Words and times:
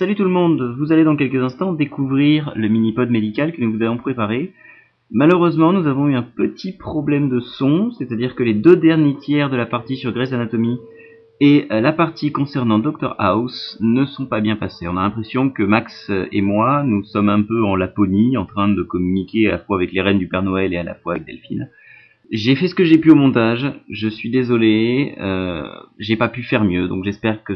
Salut 0.00 0.14
tout 0.14 0.24
le 0.24 0.30
monde, 0.30 0.74
vous 0.78 0.92
allez 0.92 1.04
dans 1.04 1.14
quelques 1.14 1.42
instants 1.42 1.74
découvrir 1.74 2.54
le 2.56 2.68
mini-pod 2.68 3.10
médical 3.10 3.52
que 3.52 3.60
nous 3.60 3.70
vous 3.70 3.82
avons 3.82 3.98
préparé. 3.98 4.54
Malheureusement, 5.10 5.74
nous 5.74 5.86
avons 5.86 6.08
eu 6.08 6.14
un 6.14 6.22
petit 6.22 6.72
problème 6.72 7.28
de 7.28 7.38
son, 7.38 7.90
c'est-à-dire 7.90 8.34
que 8.34 8.42
les 8.42 8.54
deux 8.54 8.76
derniers 8.76 9.18
tiers 9.18 9.50
de 9.50 9.58
la 9.58 9.66
partie 9.66 9.98
sur 9.98 10.12
Grey's 10.12 10.32
Anatomy 10.32 10.78
et 11.42 11.66
euh, 11.70 11.82
la 11.82 11.92
partie 11.92 12.32
concernant 12.32 12.78
Dr 12.78 13.14
House 13.18 13.76
ne 13.82 14.06
sont 14.06 14.24
pas 14.24 14.40
bien 14.40 14.56
passés. 14.56 14.88
On 14.88 14.96
a 14.96 15.02
l'impression 15.02 15.50
que 15.50 15.62
Max 15.62 16.10
et 16.32 16.40
moi, 16.40 16.82
nous 16.82 17.04
sommes 17.04 17.28
un 17.28 17.42
peu 17.42 17.62
en 17.62 17.76
Laponie, 17.76 18.38
en 18.38 18.46
train 18.46 18.70
de 18.70 18.82
communiquer 18.82 19.48
à 19.48 19.50
la 19.50 19.58
fois 19.58 19.76
avec 19.76 19.92
les 19.92 20.00
reines 20.00 20.18
du 20.18 20.28
Père 20.28 20.42
Noël 20.42 20.72
et 20.72 20.78
à 20.78 20.82
la 20.82 20.94
fois 20.94 21.12
avec 21.12 21.26
Delphine. 21.26 21.68
J'ai 22.30 22.56
fait 22.56 22.68
ce 22.68 22.74
que 22.74 22.84
j'ai 22.84 22.96
pu 22.96 23.10
au 23.10 23.16
montage, 23.16 23.70
je 23.90 24.08
suis 24.08 24.30
désolé, 24.30 25.14
euh, 25.20 25.68
j'ai 25.98 26.16
pas 26.16 26.28
pu 26.28 26.42
faire 26.42 26.64
mieux, 26.64 26.88
donc 26.88 27.04
j'espère 27.04 27.44
que 27.44 27.52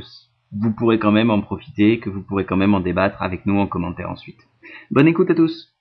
vous 0.59 0.73
pourrez 0.73 0.98
quand 0.98 1.12
même 1.12 1.30
en 1.30 1.41
profiter, 1.41 1.98
que 1.98 2.11
vous 2.11 2.23
pourrez 2.23 2.45
quand 2.45 2.57
même 2.57 2.75
en 2.75 2.80
débattre 2.80 3.23
avec 3.23 3.46
nous 3.46 3.59
en 3.59 3.66
commentaire 3.66 4.10
ensuite. 4.10 4.41
Bonne 4.91 5.09
écoute 5.09 5.30
à 5.30 5.34
tous 5.34 5.73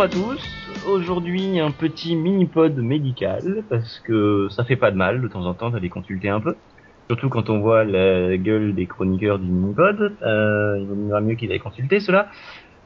Bonjour 0.00 0.32
à 0.32 0.34
tous. 0.34 0.86
Aujourd'hui, 0.88 1.60
un 1.60 1.72
petit 1.72 2.16
mini-pod 2.16 2.74
médical 2.78 3.64
parce 3.68 3.98
que 3.98 4.48
ça 4.48 4.64
fait 4.64 4.76
pas 4.76 4.90
de 4.90 4.96
mal 4.96 5.20
de 5.20 5.28
temps 5.28 5.44
en 5.44 5.52
temps 5.52 5.68
d'aller 5.68 5.90
consulter 5.90 6.30
un 6.30 6.40
peu. 6.40 6.56
Surtout 7.08 7.28
quand 7.28 7.50
on 7.50 7.60
voit 7.60 7.84
la 7.84 8.34
gueule 8.38 8.74
des 8.74 8.86
chroniqueurs 8.86 9.38
du 9.38 9.44
mini-pod. 9.44 10.16
Euh, 10.22 10.78
il 10.80 10.86
vaudra 10.86 11.20
mieux 11.20 11.34
qu'ils 11.34 11.52
aillent 11.52 11.58
consulter 11.58 12.00
cela. 12.00 12.28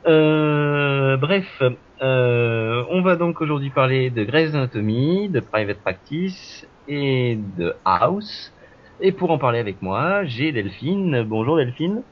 Euh, 0.09 1.17
bref, 1.17 1.63
euh, 2.03 2.83
on 2.91 3.03
va 3.03 3.15
donc 3.15 3.41
aujourd'hui 3.41 3.71
parler 3.71 4.11
de 4.11 4.25
Grey's 4.25 4.53
Anatomy, 4.53 5.29
de 5.29 5.39
Private 5.39 5.79
Practice 5.83 6.67
et 6.89 7.39
de 7.57 7.75
House. 7.85 8.53
Et 9.01 9.13
pour 9.13 9.31
en 9.31 9.39
parler 9.39 9.61
avec 9.61 9.83
moi, 9.83 10.25
j'ai 10.25 10.51
Delphine. 10.51 11.23
Bonjour 11.23 11.59
Delphine. 11.59 12.03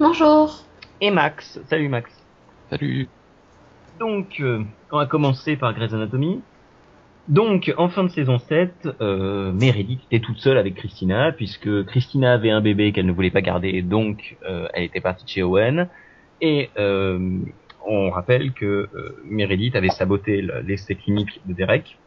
Bonjour. 0.00 0.64
Et 1.02 1.10
Max. 1.10 1.60
Salut 1.68 1.90
Max. 1.90 2.10
Salut. 2.70 3.08
Donc, 3.98 4.40
euh, 4.40 4.64
on 4.92 4.98
va 4.98 5.06
commencer 5.06 5.56
par 5.56 5.74
Grey's 5.74 5.92
Anatomy. 5.92 6.42
Donc, 7.28 7.72
en 7.78 7.88
fin 7.88 8.04
de 8.04 8.08
saison 8.10 8.38
7, 8.38 8.88
euh, 9.00 9.52
Meredith 9.52 10.02
était 10.10 10.20
toute 10.20 10.38
seule 10.38 10.58
avec 10.58 10.76
Christina, 10.76 11.32
puisque 11.32 11.84
Christina 11.86 12.34
avait 12.34 12.50
un 12.50 12.60
bébé 12.62 12.92
qu'elle 12.92 13.06
ne 13.06 13.12
voulait 13.12 13.30
pas 13.30 13.42
garder, 13.42 13.82
donc 13.82 14.38
euh, 14.48 14.68
elle 14.74 14.84
était 14.84 15.00
partie 15.02 15.24
de 15.24 15.30
chez 15.30 15.42
Owen. 15.42 15.90
Et 16.40 16.70
euh, 16.78 17.40
on 17.86 18.10
rappelle 18.10 18.54
que 18.54 18.90
Meredith 19.24 19.76
avait 19.76 19.90
saboté 19.90 20.42
le- 20.42 20.60
l'essai 20.62 20.96
clinique 20.96 21.40
de 21.46 21.54
Derek, 21.54 22.00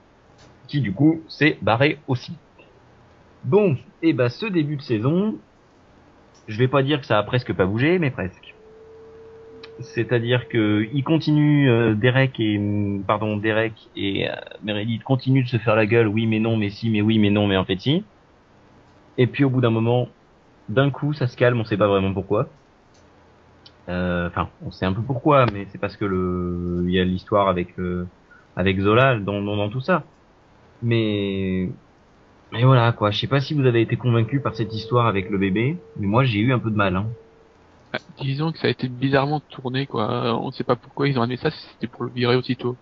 qui 0.69 0.81
du 0.81 0.93
coup 0.93 1.25
s'est 1.29 1.59
barré 1.61 2.03
aussi. 2.07 2.41
Bon, 3.43 3.77
et 4.01 4.13
bah 4.13 4.29
ce 4.31 4.47
début 4.47 4.77
de 4.77 4.81
saison, 4.81 5.43
je 6.47 6.57
vais 6.59 6.67
pas 6.67 6.83
dire 6.83 6.99
que 7.01 7.07
ça 7.07 7.17
a 7.17 7.23
presque 7.23 7.51
pas 7.53 7.65
bougé, 7.65 7.97
mais 7.97 8.11
presque. 8.11 8.55
C'est-à-dire 9.81 10.47
que 10.47 10.87
il 10.93 11.03
continue 11.03 11.69
euh, 11.69 11.93
Derek 11.95 12.39
et 12.39 12.59
pardon 13.07 13.37
Derek 13.37 13.73
et 13.95 14.29
euh, 14.29 14.33
Meredith 14.63 15.03
continuent 15.03 15.43
de 15.43 15.49
se 15.49 15.57
faire 15.57 15.75
la 15.75 15.85
gueule, 15.85 16.07
oui 16.07 16.25
mais 16.27 16.39
non 16.39 16.57
mais 16.57 16.69
si 16.69 16.89
mais 16.89 17.01
oui 17.01 17.19
mais 17.19 17.29
non 17.29 17.47
mais 17.47 17.57
en 17.57 17.65
fait 17.65 17.79
si. 17.79 18.03
Et 19.17 19.27
puis 19.27 19.43
au 19.43 19.49
bout 19.49 19.61
d'un 19.61 19.69
moment, 19.69 20.07
d'un 20.69 20.89
coup 20.89 21.13
ça 21.13 21.27
se 21.27 21.37
calme, 21.37 21.59
on 21.59 21.65
sait 21.65 21.77
pas 21.77 21.87
vraiment 21.87 22.13
pourquoi. 22.13 22.49
Euh, 23.89 24.27
Enfin, 24.27 24.49
on 24.65 24.71
sait 24.71 24.85
un 24.85 24.93
peu 24.93 25.01
pourquoi, 25.01 25.45
mais 25.53 25.67
c'est 25.71 25.77
parce 25.79 25.97
que 25.97 26.05
le 26.05 26.83
il 26.87 26.93
y 26.93 26.99
a 26.99 27.03
l'histoire 27.03 27.47
avec 27.49 27.77
euh, 27.79 28.05
avec 28.55 28.79
Zola 28.79 29.19
dans, 29.19 29.41
dans 29.41 29.57
dans 29.57 29.69
tout 29.69 29.81
ça. 29.81 30.03
Mais 30.83 31.69
mais 32.51 32.63
voilà 32.63 32.91
quoi, 32.93 33.11
je 33.11 33.19
sais 33.19 33.27
pas 33.27 33.39
si 33.41 33.53
vous 33.53 33.65
avez 33.65 33.81
été 33.81 33.95
convaincu 33.97 34.39
par 34.41 34.55
cette 34.55 34.73
histoire 34.73 35.07
avec 35.07 35.29
le 35.29 35.37
bébé, 35.37 35.77
mais 35.97 36.07
moi 36.07 36.23
j'ai 36.25 36.39
eu 36.39 36.53
un 36.53 36.59
peu 36.59 36.69
de 36.71 36.75
mal. 36.75 36.95
Hein. 36.95 37.07
Ah, 37.93 37.97
Disons 38.21 38.51
que 38.51 38.59
ça 38.59 38.67
a 38.67 38.69
été 38.69 38.87
bizarrement 38.87 39.39
tourné, 39.41 39.85
quoi. 39.85 40.39
On 40.41 40.47
ne 40.47 40.51
sait 40.51 40.63
pas 40.63 40.75
pourquoi 40.75 41.07
ils 41.07 41.17
ont 41.19 41.21
amené 41.21 41.37
ça, 41.37 41.51
si 41.51 41.59
c'était 41.73 41.87
pour 41.87 42.03
le 42.05 42.11
virer 42.11 42.35
aussitôt. 42.35 42.77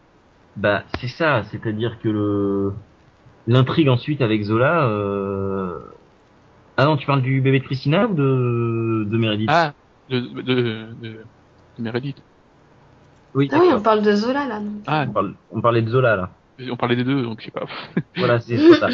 Bah, 0.55 0.83
c'est 0.99 1.07
ça, 1.07 1.43
c'est-à-dire 1.51 1.99
que 1.99 2.09
le 2.09 2.73
l'intrigue 3.47 3.89
ensuite 3.89 4.21
avec 4.21 4.43
Zola. 4.43 4.87
Euh... 4.87 5.79
Ah 6.77 6.85
non, 6.85 6.97
tu 6.97 7.05
parles 7.07 7.21
du 7.21 7.41
bébé 7.41 7.59
de 7.59 7.65
Christina 7.65 8.07
ou 8.07 8.13
de 8.13 9.05
de 9.09 9.17
Meredith? 9.17 9.49
Ah, 9.51 9.73
de, 10.09 10.19
de, 10.19 10.41
de, 10.41 10.93
de 11.01 11.81
Meredith. 11.83 12.21
oui. 13.33 13.49
Ah 13.51 13.57
oui, 13.61 13.67
on 13.73 13.81
parle 13.81 14.01
de 14.01 14.13
Zola 14.13 14.47
là. 14.47 14.59
donc. 14.59 14.83
Ah, 14.87 15.05
On, 15.07 15.11
parle- 15.11 15.35
on 15.51 15.61
parlait 15.61 15.81
de 15.81 15.89
Zola 15.89 16.15
là. 16.15 16.29
on 16.71 16.75
parlait 16.77 16.95
des 16.95 17.03
deux, 17.03 17.23
donc 17.23 17.39
je 17.41 17.45
sais 17.45 17.51
pas. 17.51 17.65
Voilà, 18.17 18.39
c'est 18.39 18.57
c'est 18.57 18.75
ça. 18.75 18.89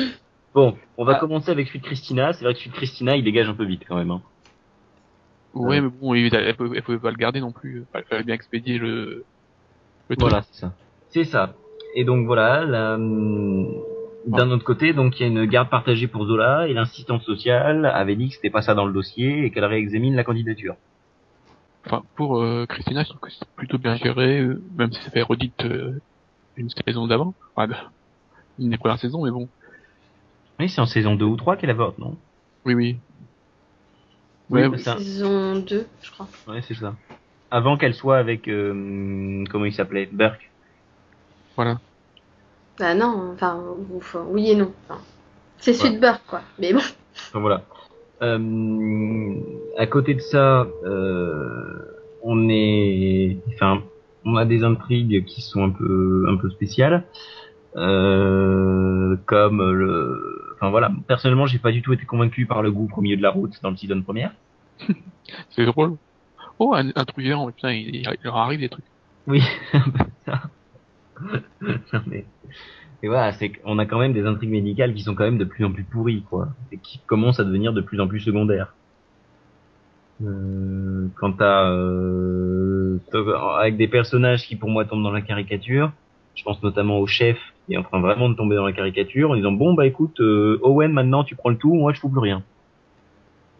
Bon, 0.53 0.77
on 0.97 1.03
va 1.03 1.15
Ah. 1.15 1.19
commencer 1.19 1.51
avec 1.51 1.67
celui 1.67 1.79
de 1.79 1.85
Christina. 1.85 2.31
C'est 2.33 2.45
vrai 2.45 2.53
que 2.53 2.59
celui 2.59 2.71
de 2.71 2.75
Christina, 2.75 3.15
il 3.17 3.23
dégage 3.23 3.49
un 3.49 3.53
peu 3.55 3.65
vite 3.65 3.83
quand 3.87 3.97
même. 3.97 4.11
Hein. 4.11 4.21
Ouais, 5.55 5.81
mais 5.81 5.89
bon, 5.89 6.13
elle, 6.13 6.33
elle, 6.33 6.55
pouvait, 6.55 6.77
elle 6.77 6.83
pouvait 6.83 6.99
pas 6.99 7.11
le 7.11 7.17
garder 7.17 7.41
non 7.41 7.51
plus. 7.51 7.85
Il 7.95 8.03
fallait 8.09 8.23
bien 8.23 8.35
expédier 8.35 8.77
le. 8.77 9.25
Voilà, 10.17 10.43
c'est 10.43 10.59
ça. 10.59 10.73
C'est 11.09 11.23
ça. 11.25 11.55
Et 11.95 12.03
donc 12.03 12.25
voilà, 12.25 12.65
la- 12.65 12.95
hum, 12.95 13.67
d'un 14.27 14.51
autre 14.51 14.63
côté, 14.65 14.93
donc 14.93 15.19
il 15.19 15.23
y 15.23 15.25
a 15.25 15.27
une 15.27 15.45
garde 15.45 15.69
partagée 15.69 16.07
pour 16.07 16.25
Zola 16.25 16.67
et 16.67 16.73
l'assistante 16.73 17.21
sociale 17.23 17.85
avait 17.85 18.15
dit 18.15 18.29
que 18.29 18.35
c'était 18.35 18.49
pas 18.49 18.61
ça 18.61 18.73
dans 18.73 18.85
le 18.85 18.93
dossier 18.93 19.45
et 19.45 19.51
qu'elle 19.51 19.65
réexamine 19.65 20.15
la 20.15 20.23
candidature. 20.23 20.75
Enfin, 21.85 22.03
pour 22.15 22.41
euh, 22.41 22.65
Christina, 22.65 23.03
je 23.03 23.09
trouve 23.09 23.21
que 23.21 23.29
c'est 23.29 23.47
plutôt 23.55 23.77
bien 23.77 23.95
géré, 23.95 24.39
euh, 24.39 24.61
même 24.75 24.91
si 24.91 25.01
ça 25.03 25.11
fait 25.11 25.21
redite 25.21 25.63
euh, 25.63 25.99
une 26.55 26.69
saison 26.69 27.07
d'avant. 27.07 27.35
Enfin, 27.55 27.73
une 28.57 28.69
des 28.71 28.77
premières 28.77 28.99
saisons, 28.99 29.23
mais 29.23 29.31
bon. 29.31 29.49
Oui, 30.59 30.69
c'est 30.69 30.81
en 30.81 30.85
saison 30.85 31.15
2 31.15 31.25
ou 31.25 31.35
3 31.35 31.57
qu'elle 31.57 31.69
avorte, 31.69 31.97
non? 31.99 32.17
Oui, 32.65 32.73
oui. 32.73 32.97
Oui, 34.49 34.65
Ouais, 34.65 34.77
ça- 34.77 34.97
Saison 34.97 35.55
2, 35.59 35.85
je 36.01 36.11
crois. 36.11 36.27
Ouais, 36.47 36.61
c'est 36.67 36.75
ça. 36.75 36.93
Avant 37.51 37.77
qu'elle 37.77 37.93
soit 37.93 38.17
avec 38.17 38.47
euh, 38.47 39.43
comment 39.49 39.65
il 39.65 39.73
s'appelait 39.73 40.07
Burke. 40.11 40.49
voilà. 41.55 41.79
Bah 42.77 42.93
non, 42.93 43.31
enfin, 43.33 43.57
ouf, 43.93 44.17
oui 44.29 44.51
et 44.51 44.55
non. 44.55 44.71
Enfin, 44.89 44.99
c'est 45.59 45.73
celui 45.73 45.95
de 45.95 46.01
Burke, 46.01 46.21
quoi. 46.27 46.41
Mais 46.59 46.73
bon. 46.73 46.79
Enfin 46.79 47.39
voilà. 47.39 47.63
Euh, 48.21 49.33
à 49.77 49.87
côté 49.87 50.13
de 50.13 50.19
ça, 50.19 50.67
euh, 50.83 51.95
on 52.21 52.49
est, 52.49 53.37
enfin, 53.53 53.81
on 54.25 54.35
a 54.35 54.45
des 54.45 54.63
intrigues 54.63 55.23
qui 55.25 55.41
sont 55.41 55.63
un 55.63 55.69
peu, 55.69 56.25
un 56.29 56.35
peu 56.37 56.49
spéciales, 56.49 57.05
euh, 57.77 59.15
comme 59.25 59.61
le, 59.71 60.44
enfin 60.65 60.71
voilà. 60.71 60.91
Personnellement, 61.07 61.45
j'ai 61.45 61.59
pas 61.59 61.71
du 61.71 61.81
tout 61.81 61.93
été 61.93 62.05
convaincu 62.05 62.45
par 62.45 62.61
le 62.61 62.71
gouffre 62.71 62.97
au 62.97 63.01
milieu 63.01 63.17
de 63.17 63.21
la 63.21 63.29
route 63.29 63.53
dans 63.61 63.69
le 63.69 63.77
season 63.77 64.01
première. 64.01 64.31
C'est 65.49 65.65
drôle. 65.65 65.97
Oh, 66.59 66.73
un, 66.73 66.89
un 66.95 67.05
truc 67.05 67.25
géant, 67.25 67.51
putain, 67.51 67.73
il, 67.73 67.95
il 67.95 68.17
leur 68.23 68.37
arrive 68.37 68.59
des 68.59 68.69
trucs. 68.69 68.85
Oui. 69.27 69.41
Non, 71.61 72.01
mais... 72.07 72.25
Et 73.03 73.07
voilà, 73.07 73.31
c'est 73.33 73.49
qu'on 73.49 73.77
a 73.77 73.85
quand 73.85 73.99
même 73.99 74.13
des 74.13 74.25
intrigues 74.25 74.49
médicales 74.49 74.93
qui 74.93 75.01
sont 75.01 75.15
quand 75.15 75.23
même 75.23 75.37
de 75.37 75.45
plus 75.45 75.63
en 75.63 75.71
plus 75.71 75.83
pourries, 75.83 76.23
quoi, 76.23 76.49
et 76.71 76.77
qui 76.77 76.99
commencent 77.05 77.39
à 77.39 77.43
devenir 77.43 77.71
de 77.71 77.81
plus 77.81 77.99
en 78.01 78.07
plus 78.07 78.19
secondaires. 78.19 78.73
Euh, 80.23 81.07
quant 81.19 81.35
à 81.39 81.69
euh, 81.69 82.99
avec 83.59 83.77
des 83.77 83.87
personnages 83.87 84.47
qui 84.47 84.55
pour 84.55 84.69
moi 84.69 84.85
tombent 84.85 85.03
dans 85.03 85.11
la 85.11 85.21
caricature, 85.21 85.91
je 86.35 86.43
pense 86.43 86.61
notamment 86.61 86.99
au 86.99 87.07
chef 87.07 87.37
qui 87.65 87.73
est 87.73 87.77
en 87.77 87.83
train 87.83 87.99
vraiment 87.99 88.29
de 88.29 88.35
tomber 88.35 88.55
dans 88.55 88.65
la 88.65 88.73
caricature 88.73 89.31
en 89.31 89.35
disant 89.35 89.51
bon 89.51 89.73
bah 89.73 89.85
écoute 89.85 90.19
euh, 90.19 90.59
Owen 90.61 90.91
maintenant 90.91 91.23
tu 91.23 91.35
prends 91.35 91.49
le 91.49 91.57
tout, 91.57 91.73
moi 91.73 91.93
je 91.93 91.99
fous 91.99 92.09
plus 92.09 92.19
rien. 92.19 92.43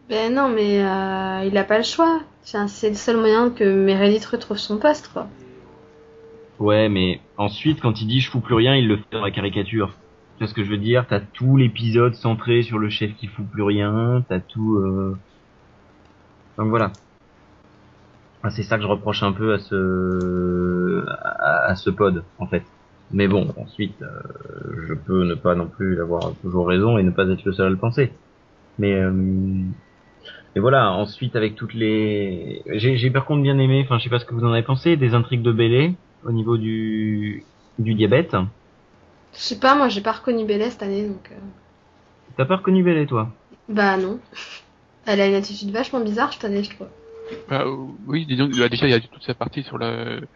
Ben 0.08 0.34
non, 0.34 0.50
mais 0.50 0.84
euh, 0.84 1.46
il 1.46 1.58
a 1.58 1.64
pas 1.64 1.78
le 1.78 1.84
choix. 1.84 2.22
C'est 2.44 2.90
le 2.90 2.96
seul 2.96 3.18
moyen 3.18 3.50
que 3.50 3.64
Meredith 3.64 4.26
retrouve 4.26 4.58
son 4.58 4.78
poste, 4.78 5.10
quoi. 5.12 5.28
Ouais, 6.60 6.90
mais 6.90 7.20
ensuite, 7.38 7.82
quand 7.82 8.02
il 8.02 8.08
dit 8.08 8.20
je 8.20 8.30
fous 8.30 8.40
plus 8.40 8.54
rien, 8.54 8.76
il 8.76 8.88
le 8.88 8.98
fait 8.98 9.04
dans 9.12 9.24
la 9.24 9.32
caricature. 9.32 9.96
Tu 10.38 10.40
vois 10.40 10.48
ce 10.48 10.54
que 10.54 10.64
je 10.64 10.70
veux 10.70 10.78
dire? 10.78 11.06
T'as 11.08 11.22
tout 11.22 11.58
l'épisode 11.58 12.14
centré 12.14 12.62
sur 12.62 12.78
le 12.78 12.90
chef 12.90 13.16
qui 13.16 13.28
fout 13.28 13.48
plus 13.50 13.64
rien, 13.64 14.24
t'as 14.30 14.40
tout... 14.40 14.76
Euh... 14.76 15.18
Donc 16.58 16.70
voilà. 16.70 16.92
Ah, 18.46 18.52
c'est 18.52 18.62
ça 18.64 18.78
que 18.78 18.84
je 18.84 18.88
reproche 18.88 19.24
un 19.24 19.32
peu 19.32 19.54
à 19.56 19.60
ce 19.60 21.04
à, 21.08 21.66
à 21.72 21.76
ce 21.76 21.90
pod, 21.90 22.24
en 22.38 22.46
fait. 22.46 22.64
Mais 23.12 23.28
bon, 23.28 23.54
ensuite, 23.58 24.00
euh, 24.02 24.08
je 24.88 24.94
peux 24.94 25.24
ne 25.24 25.34
pas 25.34 25.56
non 25.56 25.68
plus 25.68 26.00
avoir 26.00 26.34
toujours 26.44 26.68
raison 26.68 26.98
et 27.00 27.04
ne 27.04 27.10
pas 27.10 27.28
être 27.28 27.44
le 27.44 27.54
seul 27.54 27.68
à 27.68 27.70
le 27.70 27.78
penser. 27.78 28.12
Mais 28.78 28.94
euh, 28.94 29.12
voilà, 30.56 30.92
ensuite 30.92 31.36
avec 31.36 31.56
toutes 31.56 31.74
les... 31.74 32.62
J'ai 32.68 32.98
j'ai 32.98 33.10
par 33.10 33.26
contre 33.26 33.42
bien 33.42 33.58
aimé, 33.58 33.82
enfin 33.84 33.98
je 33.98 34.04
sais 34.04 34.10
pas 34.10 34.20
ce 34.20 34.26
que 34.26 34.34
vous 34.36 34.44
en 34.46 34.52
avez 34.52 34.64
pensé, 34.64 34.96
des 34.96 35.14
intrigues 35.14 35.42
de 35.42 35.52
Bélé 35.52 35.94
au 36.24 36.32
niveau 36.32 36.58
du, 36.58 37.44
du 37.80 37.94
diabète. 37.96 38.36
Je 39.34 39.40
sais 39.40 39.60
pas, 39.60 39.76
moi 39.76 39.88
j'ai 39.90 40.02
pas 40.02 40.14
reconnu 40.14 40.46
Bélé 40.46 40.70
cette 40.70 40.84
année 40.84 41.08
donc. 41.08 41.30
euh, 41.32 41.36
T'as 42.38 42.46
pas 42.46 42.58
reconnu 42.58 42.84
Bélé 42.84 43.06
toi? 43.08 43.30
Bah 43.70 43.98
non. 43.98 44.20
Elle 45.06 45.22
a 45.22 45.28
une 45.28 45.36
attitude 45.36 45.72
vachement 45.72 46.00
bizarre 46.00 46.34
cette 46.34 46.46
année, 46.46 46.64
je 46.64 46.72
trouve. 46.76 46.88
Bah, 47.50 47.64
euh, 47.66 47.88
oui, 48.08 48.26
disons, 48.26 48.50
bah, 48.58 48.70
déjà 48.70 48.88
il 48.88 48.92
y 48.92 48.94
a 48.94 49.00
toute 49.00 49.24
cette 49.24 49.38
partie 49.38 49.64
sur 49.64 49.78
le 49.78 50.28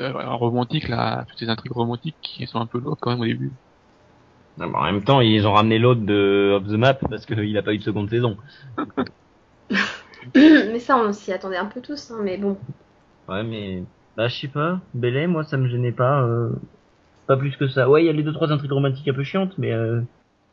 euh, 0.00 0.12
romantique 0.36 0.88
là, 0.88 1.24
toutes 1.28 1.38
ces 1.38 1.48
intrigues 1.48 1.72
romantiques 1.72 2.16
qui 2.22 2.46
sont 2.46 2.60
un 2.60 2.66
peu 2.66 2.78
lourdes 2.78 2.98
quand 3.00 3.10
même 3.10 3.20
au 3.20 3.26
début. 3.26 3.52
En 4.60 4.84
même 4.84 5.04
temps, 5.04 5.20
ils 5.20 5.46
ont 5.46 5.52
ramené 5.52 5.78
l'autre 5.78 6.00
de 6.00 6.52
Off 6.56 6.66
the 6.66 6.76
Map 6.76 6.94
parce 6.94 7.26
qu'il 7.26 7.56
a 7.56 7.62
pas 7.62 7.74
eu 7.74 7.78
de 7.78 7.82
seconde 7.82 8.10
saison. 8.10 8.36
mais 10.34 10.80
ça, 10.80 10.98
on 10.98 11.12
s'y 11.12 11.32
attendait 11.32 11.56
un 11.56 11.66
peu 11.66 11.80
tous, 11.80 12.10
hein, 12.10 12.18
mais 12.22 12.38
bon. 12.38 12.58
Ouais, 13.28 13.44
mais 13.44 13.84
bah 14.16 14.26
je 14.26 14.34
sais 14.34 14.48
pas, 14.48 14.80
Bélé, 14.94 15.28
moi 15.28 15.44
ça 15.44 15.56
me 15.56 15.68
gênait 15.68 15.92
pas, 15.92 16.22
euh, 16.24 16.50
pas 17.28 17.36
plus 17.36 17.56
que 17.56 17.68
ça. 17.68 17.88
Ouais, 17.88 18.02
il 18.02 18.06
y 18.06 18.08
a 18.08 18.12
les 18.12 18.24
deux 18.24 18.32
trois 18.32 18.50
intrigues 18.50 18.72
romantiques 18.72 19.06
un 19.06 19.14
peu 19.14 19.22
chiantes, 19.22 19.56
mais 19.58 19.72
euh, 19.72 20.00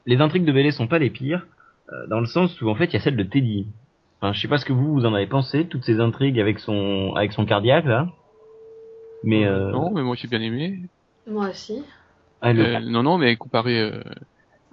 les 0.05 0.17
intrigues 0.17 0.45
de 0.45 0.51
Bélé 0.51 0.71
sont 0.71 0.87
pas 0.87 0.99
les 0.99 1.09
pires, 1.09 1.47
euh, 1.91 2.05
dans 2.07 2.19
le 2.19 2.27
sens 2.27 2.61
où 2.61 2.69
en 2.69 2.75
fait 2.75 2.85
il 2.85 2.93
y 2.93 2.97
a 2.97 2.99
celle 2.99 3.17
de 3.17 3.23
Teddy. 3.23 3.67
Enfin, 4.25 4.33
je 4.33 4.41
sais 4.41 4.47
pas 4.47 4.57
ce 4.57 4.65
que 4.65 4.73
vous 4.73 4.91
vous 4.91 5.05
en 5.05 5.13
avez 5.13 5.27
pensé, 5.27 5.67
toutes 5.67 5.83
ces 5.83 5.99
intrigues 5.99 6.39
avec 6.39 6.57
son 6.57 7.13
avec 7.15 7.31
son 7.31 7.45
cardiaque 7.45 7.85
là. 7.85 8.07
Mais 9.23 9.45
euh, 9.45 9.71
Non, 9.71 9.91
mais 9.93 10.01
moi 10.01 10.15
j'ai 10.15 10.27
bien 10.27 10.41
aimé. 10.41 10.79
Moi 11.27 11.49
aussi. 11.49 11.83
ah, 12.41 12.51
le- 12.51 12.63
Euh, 12.63 12.79
non, 12.79 13.03
non, 13.03 13.19
mais 13.19 13.35
comparé, 13.35 13.79
euh, 13.79 14.01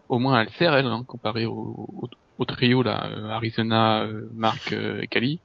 au 0.08 0.18
moins 0.18 0.40
elle 0.40 0.48
sert 0.52 0.72
elle, 0.74 0.86
hein, 0.86 1.04
comparé 1.06 1.44
au, 1.44 1.52
au, 1.52 2.08
au 2.38 2.44
trio 2.46 2.82
là, 2.82 3.10
euh, 3.10 3.28
Arizona, 3.28 4.04
euh, 4.04 4.30
Marc 4.34 4.72
euh, 4.72 5.02
et 5.02 5.06
Kali. 5.06 5.42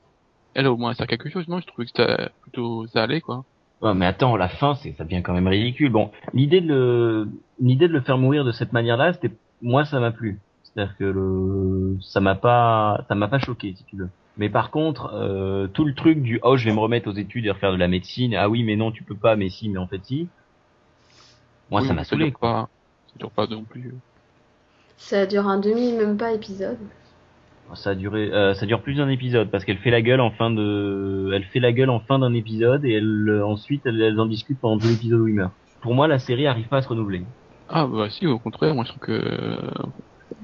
Elle 0.53 0.67
au 0.67 0.77
moins 0.77 0.91
elle 0.91 0.95
sert 0.95 1.07
quelque 1.07 1.29
chose. 1.29 1.49
Non, 1.49 1.59
je 1.59 1.67
trouvais 1.67 1.85
que 1.87 1.91
ça 1.97 2.29
plutôt 2.43 2.87
ça 2.87 3.03
allait 3.03 3.19
quoi. 3.19 3.43
Ouais, 3.81 3.93
mais 3.93 4.05
attends, 4.05 4.37
la 4.37 4.47
fin, 4.47 4.75
c'est, 4.75 4.93
ça 4.93 5.03
devient 5.03 5.21
quand 5.21 5.33
même 5.33 5.49
ridicule. 5.49 5.91
Bon, 5.91 6.11
l'idée 6.33 6.61
de 6.61 6.67
le, 6.67 7.29
l'idée 7.59 7.89
de 7.89 7.93
le 7.93 8.01
faire 8.01 8.17
mourir 8.17 8.45
de 8.45 8.53
cette 8.53 8.71
manière-là, 8.71 9.11
c'était, 9.11 9.35
moi, 9.61 9.83
ça 9.83 9.99
m'a 9.99 10.11
plu. 10.11 10.39
C'est-à-dire 10.77 10.95
que 10.97 11.05
le, 11.05 11.97
ça 12.01 12.19
m'a 12.19 12.35
pas, 12.35 13.03
ça 13.07 13.15
m'a 13.15 13.27
pas 13.27 13.39
choqué, 13.39 13.73
si 13.75 13.83
tu 13.85 13.95
veux. 13.95 14.09
Mais 14.37 14.47
par 14.47 14.69
contre, 14.69 15.09
euh, 15.11 15.65
tout 15.65 15.85
le 15.85 15.95
truc 15.95 16.21
du, 16.21 16.39
oh, 16.43 16.55
je 16.55 16.65
vais 16.65 16.71
me 16.71 16.79
remettre 16.79 17.09
aux 17.09 17.15
études 17.15 17.47
et 17.47 17.49
refaire 17.49 17.71
de 17.71 17.77
la 17.77 17.87
médecine. 17.87 18.35
Ah 18.35 18.47
oui, 18.47 18.63
mais 18.63 18.75
non, 18.75 18.91
tu 18.91 19.01
peux 19.01 19.15
pas, 19.15 19.35
mais 19.35 19.49
si, 19.49 19.69
mais 19.69 19.79
en 19.79 19.87
fait 19.87 20.01
si. 20.03 20.27
Moi, 21.71 21.81
Oui, 21.81 21.87
ça 21.87 21.95
m'a 21.95 22.03
saoulé, 22.03 22.25
dure 22.25 22.37
quoi. 22.37 22.51
Pas, 22.51 22.69
ça 23.07 23.13
dure 23.17 23.31
pas 23.31 23.47
non 23.47 23.63
plus. 23.63 23.95
Ça 24.97 25.25
dure 25.25 25.47
un 25.47 25.59
demi, 25.59 25.93
même 25.93 26.15
pas 26.15 26.31
épisode. 26.31 26.77
Ça 27.73 27.89
a 27.89 27.95
duré, 27.95 28.31
euh, 28.31 28.53
ça 28.53 28.67
dure 28.67 28.83
plus 28.83 28.93
d'un 28.93 29.09
épisode 29.09 29.49
parce 29.49 29.65
qu'elle 29.65 29.79
fait 29.79 29.89
la 29.89 30.03
gueule 30.03 30.21
en 30.21 30.29
fin 30.29 30.51
de, 30.51 31.31
elle 31.33 31.43
fait 31.45 31.59
la 31.59 31.73
gueule 31.73 31.89
en 31.89 32.01
fin 32.01 32.19
d'un 32.19 32.35
épisode 32.35 32.85
et 32.85 32.93
elle, 32.93 33.27
euh, 33.29 33.45
ensuite, 33.45 33.81
elles, 33.87 33.99
elles 33.99 34.19
en 34.19 34.27
discutent 34.27 34.59
pendant 34.59 34.77
tout 34.77 34.87
l'épisode 34.87 35.21
où 35.21 35.27
il 35.27 35.33
meurt. 35.33 35.53
Pour 35.81 35.95
moi, 35.95 36.07
la 36.07 36.19
série 36.19 36.45
arrive 36.45 36.67
pas 36.67 36.77
à 36.77 36.81
se 36.83 36.87
renouveler. 36.87 37.23
Ah 37.67 37.87
bah 37.87 38.11
si, 38.11 38.27
au 38.27 38.37
contraire, 38.37 38.75
moi 38.75 38.85
je 38.85 38.89
trouve 38.91 39.01
que 39.01 39.59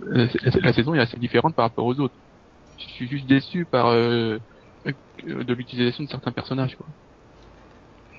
la, 0.02 0.28
la 0.62 0.74
saison 0.74 0.94
est 0.94 1.00
assez 1.00 1.18
différente 1.18 1.56
par 1.56 1.66
rapport 1.66 1.86
aux 1.86 2.00
autres. 2.00 2.16
Je 2.78 2.86
suis 2.86 3.08
juste 3.08 3.28
déçu 3.28 3.66
par 3.66 3.88
euh, 3.88 4.38
euh, 4.88 5.44
de 5.44 5.54
l'utilisation 5.54 6.04
de 6.04 6.10
certains 6.10 6.32
personnages 6.32 6.76
quoi. 6.76 6.88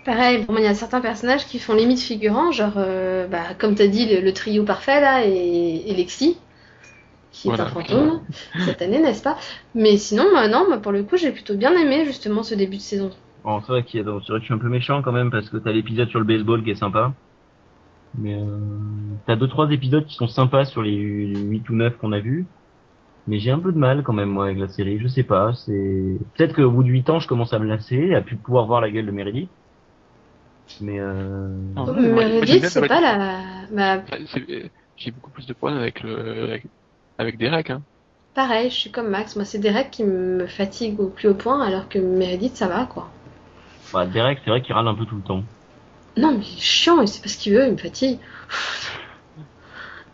Pareil, 0.05 0.45
pour 0.45 0.53
moi, 0.53 0.61
il 0.61 0.65
y 0.65 0.69
a 0.69 0.75
certains 0.75 1.01
personnages 1.01 1.47
qui 1.47 1.59
font 1.59 1.75
limite 1.75 1.99
figurant, 1.99 2.53
genre, 2.53 2.75
euh, 2.77 3.27
bah, 3.27 3.55
comme 3.59 3.75
t'as 3.75 3.87
dit, 3.87 4.07
le, 4.07 4.21
le 4.21 4.33
trio 4.35 4.63
parfait, 4.63 5.01
là, 5.01 5.25
et, 5.25 5.83
et 5.87 5.95
Lexi, 5.95 6.37
qui 7.33 7.49
est 7.49 7.59
un 7.59 7.67
fantôme, 7.67 8.21
cette 8.67 8.83
année, 8.83 9.01
n'est-ce 9.01 9.23
pas? 9.23 9.39
Mais 9.75 9.97
sinon, 9.97 10.25
moi, 10.31 10.47
non, 10.47 10.79
pour 10.83 10.93
le 10.93 11.05
coup, 11.05 11.17
j'ai 11.17 11.33
plutôt 11.33 11.57
bien 11.57 11.73
aimé, 11.73 12.05
justement, 12.05 12.43
ce 12.43 12.55
début 12.55 12.77
de 12.77 12.83
saison. 12.83 13.11
Bon, 13.45 13.61
c'est 13.63 13.69
vrai 13.69 13.85
y 13.95 13.99
a, 13.99 14.03
vrai 14.03 14.21
que 14.21 14.39
je 14.41 14.45
suis 14.45 14.55
un 14.55 14.59
peu 14.59 14.69
méchant 14.69 15.03
quand 15.03 15.13
même 15.13 15.31
parce 15.31 15.49
que 15.49 15.57
t'as 15.57 15.73
l'épisode 15.73 16.11
sur 16.11 16.19
le 16.19 16.27
baseball 16.27 16.63
qui 16.63 16.71
est 16.71 16.75
sympa. 16.75 17.13
Mais 18.19 18.35
euh, 18.35 18.59
t'as 19.27 19.37
deux 19.37 19.49
trois 19.49 19.71
épisodes 19.71 20.07
qui 20.07 20.15
sont 20.15 20.29
sympas 20.29 20.65
sur 20.65 20.83
les 20.83 20.95
8 20.95 21.69
ou 21.69 21.75
9 21.75 21.97
qu'on 21.99 22.13
a 22.13 22.21
vus. 22.21 22.47
Mais 23.27 23.39
j'ai 23.39 23.51
un 23.51 23.59
peu 23.59 23.73
de 23.73 23.79
mal 23.79 24.03
quand 24.03 24.13
même 24.13 24.29
moi 24.29 24.45
avec 24.47 24.59
la 24.59 24.69
série, 24.69 24.99
je 24.99 25.09
sais 25.09 25.23
pas, 25.23 25.55
c'est 25.55 26.19
peut-être 26.35 26.55
qu'au 26.55 26.71
bout 26.71 26.83
de 26.83 26.91
8 26.91 27.09
ans 27.09 27.21
je 27.21 27.27
commence 27.27 27.55
à 27.55 27.59
me 27.59 27.67
lasser, 27.67 28.15
à 28.15 28.21
plus 28.21 28.37
pouvoir 28.37 28.67
voir 28.67 28.81
la 28.83 28.91
gueule 28.91 29.07
de 29.07 29.11
Meredith. 29.11 29.49
Mais 30.81 30.99
euh... 31.01 31.49
Non, 31.75 31.87
non, 31.87 31.95
j'aime 31.95 32.15
Meredith, 32.15 32.67
c'est 32.67 32.87
pas 32.87 33.01
la... 33.01 34.03
J'ai 34.97 35.11
beaucoup 35.11 35.31
plus 35.31 35.47
de 35.47 35.55
problèmes 35.55 35.81
avec 35.81 36.03
le 36.03 36.45
avec, 36.45 36.67
avec 37.17 37.39
Derek 37.39 37.71
hein. 37.71 37.83
pareil, 38.35 38.69
je 38.69 38.75
suis 38.75 38.91
comme 38.91 39.09
Max, 39.09 39.37
moi, 39.37 39.47
c'est 39.47 39.59
Derek 39.59 39.91
qui 39.91 40.05
me 40.05 40.47
fatigue 40.47 41.01
au 41.01 41.09
plus 41.09 41.29
haut 41.29 41.35
point, 41.35 41.63
alors 41.63 41.89
que 41.89 41.99
Meredith, 41.99 42.57
ça 42.57 42.69
va, 42.69 42.85
quoi. 42.85 43.09
bah, 43.93 44.07
Derek 44.07 44.41
c'est 44.45 44.51
vrai 44.51 44.61
qu'il 44.61 44.75
râle 44.75 44.87
un 44.87 44.95
peu 44.95 45.07
tout 45.07 45.17
le 45.17 45.23
temps. 45.23 45.43
Non, 46.17 46.33
mais 46.33 46.45
il 46.45 46.59
est 46.59 46.61
chiant, 46.61 47.01
il 47.01 47.09
sait 47.09 47.21
pas 47.23 47.29
ce 47.29 47.39
qu'il 47.39 47.55
veut, 47.55 47.67
il 47.67 47.73
me 47.73 47.77
fatigue. 47.77 48.19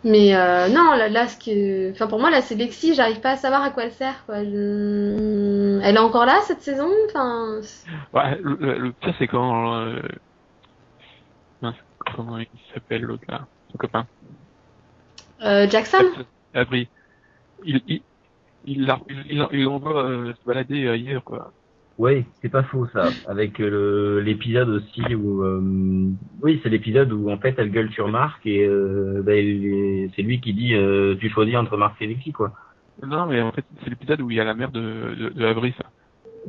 Mais 0.03 0.35
euh, 0.35 0.67
non, 0.69 0.93
là, 0.95 1.09
là, 1.09 1.27
ce 1.27 1.37
que... 1.37 1.91
Enfin, 1.91 2.07
pour 2.07 2.19
moi, 2.19 2.31
là, 2.31 2.41
c'est 2.41 2.55
Lexi, 2.55 2.95
j'arrive 2.95 3.19
pas 3.19 3.31
à 3.31 3.37
savoir 3.37 3.61
à 3.61 3.69
quoi 3.69 3.83
elle 3.83 3.91
sert, 3.91 4.25
quoi. 4.25 4.43
Je- 4.43 5.79
Elle 5.83 5.95
est 5.95 5.99
encore 5.99 6.25
là, 6.25 6.39
cette 6.47 6.61
saison 6.61 6.89
Enfin... 7.07 7.61
Ouais, 8.13 8.35
le, 8.41 8.55
le- 8.79 8.91
pire 8.93 9.13
c'est 9.19 9.27
quand 9.27 9.75
euh, 9.75 10.01
comment 12.15 12.39
il 12.39 12.47
s'appelle 12.73 13.03
l'autre 13.03 13.23
là, 13.27 13.45
son 13.71 13.77
copain. 13.77 14.07
Euh, 15.43 15.69
Jackson? 15.69 16.03
Abri. 16.53 16.87
Il 17.63 17.81
il 17.87 18.01
il 18.65 18.85
la- 18.85 18.99
il, 19.09 19.23
il, 19.29 19.47
il 19.51 19.63
l'envoie 19.63 20.03
euh, 20.03 20.33
se 20.33 20.47
balader 20.47 20.87
ailleurs 20.87 21.23
quoi. 21.23 21.51
Oui, 22.01 22.25
c'est 22.41 22.49
pas 22.49 22.63
faux 22.63 22.87
ça. 22.93 23.09
Avec 23.27 23.59
euh, 23.59 23.69
le- 23.69 24.19
l'épisode 24.21 24.69
aussi 24.69 25.03
où, 25.13 25.43
euh, 25.43 25.61
oui, 26.41 26.59
c'est 26.63 26.69
l'épisode 26.69 27.11
où 27.13 27.29
en 27.29 27.37
fait 27.37 27.53
elle 27.59 27.69
gueule 27.69 27.91
sur 27.91 28.07
Marc 28.07 28.43
et 28.45 28.65
euh, 28.65 29.21
bah, 29.23 29.33
c'est 30.15 30.23
lui 30.23 30.41
qui 30.41 30.53
dit 30.53 30.73
euh, 30.73 31.15
tu 31.19 31.29
choisis 31.29 31.55
entre 31.55 31.77
Marc 31.77 32.01
et 32.01 32.07
Lexi 32.07 32.31
quoi. 32.31 32.53
Non 33.05 33.27
mais 33.27 33.39
en 33.41 33.51
fait 33.51 33.65
c'est 33.83 33.91
l'épisode 33.91 34.19
où 34.21 34.31
il 34.31 34.37
y 34.37 34.39
a 34.39 34.43
la 34.43 34.55
mère 34.55 34.71
de 34.71 34.79
de, 34.81 35.29
de 35.29 35.45
Avery, 35.45 35.73
ça. 35.77 35.85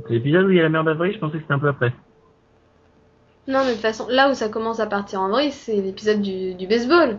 C'est 0.06 0.14
l'épisode 0.14 0.46
où 0.46 0.50
il 0.50 0.56
y 0.56 0.60
a 0.60 0.62
la 0.62 0.70
mère 0.70 0.84
d'Avril, 0.84 1.12
je 1.12 1.18
pensais 1.18 1.36
que 1.36 1.42
c'était 1.42 1.52
un 1.52 1.58
peu 1.58 1.68
après. 1.68 1.92
Non, 3.46 3.58
mais 3.64 3.70
de 3.70 3.72
toute 3.72 3.82
façon, 3.82 4.06
là 4.08 4.30
où 4.30 4.34
ça 4.34 4.48
commence 4.48 4.80
à 4.80 4.86
partir 4.86 5.20
en 5.20 5.28
vrille, 5.28 5.50
c'est 5.50 5.82
l'épisode 5.82 6.22
du, 6.22 6.54
du 6.54 6.66
baseball. 6.66 7.18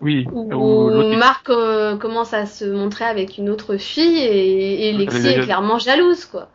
Oui. 0.00 0.24
Où, 0.32 0.90
Marc 1.18 1.50
euh, 1.50 1.96
commence 1.98 2.32
à 2.32 2.46
se 2.46 2.64
montrer 2.64 3.04
avec 3.04 3.36
une 3.36 3.50
autre 3.50 3.76
fille 3.76 4.18
et, 4.18 4.88
et 4.88 4.92
Lexi 4.92 5.26
est 5.26 5.40
clairement 5.40 5.78
jalouse, 5.78 6.24
quoi. 6.24 6.48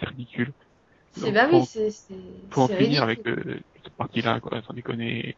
C'est 0.00 0.08
ridicule. 0.08 0.52
C'est 1.12 1.32
bah 1.32 1.48
faut- 1.48 1.58
oui, 1.60 1.64
c'est 1.66 1.90
Faut 2.50 2.62
en 2.62 2.68
finir 2.68 3.02
avec 3.02 3.26
euh, 3.26 3.36
cette 3.82 3.94
partie-là, 3.94 4.40
quoi, 4.40 4.60
sans 4.66 4.74
déconner. 4.74 5.36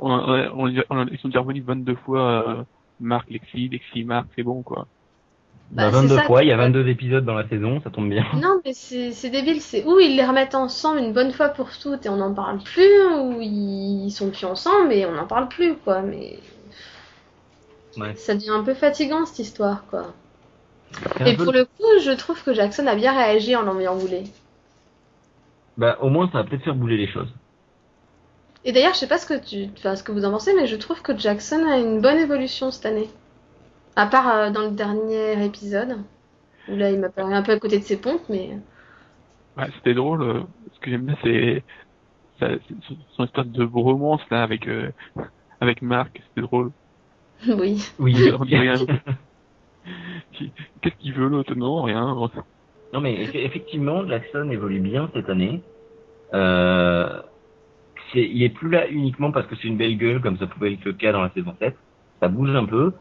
On, 0.00 0.10
on, 0.10 0.68
on, 0.68 0.82
on- 0.90 1.06
ils 1.08 1.18
sont 1.18 1.28
déjà 1.28 1.40
revenus 1.40 1.64
22 1.64 1.94
fois, 1.96 2.48
euh, 2.48 2.62
Marc, 3.00 3.28
Lexi, 3.30 3.68
Lexi, 3.68 4.04
Marc, 4.04 4.26
c'est 4.36 4.42
bon, 4.42 4.62
quoi. 4.62 4.86
Bah, 5.70 5.84
Bah, 5.84 5.90
c'est 5.90 5.96
22 6.02 6.16
ça 6.16 6.22
fois, 6.22 6.42
il 6.44 6.48
y 6.48 6.52
a 6.52 6.56
22 6.56 6.88
épisodes 6.88 7.24
dans 7.26 7.34
la 7.34 7.46
saison, 7.48 7.80
ça 7.82 7.90
tombe 7.90 8.08
bien. 8.08 8.24
Non, 8.34 8.60
mais 8.64 8.72
c'est 8.72 9.12
c'est 9.12 9.28
débile. 9.28 9.60
C'est 9.60 9.84
où 9.84 9.98
ils 10.00 10.16
les 10.16 10.24
remettent 10.24 10.54
ensemble 10.54 11.00
une 11.00 11.12
bonne 11.12 11.32
fois 11.32 11.50
pour 11.50 11.68
toutes 11.78 12.06
et 12.06 12.08
on 12.08 12.16
n'en 12.16 12.32
parle 12.32 12.62
plus, 12.62 13.02
ou 13.20 13.38
ils 13.42 14.10
sont 14.10 14.30
plus 14.30 14.46
ensemble 14.46 14.92
et 14.94 15.04
on 15.04 15.12
n'en 15.12 15.26
parle 15.26 15.48
plus, 15.48 15.74
quoi. 15.76 16.00
Mais 16.00 16.38
Ouais. 17.98 18.14
ça 18.16 18.34
devient 18.34 18.50
un 18.50 18.62
peu 18.62 18.74
fatigant 18.74 19.26
cette 19.26 19.40
histoire, 19.40 19.84
quoi. 19.90 20.14
Et 21.26 21.36
peu- 21.36 21.44
pour 21.44 21.52
le 21.52 21.64
coup, 21.64 22.00
je 22.02 22.10
trouve 22.12 22.42
que 22.42 22.52
Jackson 22.54 22.86
a 22.86 22.94
bien 22.94 23.12
réagi 23.12 23.54
en 23.56 23.62
l'envoyant 23.62 23.96
bouler. 23.96 24.24
Bah, 25.78 25.96
au 26.02 26.10
moins 26.10 26.26
ça 26.30 26.42
va 26.42 26.44
peut-être 26.44 26.64
faire 26.64 26.74
bouger 26.74 26.96
les 26.98 27.08
choses. 27.10 27.32
Et 28.64 28.70
d'ailleurs, 28.72 28.94
je 28.94 28.98
sais 29.00 29.08
pas 29.08 29.18
ce 29.18 29.26
que 29.26 29.34
tu, 29.44 29.68
enfin, 29.76 29.96
ce 29.96 30.02
que 30.04 30.12
vous 30.12 30.24
en 30.24 30.30
pensez, 30.30 30.54
mais 30.54 30.66
je 30.66 30.76
trouve 30.76 31.02
que 31.02 31.16
Jackson 31.16 31.64
a 31.68 31.78
une 31.78 32.00
bonne 32.00 32.18
évolution 32.18 32.70
cette 32.70 32.86
année. 32.86 33.08
À 33.96 34.06
part 34.06 34.28
euh, 34.30 34.50
dans 34.50 34.62
le 34.62 34.72
dernier 34.72 35.44
épisode, 35.44 35.98
où 36.68 36.76
là, 36.76 36.90
il 36.90 37.00
m'a 37.00 37.10
paru 37.10 37.34
un 37.34 37.42
peu 37.42 37.52
à 37.52 37.60
côté 37.60 37.78
de 37.78 37.84
ses 37.84 37.98
pompes, 37.98 38.22
mais 38.28 38.58
Ouais, 39.56 39.70
c'était 39.76 39.94
drôle. 39.94 40.22
euh, 40.22 40.42
Ce 40.72 40.78
que 40.80 40.90
j'aime 40.90 41.06
bien, 41.06 41.16
c'est 41.22 41.64
son 43.16 43.24
histoire 43.24 43.46
de 43.46 43.64
romance, 43.64 44.22
là, 44.30 44.42
avec, 44.42 44.68
euh, 44.68 44.92
avec 45.60 45.82
Marc, 45.82 46.20
c'était 46.28 46.42
drôle. 46.46 46.72
oui. 47.48 47.82
Oui. 47.98 48.32
Qu'est-ce 50.82 50.96
qu'il 50.96 51.14
veut, 51.14 51.28
l'autre? 51.28 51.54
Non, 51.54 51.82
rien. 51.82 52.14
non 52.92 53.00
mais 53.00 53.14
eff- 53.24 53.36
effectivement, 53.36 54.06
Jackson 54.06 54.48
évolue 54.50 54.80
bien 54.80 55.10
cette 55.14 55.28
année. 55.28 55.62
Euh, 56.34 57.22
il 58.14 58.42
est 58.42 58.50
plus 58.50 58.70
là 58.70 58.88
uniquement 58.88 59.32
parce 59.32 59.46
que 59.46 59.56
c'est 59.56 59.68
une 59.68 59.76
belle 59.76 59.96
gueule 59.98 60.20
comme 60.20 60.38
ça 60.38 60.46
pouvait 60.46 60.74
être 60.74 60.84
le 60.84 60.92
cas 60.94 61.12
dans 61.12 61.22
la 61.22 61.30
saison 61.32 61.54
7. 61.58 61.76
Ça 62.20 62.28
bouge 62.28 62.54
un 62.54 62.64
peu. 62.66 62.92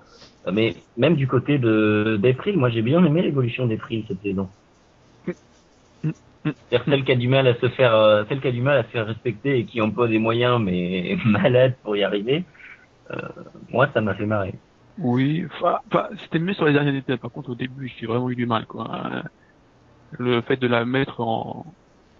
Mais 0.51 0.75
même 0.95 1.15
du 1.15 1.27
côté 1.27 1.57
de 1.59 2.17
d'April, 2.21 2.57
moi 2.57 2.69
j'ai 2.69 2.81
bien 2.81 3.03
aimé 3.03 3.21
l'évolution 3.21 3.67
d'April 3.67 4.05
cette 4.07 4.21
saison. 4.21 4.49
C'est-à-dire 6.45 6.85
celle 6.85 7.03
qui 7.03 7.11
a 7.11 7.15
du 7.15 7.27
mal 7.27 7.47
à 7.47 7.55
se 7.59 7.67
faire, 7.69 7.93
euh, 7.95 8.23
qui 8.23 8.47
a 8.47 8.51
du 8.51 8.61
mal 8.61 8.77
à 8.77 8.83
se 8.83 8.89
faire 8.89 9.05
respecter 9.07 9.57
et 9.59 9.65
qui 9.65 9.81
emploie 9.81 10.07
des 10.07 10.19
moyens 10.19 10.61
mais 10.61 11.17
malades 11.25 11.75
pour 11.83 11.97
y 11.97 12.03
arriver. 12.03 12.45
Euh, 13.11 13.17
moi 13.69 13.89
ça 13.93 14.01
m'a 14.01 14.15
fait 14.15 14.25
marrer. 14.25 14.53
Oui, 14.99 15.45
c'était 16.23 16.39
mieux 16.39 16.53
sur 16.53 16.65
les 16.65 16.73
derniers 16.73 16.95
épisodes. 16.97 17.19
Par 17.19 17.31
contre, 17.31 17.51
au 17.51 17.55
début, 17.55 17.93
j'ai 17.99 18.07
vraiment 18.07 18.29
eu 18.29 18.35
du 18.35 18.45
mal, 18.45 18.65
quoi. 18.65 19.23
Le 20.11 20.41
fait 20.41 20.57
de 20.57 20.67
la 20.67 20.85
mettre 20.85 21.19
en, 21.21 21.65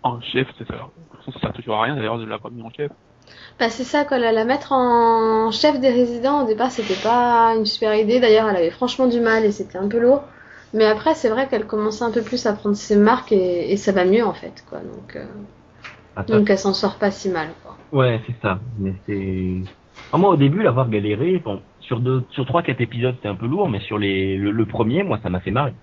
en 0.04 0.22
chef, 0.22 0.48
ça, 0.58 0.66
ça, 0.66 1.32
ça 1.32 1.40
sert 1.40 1.54
toujours 1.54 1.76
à 1.76 1.84
rien 1.84 1.96
d'ailleurs 1.96 2.18
de 2.18 2.26
la 2.26 2.38
pas 2.38 2.50
mis 2.50 2.62
en 2.62 2.70
chef. 2.70 2.92
Bah 3.60 3.70
c'est 3.70 3.84
ça, 3.84 4.06
quoi. 4.06 4.18
La, 4.20 4.32
la 4.32 4.46
mettre 4.46 4.72
en 4.72 5.52
chef 5.52 5.80
des 5.80 5.90
résidents, 5.90 6.44
au 6.44 6.48
départ, 6.48 6.72
c'était 6.72 7.02
pas 7.02 7.56
une 7.56 7.66
super 7.66 7.96
idée. 7.96 8.20
D'ailleurs, 8.20 8.48
elle 8.50 8.58
avait 8.58 8.70
franchement 8.72 9.08
du 9.08 9.20
mal 9.20 9.46
et 9.46 9.52
c'était 9.52 9.78
un 9.78 9.88
peu 9.88 10.00
lourd. 10.00 10.24
Mais 10.74 10.86
après, 10.86 11.16
c'est 11.16 11.30
vrai 11.30 11.48
qu'elle 11.48 11.66
commençait 11.66 12.04
un 12.04 12.12
peu 12.12 12.22
plus 12.22 12.46
à 12.46 12.54
prendre 12.54 12.76
ses 12.76 12.98
marques 12.98 13.32
et, 13.32 13.72
et 13.72 13.78
ça 13.78 13.92
va 13.92 14.06
mieux, 14.06 14.26
en 14.26 14.34
fait, 14.34 14.64
quoi. 14.70 14.80
Donc, 14.80 15.16
euh, 15.16 15.26
Ah, 16.16 16.24
donc 16.24 16.50
elle 16.50 16.60
s'en 16.60 16.74
sort 16.74 16.98
pas 16.98 17.12
si 17.12 17.30
mal, 17.30 17.50
quoi. 17.64 17.78
Ouais, 17.92 18.22
c'est 18.28 18.36
ça. 18.42 18.60
Mais 18.80 18.94
c'est. 19.06 19.62
Moi, 20.14 20.30
au 20.30 20.36
début, 20.36 20.62
l'avoir 20.62 20.90
galéré, 20.90 21.40
bon, 21.40 21.62
sur 21.88 22.00
deux, 22.02 22.24
sur 22.32 22.46
trois, 22.46 22.62
quatre 22.64 22.82
épisodes, 22.82 23.16
c'était 23.16 23.30
un 23.30 23.36
peu 23.36 23.48
lourd, 23.48 23.70
mais 23.70 23.80
sur 23.80 23.98
les, 23.98 24.38
le, 24.38 24.52
le 24.52 24.66
premier, 24.66 25.04
moi, 25.04 25.20
ça 25.24 25.30
m'a 25.30 25.40
fait 25.40 25.52
marrer. 25.52 25.74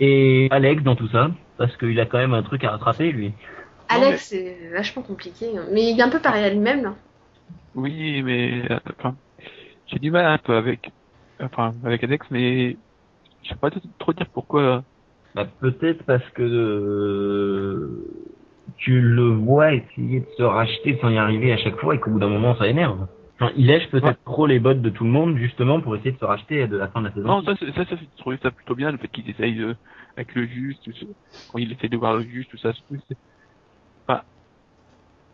Et 0.00 0.48
Alex 0.50 0.82
dans 0.82 0.96
tout 0.96 1.08
ça, 1.08 1.30
parce 1.56 1.76
qu'il 1.76 1.98
a 2.00 2.06
quand 2.06 2.18
même 2.18 2.34
un 2.34 2.42
truc 2.42 2.64
à 2.64 2.70
rattraper, 2.70 3.12
lui. 3.12 3.32
Alex, 3.88 4.28
c'est 4.30 4.56
vachement 4.72 5.02
compliqué. 5.02 5.46
hein. 5.56 5.64
Mais 5.72 5.90
il 5.90 5.98
est 5.98 6.02
un 6.02 6.08
peu 6.08 6.18
pareil 6.20 6.44
à 6.44 6.50
lui-même, 6.50 6.82
là. 6.82 6.94
Oui, 7.74 8.22
mais 8.22 8.62
euh, 8.70 8.78
enfin, 8.98 9.14
j'ai 9.86 9.98
du 9.98 10.10
mal 10.10 10.26
un 10.26 10.38
peu 10.38 10.54
avec, 10.56 10.90
enfin, 11.40 11.72
avec 11.84 12.02
Alex, 12.02 12.26
mais 12.30 12.76
je 13.42 13.48
sais 13.48 13.56
pas 13.56 13.70
trop 13.98 14.12
dire 14.12 14.26
pourquoi. 14.32 14.82
Bah, 15.34 15.46
peut-être 15.60 16.04
parce 16.04 16.28
que 16.30 16.42
euh, 16.42 17.88
tu 18.76 19.00
le 19.00 19.28
vois 19.28 19.74
essayer 19.74 20.20
de 20.20 20.26
se 20.36 20.42
racheter 20.42 20.98
sans 21.00 21.10
y 21.10 21.18
arriver 21.18 21.52
à 21.52 21.58
chaque 21.58 21.76
fois 21.78 21.94
et 21.94 22.00
qu'au 22.00 22.10
bout 22.10 22.20
d'un 22.20 22.28
moment, 22.28 22.56
ça 22.56 22.66
énerve. 22.66 23.06
Enfin, 23.44 23.54
il 23.56 23.66
lèche 23.66 23.88
peut-être 23.90 24.06
Ouais. 24.06 24.16
trop 24.24 24.46
les 24.46 24.58
bottes 24.58 24.80
de 24.82 24.90
tout 24.90 25.04
le 25.04 25.10
monde, 25.10 25.36
justement, 25.36 25.80
pour 25.80 25.94
essayer 25.96 26.12
de 26.12 26.18
se 26.18 26.24
racheter 26.24 26.66
de 26.66 26.76
la 26.76 26.88
fin 26.88 27.00
de 27.02 27.08
la 27.08 27.14
saison. 27.14 27.28
Non, 27.28 27.42
ça, 27.42 27.54
c'est- 27.58 27.72
ça, 27.72 27.84
ça, 27.84 27.96
j'ai 27.96 28.08
trouvé 28.16 28.38
ça 28.42 28.50
plutôt 28.50 28.74
bien, 28.74 28.90
le 28.90 28.98
fait 28.98 29.08
qu'il 29.08 29.28
essaye 29.28 29.54
de, 29.54 29.76
avec 30.16 30.34
le 30.34 30.46
juge, 30.46 30.76
tout 30.84 30.92
ça, 30.92 31.06
quand 31.48 31.58
il 31.58 31.72
essaye 31.72 31.90
de 31.90 31.96
voir 31.96 32.16
le 32.16 32.22
juge, 32.24 32.48
tout 32.48 32.56
ça, 32.58 32.72
c'est- 32.72 32.96
c'est- 33.08 33.18
enfin, 34.06 34.22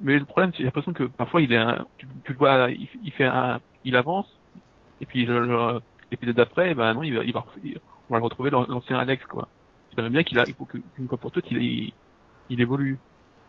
mais 0.01 0.19
le 0.19 0.25
problème, 0.25 0.51
c'est 0.53 0.59
j'ai 0.59 0.65
l'impression 0.65 0.93
que 0.93 1.05
parfois 1.05 1.43
il 1.43 1.53
est, 1.53 1.57
un, 1.57 1.87
tu, 1.99 2.07
tu 2.25 2.33
le 2.33 2.39
vois, 2.39 2.71
il, 2.71 2.89
il 3.03 3.13
fait 3.13 3.25
un, 3.27 3.61
il 3.85 3.97
avance, 3.97 4.41
et 5.01 5.07
puis 5.07 5.27
l'épisode 6.11 6.37
d'après, 6.37 6.75
ben 6.75 6.95
non, 6.95 7.03
il 7.03 7.15
va, 7.17 7.25
il 7.25 7.33
va, 7.33 7.45
on 8.09 8.15
va 8.15 8.19
le 8.19 8.25
retrouver 8.25 8.51
l'an- 8.51 8.67
l'ancien 8.69 8.99
Alex, 8.99 9.25
quoi. 9.27 9.49
J'aimerais 9.95 10.11
bien 10.11 10.23
qu'il 10.23 10.39
a, 10.39 10.45
il 10.49 10.55
faut 10.55 10.67
qu'une 10.67 11.09
fois 11.09 11.19
pour 11.19 11.33
toutes, 11.33 11.51
il, 11.51 11.93
il 12.49 12.61
évolue. 12.61 12.99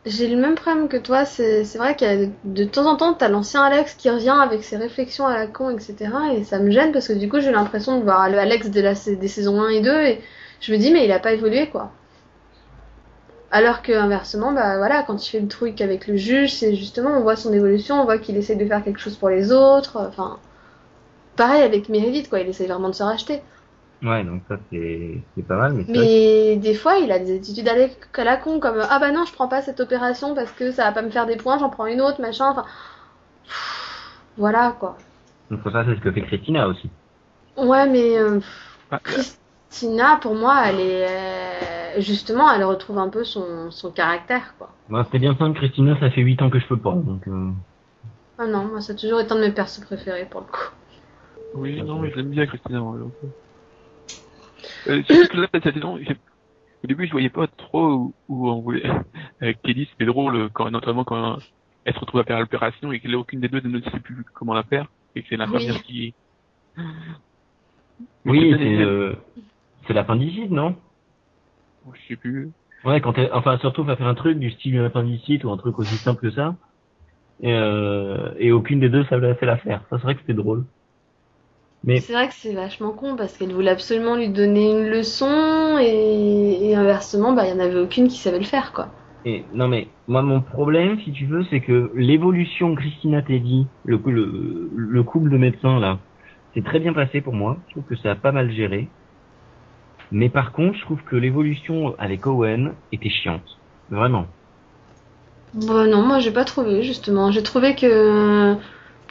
J'ai 0.05 0.27
le 0.27 0.35
même 0.35 0.55
problème 0.55 0.87
que 0.87 0.97
toi. 0.97 1.25
C'est 1.25 1.63
vrai 1.75 1.95
qu'il 1.95 2.07
y 2.07 2.23
a 2.23 2.27
de, 2.43 2.63
temps 2.65 2.87
en 2.87 2.95
temps, 2.95 3.13
t'as 3.13 3.27
l'ancien 3.29 3.61
Alex 3.63 3.93
qui 3.93 4.09
revient 4.09 4.35
avec 4.41 4.63
ses 4.63 4.77
réflexions 4.77 5.27
à 5.27 5.37
la 5.37 5.47
con, 5.47 5.69
etc. 5.69 5.95
Et 6.35 6.43
ça 6.43 6.59
me 6.59 6.71
gêne 6.71 6.91
parce 6.91 7.07
que 7.07 7.13
du 7.13 7.29
coup, 7.29 7.39
j'ai 7.39 7.51
l'impression 7.51 7.99
de 7.99 8.03
voir 8.03 8.29
le 8.29 8.39
Alex 8.39 8.71
de 8.71 8.81
la, 8.81 8.93
des 8.93 9.27
saisons 9.27 9.61
1 9.61 9.69
et 9.69 9.81
2 9.81 10.01
et 10.01 10.21
je 10.59 10.71
me 10.73 10.77
dis, 10.77 10.91
mais 10.91 11.05
il 11.05 11.11
a 11.11 11.19
pas 11.19 11.33
évolué, 11.33 11.69
quoi. 11.69 11.91
Alors 13.51 13.81
que 13.81 13.91
inversement, 13.91 14.53
bah 14.53 14.77
voilà, 14.77 15.03
quand 15.03 15.23
il 15.25 15.29
fait 15.29 15.39
le 15.39 15.47
truc 15.47 15.81
avec 15.81 16.07
le 16.07 16.15
juge, 16.15 16.53
c'est 16.55 16.75
justement, 16.75 17.11
on 17.11 17.21
voit 17.21 17.35
son 17.35 17.51
évolution, 17.53 18.01
on 18.01 18.05
voit 18.05 18.17
qu'il 18.17 18.37
essaie 18.37 18.55
de 18.55 18.65
faire 18.65 18.83
quelque 18.83 18.99
chose 18.99 19.17
pour 19.17 19.29
les 19.29 19.51
autres. 19.51 19.97
Enfin, 19.97 20.39
pareil 21.35 21.61
avec 21.61 21.89
Meredith, 21.89 22.29
quoi. 22.29 22.39
Il 22.39 22.47
essaie 22.47 22.65
vraiment 22.65 22.89
de 22.89 22.95
se 22.95 23.03
racheter. 23.03 23.41
Ouais, 24.03 24.23
donc 24.23 24.43
ça, 24.47 24.57
c'est 24.71 25.23
c'est 25.35 25.43
pas 25.43 25.57
mal, 25.57 25.73
mais 25.75 25.85
Mais 25.87 26.55
des 26.57 26.73
fois, 26.73 26.97
il 26.97 27.11
a 27.11 27.19
des 27.19 27.37
attitudes 27.37 27.67
à 27.67 28.23
la- 28.23 28.37
con, 28.37 28.59
comme 28.59 28.79
ah 28.89 28.99
bah 28.99 29.11
non, 29.11 29.25
je 29.25 29.33
prends 29.33 29.47
pas 29.47 29.61
cette 29.61 29.79
opération 29.79 30.33
parce 30.35 30.51
que 30.51 30.71
ça 30.71 30.85
va 30.85 30.91
pas 30.91 31.01
me 31.01 31.09
faire 31.11 31.25
des 31.27 31.35
points, 31.35 31.59
j'en 31.59 31.69
prends 31.69 31.85
une 31.85 32.01
autre, 32.01 32.21
machin. 32.21 32.49
Enfin, 32.49 32.65
pff, 33.45 34.19
voilà 34.37 34.75
quoi. 34.79 34.97
donc 35.49 35.59
ça, 35.71 35.85
c'est 35.85 35.95
ce 35.95 36.01
que 36.01 36.11
fait 36.11 36.21
Christina 36.21 36.67
aussi. 36.67 36.89
Ouais, 37.57 37.87
mais 37.87 38.17
euh, 38.17 38.39
Enfin, 38.89 38.99
Christina, 39.03 40.17
pour 40.21 40.35
moi, 40.35 40.63
elle 40.65 40.79
est 40.79 41.07
euh, 41.09 42.01
justement, 42.01 42.51
elle 42.51 42.63
retrouve 42.63 42.97
un 42.97 43.09
peu 43.09 43.23
son, 43.23 43.71
son 43.71 43.91
caractère 43.91 44.55
quoi. 44.57 44.69
Moi, 44.89 45.07
c'est 45.11 45.19
bien 45.19 45.35
simple, 45.37 45.57
Christina, 45.57 45.99
ça 45.99 46.11
fait 46.11 46.21
8 46.21 46.41
ans 46.41 46.49
que 46.49 46.59
je 46.59 46.67
peux 46.67 46.79
pas, 46.79 46.93
donc... 46.93 47.27
Euh... 47.27 47.51
Ah 48.37 48.45
non, 48.45 48.65
moi, 48.65 48.81
ça 48.81 48.91
a 48.91 48.95
toujours 48.95 49.21
été 49.21 49.31
un 49.31 49.35
de 49.35 49.41
mes 49.41 49.51
persos 49.53 49.79
préférés 49.85 50.25
pour 50.25 50.41
le 50.41 50.47
coup. 50.47 50.69
Oui, 51.53 51.81
non, 51.83 51.99
mais 51.99 52.09
je 52.11 52.15
l'aime 52.17 52.29
bien, 52.29 52.45
Christina. 52.45 52.79
donc. 52.79 53.13
Euh, 54.87 55.03
c'est 55.07 55.15
juste 55.15 55.31
que 55.31 55.37
là, 55.37 55.47
cette 55.53 55.73
saison, 55.73 55.97
j'ai- 56.01 56.17
au 56.83 56.87
début, 56.87 57.05
je 57.05 57.11
voyais 57.11 57.29
pas 57.29 57.47
trop 57.47 57.91
où, 57.93 58.15
où 58.27 58.49
on 58.49 58.61
voulait. 58.61 58.83
Avec 59.39 59.61
Kelly, 59.61 59.87
c'était 59.91 60.05
drôle, 60.05 60.35
euh, 60.35 60.49
quand, 60.53 60.69
notamment 60.71 61.03
quand 61.03 61.37
elle 61.85 61.93
se 61.93 61.99
retrouve 61.99 62.21
à 62.21 62.23
faire 62.23 62.39
l'opération 62.39 62.91
et 62.91 62.99
qu'aucune 62.99 63.39
des 63.39 63.49
deux 63.49 63.61
ne 63.61 63.81
sait 63.81 63.99
plus 63.99 64.23
comment 64.33 64.53
la 64.53 64.63
faire, 64.63 64.87
et 65.15 65.21
que 65.21 65.27
c'est 65.29 65.37
l'infirmière 65.37 65.75
Oui. 65.75 65.81
qui... 65.83 66.15
Oui, 68.25 68.53
c'est 68.57 68.77
euh, 68.77 69.13
c'est 69.87 69.93
l'appendicite, 69.93 70.51
non? 70.51 70.75
Je 71.93 72.07
sais 72.07 72.15
plus. 72.15 72.51
Ouais, 72.83 73.01
quand 73.01 73.17
elle, 73.17 73.31
enfin, 73.33 73.57
surtout, 73.59 73.83
va 73.83 73.95
faire 73.95 74.07
un 74.07 74.15
truc 74.15 74.39
du 74.39 74.51
style 74.51 74.75
une 74.75 74.85
appendicite 74.85 75.43
ou 75.43 75.51
un 75.51 75.57
truc 75.57 75.77
aussi 75.79 75.97
simple 76.03 76.21
que 76.21 76.31
ça. 76.31 76.55
Et, 77.41 77.51
euh, 77.51 78.33
et 78.37 78.51
aucune 78.51 78.79
des 78.79 78.89
deux 78.89 79.03
savait 79.05 79.35
fait 79.35 79.45
l'affaire. 79.45 79.81
Ça, 79.89 79.97
c'est 79.97 80.03
vrai 80.03 80.15
que 80.15 80.21
c'était 80.21 80.33
drôle. 80.33 80.65
Mais 81.83 81.99
C'est 81.99 82.13
vrai 82.13 82.27
que 82.27 82.33
c'est 82.33 82.53
vachement 82.53 82.91
con 82.91 83.15
parce 83.15 83.37
qu'elle 83.37 83.53
voulait 83.53 83.71
absolument 83.71 84.15
lui 84.15 84.29
donner 84.29 84.71
une 84.71 84.87
leçon 84.87 85.77
et, 85.79 86.69
et 86.69 86.75
inversement, 86.75 87.33
bah, 87.33 87.47
il 87.47 87.51
y 87.51 87.53
en 87.53 87.59
avait 87.59 87.79
aucune 87.79 88.07
qui 88.07 88.17
savait 88.17 88.39
le 88.39 88.45
faire 88.45 88.71
quoi. 88.71 88.89
Et, 89.23 89.45
non 89.53 89.67
mais 89.67 89.87
moi 90.07 90.21
mon 90.23 90.41
problème 90.41 90.99
si 91.01 91.11
tu 91.11 91.25
veux 91.27 91.43
c'est 91.49 91.61
que 91.61 91.91
l'évolution 91.95 92.73
Christina 92.75 93.21
Teddy, 93.21 93.67
le, 93.85 93.99
le, 94.05 94.69
le 94.73 95.03
couple 95.03 95.29
de 95.29 95.37
médecins 95.37 95.79
là, 95.79 95.99
c'est 96.53 96.63
très 96.63 96.79
bien 96.79 96.93
passé 96.93 97.21
pour 97.21 97.33
moi. 97.33 97.57
Je 97.67 97.73
trouve 97.73 97.85
que 97.85 97.95
ça 97.95 98.11
a 98.11 98.15
pas 98.15 98.31
mal 98.31 98.51
géré. 98.51 98.89
Mais 100.11 100.29
par 100.29 100.51
contre 100.51 100.77
je 100.77 100.81
trouve 100.81 101.03
que 101.03 101.15
l'évolution 101.15 101.95
avec 101.99 102.25
Owen 102.27 102.73
était 102.91 103.09
chiante. 103.09 103.59
Vraiment. 103.89 104.27
Bon, 105.53 105.89
non, 105.89 106.01
moi 106.01 106.19
j'ai 106.19 106.31
pas 106.31 106.45
trouvé 106.45 106.81
justement. 106.83 107.31
J'ai 107.31 107.43
trouvé 107.43 107.75
que 107.75 108.55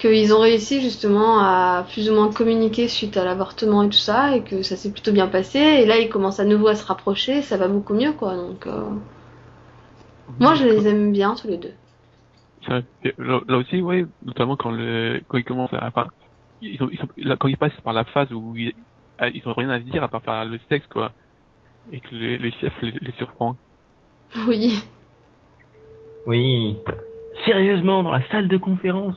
qu'ils 0.00 0.34
ont 0.34 0.40
réussi 0.40 0.80
justement 0.80 1.40
à 1.40 1.84
plus 1.92 2.10
ou 2.10 2.14
moins 2.14 2.32
communiquer 2.32 2.88
suite 2.88 3.16
à 3.16 3.24
l'avortement 3.24 3.82
et 3.82 3.88
tout 3.88 3.92
ça 3.98 4.34
et 4.34 4.42
que 4.42 4.62
ça 4.62 4.76
s'est 4.76 4.92
plutôt 4.92 5.12
bien 5.12 5.26
passé. 5.28 5.58
Et 5.58 5.86
là 5.86 5.98
ils 5.98 6.08
commencent 6.08 6.40
à 6.40 6.44
nouveau 6.44 6.68
à 6.68 6.74
se 6.74 6.86
rapprocher, 6.86 7.42
ça 7.42 7.56
va 7.56 7.68
beaucoup 7.68 7.94
mieux 7.94 8.12
quoi. 8.12 8.36
Donc 8.36 8.66
euh, 8.66 8.88
moi 10.38 10.54
je 10.54 10.64
les 10.64 10.88
aime 10.88 11.12
bien 11.12 11.34
tous 11.34 11.48
les 11.48 11.58
deux. 11.58 11.74
C'est 12.62 12.70
vrai 12.70 12.84
que 13.04 13.22
Là, 13.22 13.40
là 13.48 13.56
aussi, 13.56 13.80
oui, 13.80 14.06
notamment 14.24 14.56
quand 14.56 14.70
le, 14.70 15.20
quand 15.28 15.38
ils 15.38 15.44
commencent 15.44 15.72
à, 15.72 15.86
enfin, 15.86 16.08
ils 16.60 16.82
ont, 16.82 16.88
ils 16.90 16.98
sont, 16.98 17.08
là, 17.16 17.36
quand 17.36 17.48
ils 17.48 17.56
passent 17.56 17.80
par 17.82 17.92
la 17.92 18.04
phase 18.04 18.30
où 18.32 18.54
ils, 18.56 18.74
ah, 19.18 19.28
ils 19.28 19.42
ont 19.46 19.54
rien 19.54 19.70
à 19.70 19.78
dire 19.78 20.02
à 20.02 20.08
part 20.08 20.22
faire 20.22 20.44
le 20.44 20.58
sexe, 20.68 20.86
quoi. 20.88 21.12
Et 21.92 22.00
que 22.00 22.14
les, 22.14 22.38
les 22.38 22.52
chefs 22.52 22.80
les, 22.82 22.92
les 23.00 23.12
surprend. 23.12 23.56
Oui. 24.46 24.82
Oui. 26.26 26.76
Sérieusement 27.44 28.02
dans 28.02 28.12
la 28.12 28.26
salle 28.28 28.48
de 28.48 28.58
conférence 28.58 29.16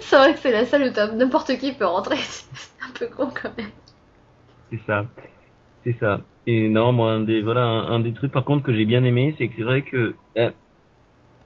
C'est 0.00 0.16
vrai 0.16 0.34
que 0.34 0.40
c'est 0.40 0.52
la 0.52 0.64
salle 0.64 0.82
où 0.82 1.16
n'importe 1.16 1.56
qui 1.58 1.72
peut 1.72 1.86
rentrer. 1.86 2.16
C'est 2.16 2.82
un 2.82 2.92
peu 2.98 3.06
con 3.06 3.30
quand 3.30 3.56
même. 3.56 3.70
C'est 4.70 4.80
ça. 4.86 5.04
C'est 5.84 5.96
ça. 5.98 6.20
Et 6.46 6.68
non, 6.68 6.92
moi, 6.92 7.12
un 7.12 7.20
des, 7.20 7.42
voilà, 7.42 7.64
un, 7.64 7.92
un 7.92 8.00
des 8.00 8.12
trucs, 8.12 8.32
par 8.32 8.44
contre, 8.44 8.62
que 8.64 8.74
j'ai 8.74 8.84
bien 8.84 9.04
aimé, 9.04 9.34
c'est 9.38 9.48
que 9.48 9.54
c'est 9.56 9.62
vrai 9.62 9.82
que, 9.82 10.14
euh, 10.38 10.50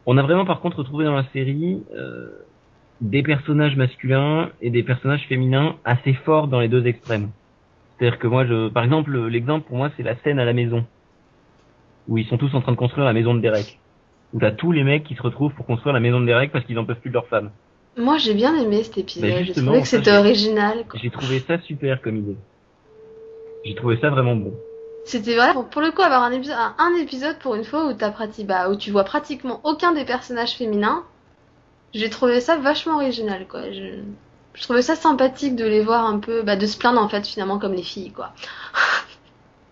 on 0.07 0.17
a 0.19 0.23
vraiment, 0.23 0.45
par 0.45 0.61
contre, 0.61 0.79
retrouvé 0.79 1.05
dans 1.05 1.15
la 1.15 1.25
série, 1.33 1.83
euh, 1.95 2.29
des 3.01 3.23
personnages 3.23 3.77
masculins 3.77 4.51
et 4.61 4.71
des 4.71 4.83
personnages 4.83 5.27
féminins 5.29 5.77
assez 5.85 6.15
forts 6.15 6.49
dans 6.49 6.61
les 6.61 6.69
deux 6.69 6.87
extrêmes. 6.87 7.31
C'est-à-dire 7.99 8.19
que 8.19 8.27
moi, 8.27 8.45
je, 8.47 8.69
par 8.69 8.85
exemple, 8.85 9.17
l'exemple 9.27 9.67
pour 9.67 9.77
moi, 9.77 9.91
c'est 9.97 10.03
la 10.03 10.17
scène 10.17 10.39
à 10.39 10.45
la 10.45 10.53
maison. 10.53 10.85
Où 12.09 12.19
ils 12.19 12.27
sont 12.27 12.39
tous 12.39 12.55
en 12.55 12.61
train 12.61 12.73
de 12.73 12.77
construire 12.77 13.05
la 13.05 13.13
maison 13.13 13.35
de 13.35 13.41
Derek. 13.41 13.79
Où 14.35 14.41
t'as 14.41 14.51
tous 14.51 14.73
les 14.73 14.83
mecs 14.83 15.05
qui 15.05 15.15
se 15.15 15.23
retrouvent 15.23 15.55
pour 15.55 15.65
construire 15.65 15.95
la 15.95 16.01
maison 16.01 16.21
de 16.21 16.27
Derek 16.27 16.53
parce 16.53 16.65
qu'ils 16.65 16.79
en 16.79 16.85
peuvent 16.85 17.01
plus 17.01 17.11
de 17.11 17.15
leur 17.15 17.29
femme. 17.29 17.51
Moi 17.97 18.19
j'ai 18.19 18.35
bien 18.35 18.55
aimé 18.57 18.83
cet 18.83 18.99
épisode. 18.99 19.31
Bah, 19.31 19.43
J'ai 19.45 19.53
trouvé 19.53 19.81
que 19.81 19.89
c'était 19.89 20.17
original. 20.17 20.85
J'ai 20.95 21.11
trouvé 21.11 21.39
ça 21.39 21.59
super 21.61 22.03
comme 22.03 22.17
idée. 22.17 22.37
J'ai 23.65 23.75
trouvé 23.77 23.97
ça 24.01 24.11
vraiment 24.11 24.35
bon. 24.35 24.53
C'était 25.05 25.35
voilà 25.35 25.53
pour, 25.53 25.69
pour 25.69 25.83
le 25.83 25.93
coup 25.93 26.03
avoir 26.03 26.23
un 26.23 26.33
épisode, 26.33 26.57
un, 26.59 26.75
un 26.79 26.97
épisode 26.97 27.39
pour 27.39 27.55
une 27.55 27.65
fois 27.65 27.87
où 27.89 27.95
t'as 27.95 28.13
bah, 28.45 28.71
où 28.71 28.77
tu 28.77 28.91
vois 28.91 29.05
pratiquement 29.05 29.61
aucun 29.63 29.93
des 29.93 30.05
personnages 30.05 30.57
féminins. 30.57 31.05
J'ai 31.95 32.11
trouvé 32.11 32.41
ça 32.41 32.57
vachement 32.57 32.97
original 32.97 33.47
quoi. 33.47 33.71
Je, 33.71 34.01
je 34.55 34.63
trouvais 34.63 34.83
ça 34.83 34.97
sympathique 34.97 35.55
de 35.55 35.65
les 35.65 35.83
voir 35.83 36.07
un 36.07 36.19
peu, 36.19 36.43
bah, 36.43 36.57
de 36.57 36.67
se 36.67 36.79
plaindre 36.79 37.01
en 37.01 37.09
fait 37.09 37.27
finalement 37.27 37.59
comme 37.59 37.75
les 37.75 37.83
filles 37.83 38.13
quoi. 38.13 38.33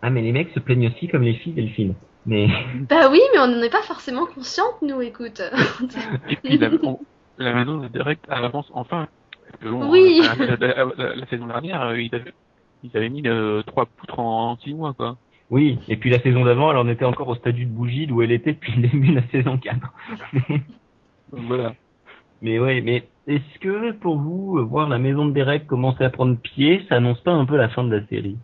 Ah, 0.04 0.11
mais 0.11 0.21
les 0.21 0.33
mecs 0.33 0.50
se 0.52 0.59
plaignent 0.59 0.88
aussi 0.88 1.07
comme 1.07 1.23
les 1.23 1.35
filles 1.35 1.52
Delphine. 1.52 1.95
Mais, 2.25 2.47
Bah 2.88 3.09
oui, 3.11 3.21
mais 3.33 3.41
on 3.41 3.49
n'en 3.49 3.62
est 3.62 3.71
pas 3.71 3.83
forcément 3.83 4.26
consciente 4.26 4.81
nous, 4.83 5.00
écoute. 5.02 5.41
Et 6.31 6.37
puis 6.37 6.59
la, 6.59 6.71
on- 6.83 7.00
la 7.38 7.55
maison 7.55 7.79
de 7.79 7.88
direct 7.88 8.25
avance 8.29 8.67
enfin. 8.73 9.09
Parce 9.50 9.62
que 9.62 9.69
bon, 9.69 9.91
Oui. 9.91 10.21
euh, 10.23 10.57
La, 10.57 10.57
la- 10.57 10.85
la- 10.97 11.17
la 11.17 11.26
saison 11.26 11.47
dernière, 11.47 11.83
euh, 11.83 12.00
ils 12.00 12.14
avaient, 12.14 12.33
ils 12.83 12.97
avaient 12.97 13.09
mis 13.09 13.26
euh, 13.26 13.62
trois 13.62 13.87
poutres 13.87 14.19
en, 14.19 14.52
en 14.52 14.57
six 14.59 14.75
mois, 14.75 14.95
quoi. 14.95 15.19
oui. 15.50 15.79
Et 15.88 15.97
puis 15.97 16.11
la 16.11 16.21
saison 16.23 16.45
d'avant, 16.45 16.71
elle 16.71 16.79
en 16.79 16.88
était 16.88 17.05
encore 17.05 17.29
au 17.29 17.35
statut 17.35 17.67
de 17.67 17.71
bougie 17.73 18.07
d'où 18.07 18.23
elle 18.23 18.33
était 18.33 18.52
depuis 18.52 18.73
le 18.76 18.88
début 18.88 19.09
de 19.09 19.14
la 19.17 19.29
saison 19.29 19.59
4. 19.59 19.81
Donc 21.33 21.43
voilà. 21.47 21.75
Mais 22.43 22.59
ouais, 22.59 22.81
mais 22.83 23.11
est-ce 23.26 23.59
que 23.61 23.93
pour 23.93 24.19
vous, 24.19 24.67
voir 24.69 24.88
la 24.88 24.99
maison 24.99 25.26
de 25.26 25.33
Derek 25.33 25.67
commencer 25.67 26.05
à 26.05 26.11
prendre 26.11 26.37
pied, 26.41 26.85
ça 26.88 26.97
annonce 26.97 27.21
pas 27.23 27.33
un 27.33 27.47
peu 27.47 27.57
la 27.57 27.69
fin 27.71 27.85
de 27.85 27.95
la 27.97 28.07
série? 28.09 28.38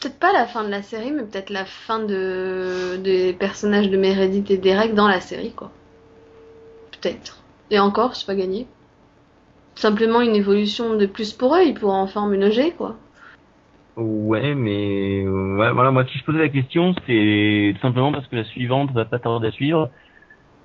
Peut-être 0.00 0.18
pas 0.18 0.32
la 0.32 0.46
fin 0.46 0.64
de 0.64 0.68
la 0.68 0.82
série, 0.82 1.10
mais 1.10 1.22
peut-être 1.22 1.50
la 1.50 1.64
fin 1.64 2.00
de 2.00 2.96
des 3.02 3.32
personnages 3.32 3.88
de 3.88 3.96
Meredith 3.96 4.50
et 4.50 4.58
Derek 4.58 4.94
dans 4.94 5.08
la 5.08 5.20
série, 5.20 5.52
quoi. 5.52 5.70
Peut-être. 6.92 7.42
Et 7.70 7.78
encore, 7.78 8.14
c'est 8.14 8.26
pas 8.26 8.34
gagné. 8.34 8.66
Simplement 9.74 10.20
une 10.20 10.36
évolution 10.36 10.96
de 10.96 11.06
plus 11.06 11.32
pour 11.32 11.54
eux, 11.56 11.62
ils 11.64 11.74
pourront 11.74 12.00
enfin 12.00 12.22
emménager, 12.22 12.72
quoi. 12.72 12.96
Ouais, 13.96 14.54
mais 14.54 15.24
voilà, 15.24 15.90
moi 15.90 16.04
si 16.04 16.18
je 16.18 16.24
posais 16.24 16.38
la 16.38 16.50
question, 16.50 16.94
c'est 17.06 17.74
simplement 17.80 18.12
parce 18.12 18.26
que 18.26 18.36
la 18.36 18.44
suivante 18.44 18.92
va 18.92 19.06
pas 19.06 19.18
tarder 19.18 19.48
à 19.48 19.50
suivre. 19.50 19.90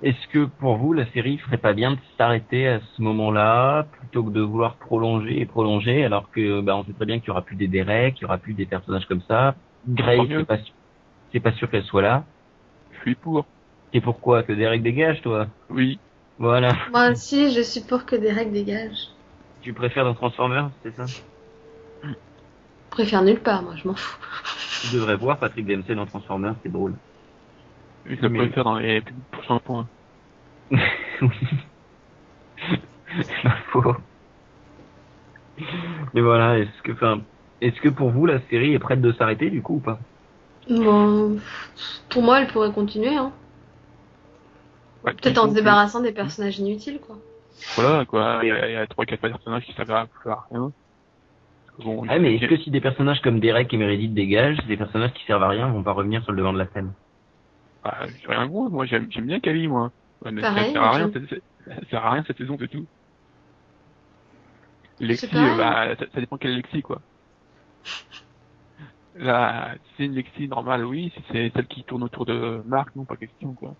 Est-ce 0.02 0.26
que 0.28 0.46
pour 0.46 0.76
vous, 0.76 0.92
la 0.92 1.06
série 1.12 1.38
ferait 1.38 1.58
pas 1.58 1.74
bien 1.74 1.92
de 1.92 1.98
s'arrêter 2.18 2.66
à 2.66 2.80
ce 2.80 3.02
moment-là, 3.02 3.86
plutôt 4.00 4.24
que 4.24 4.30
de 4.30 4.40
vouloir 4.40 4.74
prolonger 4.74 5.40
et 5.40 5.46
prolonger, 5.46 6.04
alors 6.04 6.28
que 6.30 6.60
bah, 6.60 6.76
on 6.76 6.84
sait 6.84 6.92
très 6.92 7.06
bien 7.06 7.20
qu'il 7.20 7.28
y 7.28 7.30
aura 7.30 7.42
plus 7.42 7.54
des 7.54 7.68
Derek, 7.68 8.14
qu'il 8.14 8.22
y 8.22 8.24
aura 8.24 8.38
plus 8.38 8.54
des 8.54 8.66
personnages 8.66 9.06
comme 9.06 9.22
ça. 9.28 9.54
Grace, 9.86 10.26
c'est 10.28 10.44
pas, 10.44 10.58
c'est 11.32 11.40
pas 11.40 11.52
sûr 11.52 11.70
qu'elle 11.70 11.84
soit 11.84 12.02
là. 12.02 12.24
Je 12.92 13.00
suis 13.00 13.14
pour. 13.14 13.46
Et 13.92 14.00
pourquoi 14.00 14.42
que 14.42 14.52
Derek 14.52 14.82
dégage, 14.82 15.22
toi? 15.22 15.46
Oui. 15.70 16.00
Voilà. 16.38 16.72
Moi 16.90 17.10
aussi, 17.10 17.52
je 17.54 17.60
suis 17.60 17.82
pour 17.82 18.04
que 18.04 18.16
Derek 18.16 18.50
dégage. 18.50 19.08
Tu 19.60 19.72
préfères 19.72 20.04
dans 20.04 20.14
Transformers, 20.14 20.70
c'est 20.82 20.96
ça? 20.96 21.04
Je 21.06 22.08
préfère 22.90 23.22
nulle 23.22 23.40
part, 23.40 23.62
moi, 23.62 23.74
je 23.76 23.86
m'en 23.86 23.94
fous. 23.94 24.18
Tu 24.82 24.96
devrais 24.96 25.14
voir 25.14 25.38
Patrick 25.38 25.66
Dempsey 25.66 25.94
dans 25.94 26.06
Transformers, 26.06 26.56
c'est 26.62 26.72
drôle. 26.72 26.94
Je 28.06 28.20
le 28.20 28.28
Mais- 28.28 28.38
préfère 28.38 28.64
dans 28.64 28.78
les 28.78 29.02
prochains 29.30 29.58
points. 29.58 29.86
oui. 30.70 30.80
C'est 33.22 33.42
pas 33.42 33.56
faux. 33.70 33.96
Mais 36.14 36.20
voilà, 36.20 36.58
est-ce 36.58 36.82
que, 36.82 36.92
enfin, 36.92 37.20
est-ce 37.60 37.80
que 37.80 37.88
pour 37.88 38.10
vous 38.10 38.26
la 38.26 38.40
série 38.48 38.72
est 38.72 38.78
prête 38.78 39.00
de 39.00 39.12
s'arrêter 39.12 39.50
du 39.50 39.62
coup 39.62 39.76
ou 39.76 39.80
pas? 39.80 39.98
Bon, 40.68 41.38
pour 42.08 42.22
moi, 42.22 42.40
elle 42.40 42.46
pourrait 42.48 42.72
continuer, 42.72 43.14
hein. 43.16 43.32
Ouais, 45.04 45.12
Peut-être 45.14 45.38
en 45.38 45.48
se 45.48 45.54
débarrassant 45.54 46.00
des 46.00 46.12
personnages 46.12 46.58
inutiles, 46.58 47.00
quoi. 47.00 47.16
Voilà, 47.76 48.04
quoi. 48.06 48.40
Il 48.42 48.48
y 48.48 48.52
a, 48.52 48.86
trois, 48.86 49.04
quatre 49.04 49.20
personnages 49.20 49.64
qui 49.64 49.72
servent 49.72 49.90
à 49.90 50.06
plus 50.06 50.30
à 50.30 50.46
rien. 50.50 50.72
Bon, 51.78 52.04
Ah 52.08 52.18
mais 52.18 52.36
est-ce 52.36 52.46
que 52.46 52.56
si 52.58 52.70
des 52.70 52.80
personnages 52.80 53.20
comme 53.22 53.40
Derek 53.40 53.72
et 53.72 53.76
Meredith 53.76 54.14
dégagent, 54.14 54.64
des 54.66 54.76
personnages 54.76 55.12
qui 55.14 55.24
servent 55.24 55.42
à 55.42 55.48
rien 55.48 55.68
vont 55.68 55.82
pas 55.82 55.92
revenir 55.92 56.22
sur 56.22 56.32
le 56.32 56.38
devant 56.38 56.52
de 56.52 56.58
la 56.58 56.66
scène? 56.68 56.92
Ah, 57.84 58.06
j'ai 58.06 58.28
rien 58.28 58.48
contre, 58.48 58.70
moi 58.70 58.86
j'aime 58.86 59.10
j'aime 59.10 59.26
bien 59.26 59.40
Kali, 59.40 59.66
moi. 59.68 59.90
Ouais, 60.24 60.32
Pareil, 60.40 60.66
ça 60.66 60.72
sert 60.72 60.82
à 60.82 60.90
rien, 60.92 61.10
ça 61.12 61.88
sert 61.90 62.06
à 62.06 62.10
rien 62.12 62.24
cette 62.26 62.38
saison, 62.38 62.56
c'est 62.58 62.68
tout. 62.68 62.86
Lexi, 65.00 65.26
euh, 65.34 65.56
bah, 65.56 65.96
ça, 65.96 66.04
ça 66.14 66.20
dépend 66.20 66.36
quelle 66.36 66.54
Lexi, 66.54 66.82
quoi. 66.82 67.00
Là, 69.16 69.74
si 69.74 69.90
c'est 69.96 70.04
une 70.04 70.14
Lexi 70.14 70.48
normale, 70.48 70.84
oui. 70.84 71.12
Si 71.14 71.22
c'est 71.32 71.52
celle 71.54 71.66
qui 71.66 71.82
tourne 71.84 72.04
autour 72.04 72.24
de 72.24 72.62
Marc, 72.66 72.94
non, 72.94 73.04
pas 73.04 73.16
question, 73.16 73.52
quoi. 73.52 73.74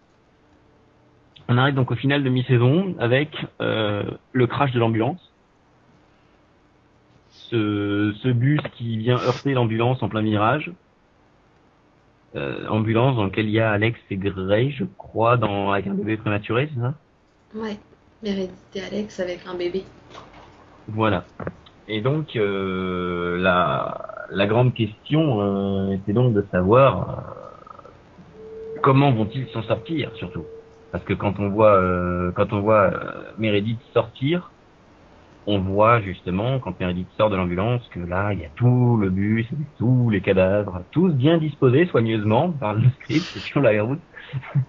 On 1.49 1.59
arrive 1.59 1.75
donc 1.75 1.91
au 1.91 1.97
final 1.97 2.23
de 2.23 2.29
mi-saison 2.29 2.95
avec 2.99 3.47
euh, 3.61 4.05
le 4.33 4.47
crash 4.47 4.73
de 4.73 4.79
l'ambulance. 4.79 5.33
Ce, 7.31 8.15
ce 8.23 8.29
bus 8.29 8.61
qui 8.75 8.97
vient 8.97 9.17
heurter 9.19 9.53
l'ambulance 9.53 10.03
en 10.03 10.09
plein 10.09 10.23
virage. 10.23 10.73
Euh, 12.35 12.67
ambulance 12.69 13.17
dans 13.17 13.25
lequel 13.25 13.45
il 13.45 13.53
y 13.53 13.61
a 13.61 13.71
Alex 13.71 14.01
et 14.11 14.17
Gray, 14.17 14.71
je 14.71 14.85
crois, 14.97 15.37
dans 15.37 15.71
avec 15.71 15.87
un 15.87 15.93
bébé 15.93 16.17
prématuré, 16.17 16.71
c'est 16.73 16.81
ça? 16.81 16.95
Ouais. 17.55 17.77
Meredith 18.23 18.51
et 18.75 18.81
Alex 18.81 19.21
avec 19.21 19.41
un 19.47 19.55
bébé. 19.55 19.85
Voilà. 20.89 21.25
Et 21.89 22.01
donc 22.01 22.35
euh, 22.37 23.37
la, 23.37 24.27
la 24.31 24.47
grande 24.47 24.73
question 24.73 25.43
euh, 25.43 25.93
était 25.93 26.15
donc 26.15 26.33
de 26.33 26.43
savoir 26.51 27.09
euh, 27.09 27.91
comment 28.83 29.13
vont-ils 29.13 29.47
s'en 29.49 29.63
sortir 29.65 30.11
surtout? 30.15 30.47
Parce 30.91 31.05
que 31.05 31.13
quand 31.13 31.39
on 31.39 31.51
voit 31.51 31.83
quand 32.35 32.53
on 32.55 32.61
voit 32.61 32.93
Meredith 33.37 33.81
sortir, 33.93 34.51
on 35.47 35.59
voit 35.59 36.01
justement 36.01 36.59
quand 36.59 36.79
Meredith 36.79 37.09
sort 37.17 37.31
de 37.31 37.37
l'ambulance 37.37 37.83
que 37.91 38.01
là 38.01 38.33
il 38.33 38.41
y 38.41 38.45
a 38.45 38.51
tout 38.55 38.97
le 38.97 39.11
bus, 39.11 39.47
tous 39.79 40.11
les 40.11 40.21
cadavres, 40.21 40.83
tous 40.91 41.11
bien 41.13 41.39
disposés 41.39 41.87
soigneusement 41.87 42.51
par 42.51 42.75
le 42.75 42.83
script 43.01 43.25
sur 43.39 43.61
la 43.61 43.83
route. 43.83 44.01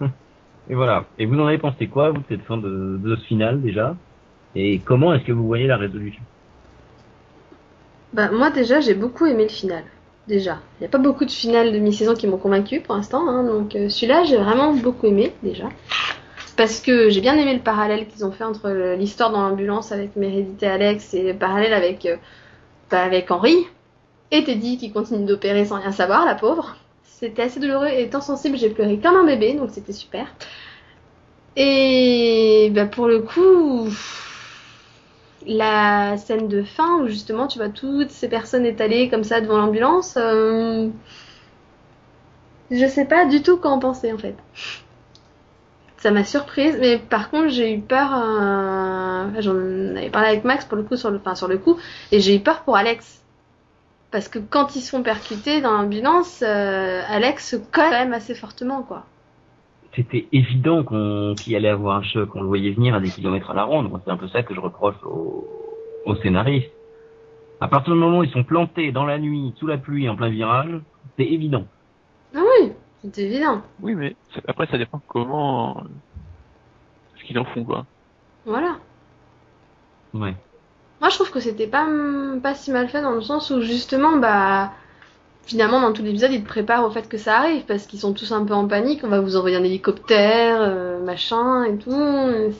et 0.68 0.74
voilà. 0.74 1.04
Et 1.18 1.26
vous 1.26 1.38
en 1.38 1.46
avez 1.46 1.58
pensé 1.58 1.86
quoi 1.86 2.10
vous 2.10 2.18
de 2.18 2.24
cette 2.28 2.42
fin 2.42 2.56
de, 2.56 2.98
de 3.02 3.16
ce 3.16 3.24
final 3.24 3.60
déjà? 3.62 3.96
Et 4.54 4.78
comment 4.78 5.12
est-ce 5.14 5.24
que 5.24 5.32
vous 5.32 5.46
voyez 5.46 5.66
la 5.66 5.76
résolution? 5.76 6.22
Bah, 8.12 8.30
moi, 8.30 8.50
déjà, 8.50 8.80
j'ai 8.80 8.94
beaucoup 8.94 9.26
aimé 9.26 9.44
le 9.44 9.48
final. 9.48 9.84
Déjà. 10.28 10.58
Il 10.78 10.82
n'y 10.82 10.86
a 10.86 10.88
pas 10.88 10.98
beaucoup 10.98 11.24
de 11.24 11.30
finales 11.30 11.72
de 11.72 11.78
mi-saison 11.78 12.14
qui 12.14 12.26
m'ont 12.26 12.38
convaincu 12.38 12.80
pour 12.80 12.94
l'instant, 12.94 13.28
hein, 13.28 13.44
donc 13.44 13.74
euh, 13.74 13.90
celui-là, 13.90 14.24
j'ai 14.24 14.38
vraiment 14.38 14.72
beaucoup 14.72 15.06
aimé, 15.06 15.34
déjà. 15.42 15.68
Parce 16.56 16.80
que 16.80 17.10
j'ai 17.10 17.20
bien 17.20 17.36
aimé 17.36 17.54
le 17.54 17.60
parallèle 17.60 18.06
qu'ils 18.06 18.24
ont 18.24 18.30
fait 18.30 18.44
entre 18.44 18.70
l'histoire 18.96 19.30
dans 19.30 19.48
l'ambulance 19.48 19.90
avec 19.90 20.14
Meredith 20.14 20.62
et 20.62 20.66
Alex 20.66 21.14
et 21.14 21.32
le 21.32 21.38
parallèle 21.38 21.72
avec, 21.72 22.06
euh, 22.06 22.16
bah, 22.90 23.02
avec 23.02 23.30
Henri. 23.30 23.56
Et 24.30 24.44
Teddy 24.44 24.78
qui 24.78 24.92
continue 24.92 25.26
d'opérer 25.26 25.64
sans 25.64 25.80
rien 25.80 25.92
savoir, 25.92 26.24
la 26.24 26.34
pauvre. 26.34 26.76
C'était 27.02 27.42
assez 27.42 27.60
douloureux 27.60 27.88
et 27.88 28.02
étant 28.02 28.20
sensible, 28.20 28.56
j'ai 28.56 28.70
pleuré 28.70 28.98
comme 28.98 29.16
un 29.16 29.24
bébé, 29.24 29.54
donc 29.54 29.70
c'était 29.70 29.92
super. 29.92 30.26
Et 31.56 32.70
bah, 32.74 32.86
pour 32.86 33.06
le 33.06 33.20
coup, 33.20 33.88
la 35.46 36.16
scène 36.16 36.48
de 36.48 36.62
fin 36.62 37.00
où 37.00 37.08
justement 37.08 37.46
tu 37.46 37.58
vois 37.58 37.68
toutes 37.68 38.10
ces 38.10 38.28
personnes 38.28 38.66
étalées 38.66 39.08
comme 39.08 39.24
ça 39.24 39.40
devant 39.40 39.58
l'ambulance, 39.58 40.16
euh, 40.16 40.88
je 42.70 42.86
sais 42.86 43.04
pas 43.04 43.26
du 43.26 43.42
tout 43.42 43.56
quoi 43.58 43.70
en 43.70 43.78
penser 43.78 44.12
en 44.12 44.18
fait. 44.18 44.36
Ça 46.04 46.10
m'a 46.10 46.22
surprise, 46.22 46.76
mais 46.78 46.98
par 46.98 47.30
contre 47.30 47.48
j'ai 47.48 47.72
eu 47.72 47.80
peur. 47.80 48.10
euh, 48.12 49.24
enfin, 49.30 49.40
J'en 49.40 49.56
avais 49.96 50.10
parlé 50.10 50.28
avec 50.28 50.44
Max 50.44 50.66
pour 50.66 50.76
le 50.76 50.82
coup 50.82 50.96
sur 50.96 51.10
le, 51.10 51.16
enfin, 51.16 51.34
sur 51.34 51.48
le 51.48 51.56
coup, 51.56 51.78
et 52.12 52.20
j'ai 52.20 52.36
eu 52.36 52.40
peur 52.40 52.60
pour 52.64 52.76
Alex. 52.76 53.24
Parce 54.10 54.28
que 54.28 54.38
quand 54.38 54.76
ils 54.76 54.82
se 54.82 54.90
font 54.90 55.02
percuter 55.02 55.62
dans 55.62 55.72
l'ambulance, 55.72 56.44
euh, 56.46 57.00
Alex 57.08 57.48
se 57.52 57.56
colle 57.56 57.86
quand 57.88 58.04
même 58.04 58.12
assez 58.12 58.34
fortement 58.34 58.82
quoi. 58.82 59.06
C'était 59.96 60.26
évident 60.30 60.84
qu'il 61.36 61.56
allait 61.56 61.70
avoir 61.70 61.96
un 61.96 62.02
choc, 62.02 62.28
on 62.36 62.42
le 62.42 62.48
voyait 62.48 62.72
venir 62.72 62.94
à 62.94 63.00
des 63.00 63.08
kilomètres 63.08 63.50
à 63.50 63.54
la 63.54 63.64
ronde. 63.64 63.90
C'est 64.04 64.10
un 64.10 64.18
peu 64.18 64.28
ça 64.28 64.42
que 64.42 64.54
je 64.54 64.60
reproche 64.60 64.96
aux, 65.04 65.48
aux 66.04 66.16
scénaristes. 66.16 66.70
À 67.62 67.68
partir 67.68 67.94
du 67.94 67.98
moment 67.98 68.18
où 68.18 68.24
ils 68.24 68.30
sont 68.30 68.44
plantés 68.44 68.92
dans 68.92 69.06
la 69.06 69.18
nuit, 69.18 69.54
sous 69.58 69.66
la 69.66 69.78
pluie, 69.78 70.06
en 70.10 70.16
plein 70.16 70.28
virage, 70.28 70.80
c'est 71.16 71.24
évident. 71.24 71.64
Ah 72.36 72.40
oui, 72.60 72.72
c'est 73.12 73.22
évident. 73.22 73.62
Oui, 73.80 73.94
mais 73.94 74.16
après, 74.48 74.66
ça 74.66 74.78
dépend 74.78 75.00
comment, 75.08 75.84
ce 77.16 77.24
qu'ils 77.24 77.38
en 77.38 77.44
font, 77.44 77.64
quoi. 77.64 77.86
Voilà. 78.46 78.76
Ouais. 80.12 80.34
Moi, 81.00 81.10
je 81.10 81.14
trouve 81.16 81.30
que 81.30 81.40
c'était 81.40 81.66
pas, 81.66 81.86
pas 82.42 82.54
si 82.54 82.70
mal 82.70 82.88
fait 82.88 83.02
dans 83.02 83.12
le 83.12 83.20
sens 83.20 83.50
où 83.50 83.60
justement, 83.60 84.16
bah, 84.16 84.72
finalement, 85.44 85.80
dans 85.80 85.92
tout 85.92 86.02
l'épisode, 86.02 86.32
ils 86.32 86.42
te 86.42 86.48
préparent 86.48 86.84
au 86.84 86.90
fait 86.90 87.08
que 87.08 87.18
ça 87.18 87.38
arrive 87.38 87.64
parce 87.64 87.86
qu'ils 87.86 88.00
sont 88.00 88.14
tous 88.14 88.32
un 88.32 88.44
peu 88.44 88.54
en 88.54 88.66
panique. 88.66 89.02
On 89.04 89.08
va 89.08 89.20
vous 89.20 89.36
envoyer 89.36 89.56
un 89.56 89.64
hélicoptère, 89.64 90.58
euh, 90.60 91.04
machin 91.04 91.64
et 91.64 91.76
tout. 91.76 91.92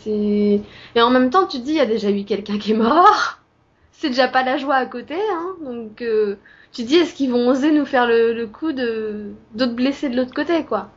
et 0.06 0.60
et 0.94 1.02
en 1.02 1.10
même 1.10 1.30
temps, 1.30 1.46
tu 1.46 1.58
te 1.58 1.62
dis, 1.64 1.72
il 1.72 1.76
y 1.76 1.80
a 1.80 1.86
déjà 1.86 2.10
eu 2.10 2.24
quelqu'un 2.24 2.58
qui 2.58 2.72
est 2.72 2.76
mort. 2.76 3.38
C'est 3.92 4.08
déjà 4.08 4.28
pas 4.28 4.42
la 4.42 4.58
joie 4.58 4.74
à 4.74 4.86
côté, 4.86 5.14
hein. 5.14 5.54
Donc, 5.64 6.02
euh, 6.02 6.36
tu 6.74 6.82
te 6.82 6.88
dis, 6.88 6.96
est-ce 6.96 7.14
qu'ils 7.14 7.30
vont 7.30 7.48
oser 7.48 7.72
nous 7.72 7.86
faire 7.86 8.06
le, 8.06 8.34
le 8.34 8.46
coup 8.46 8.72
de 8.72 9.32
d'autres 9.54 9.74
blessés 9.74 10.08
de 10.10 10.16
l'autre 10.16 10.34
côté, 10.34 10.64
quoi? 10.64 10.90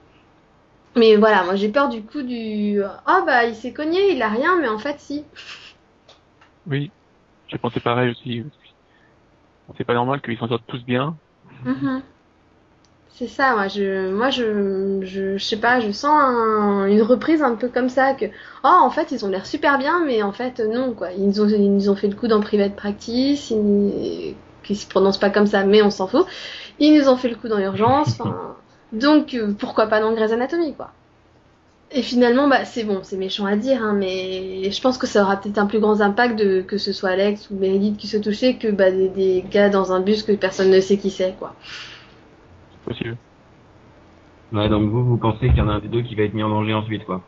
Mais 0.95 1.15
voilà, 1.15 1.43
moi 1.43 1.55
j'ai 1.55 1.69
peur 1.69 1.89
du 1.89 2.01
coup 2.01 2.23
du 2.23 2.81
ah 3.05 3.23
bah 3.25 3.45
il 3.45 3.55
s'est 3.55 3.71
cogné, 3.71 4.11
il 4.13 4.21
a 4.21 4.29
rien, 4.29 4.59
mais 4.59 4.67
en 4.67 4.79
fait 4.79 4.99
si. 4.99 5.23
Oui. 6.65 6.91
J'ai 7.47 7.57
pensé 7.57 7.79
pareil 7.79 8.11
aussi. 8.11 8.43
C'est 9.77 9.85
pas 9.85 9.93
normal 9.93 10.21
qu'ils 10.21 10.37
s'en 10.37 10.47
sortent 10.47 10.67
tous 10.67 10.83
bien. 10.83 11.17
Mhm. 11.65 12.01
C'est 13.09 13.27
ça, 13.27 13.53
moi 13.53 13.67
je, 13.67 14.11
moi 14.11 14.29
je, 14.29 14.99
je, 15.01 15.37
je 15.37 15.43
sais 15.43 15.57
pas, 15.59 15.79
je 15.79 15.91
sens 15.91 16.11
un- 16.13 16.85
une 16.85 17.01
reprise 17.01 17.41
un 17.41 17.55
peu 17.55 17.67
comme 17.67 17.89
ça 17.89 18.13
que, 18.13 18.25
oh 18.63 18.67
en 18.67 18.91
fait 18.91 19.11
ils 19.11 19.25
ont 19.25 19.29
l'air 19.29 19.45
super 19.47 19.79
bien, 19.79 20.03
mais 20.05 20.21
en 20.21 20.31
fait 20.31 20.59
non 20.59 20.93
quoi, 20.93 21.11
ils 21.13 21.25
nous 21.27 21.41
ont, 21.41 21.47
ils 21.49 21.73
nous 21.73 21.89
ont 21.89 21.95
fait 21.95 22.07
le 22.07 22.15
coup 22.15 22.27
dans 22.27 22.41
private 22.41 22.75
practice, 22.75 23.49
ils, 23.49 24.35
qui 24.67 24.75
se 24.75 24.87
prononcent 24.87 25.19
pas 25.19 25.29
comme 25.29 25.47
ça, 25.47 25.63
mais 25.63 25.81
on 25.81 25.89
s'en 25.89 26.07
fout, 26.07 26.25
ils 26.79 26.97
nous 26.97 27.09
ont 27.09 27.17
fait 27.17 27.29
le 27.29 27.35
coup 27.35 27.47
dans 27.47 27.59
urgence, 27.59 28.19
enfin, 28.19 28.55
donc 28.93 29.33
euh, 29.33 29.53
pourquoi 29.57 29.87
pas 29.87 29.99
dans 29.99 30.13
Grey's 30.13 30.31
Anatomy 30.31 30.73
quoi. 30.75 30.91
Et 31.89 32.01
finalement 32.01 32.49
bah 32.49 32.65
c'est 32.65 32.83
bon, 32.83 32.99
c'est 33.03 33.17
méchant 33.17 33.45
à 33.45 33.55
dire, 33.55 33.81
hein, 33.81 33.93
mais 33.93 34.69
je 34.69 34.81
pense 34.81 34.97
que 34.97 35.07
ça 35.07 35.23
aura 35.23 35.37
peut-être 35.37 35.57
un 35.57 35.67
plus 35.67 35.79
grand 35.79 36.01
impact 36.01 36.37
de 36.37 36.61
que 36.61 36.77
ce 36.77 36.91
soit 36.91 37.11
Alex 37.11 37.49
ou 37.49 37.55
Meredith 37.55 37.97
qui 37.97 38.07
se 38.07 38.17
touchaient 38.17 38.55
que 38.55 38.67
bah 38.67 38.91
des, 38.91 39.07
des 39.07 39.45
gars 39.49 39.69
dans 39.69 39.93
un 39.93 40.01
bus 40.01 40.23
que 40.23 40.33
personne 40.33 40.69
ne 40.69 40.81
sait 40.81 40.97
qui 40.97 41.09
c'est 41.09 41.35
quoi. 41.39 41.55
C'est 42.71 42.93
possible. 42.93 43.17
Ouais, 44.53 44.69
donc 44.69 44.89
vous, 44.89 45.03
vous 45.03 45.17
pensez 45.17 45.49
qu'il 45.49 45.57
y 45.57 45.61
en 45.61 45.67
a 45.67 45.73
un 45.73 45.79
des 45.79 45.89
deux 45.89 46.01
qui 46.01 46.15
va 46.15 46.23
être 46.23 46.33
mis 46.33 46.43
en 46.43 46.49
danger 46.49 46.73
ensuite, 46.73 47.03
quoi. 47.05 47.21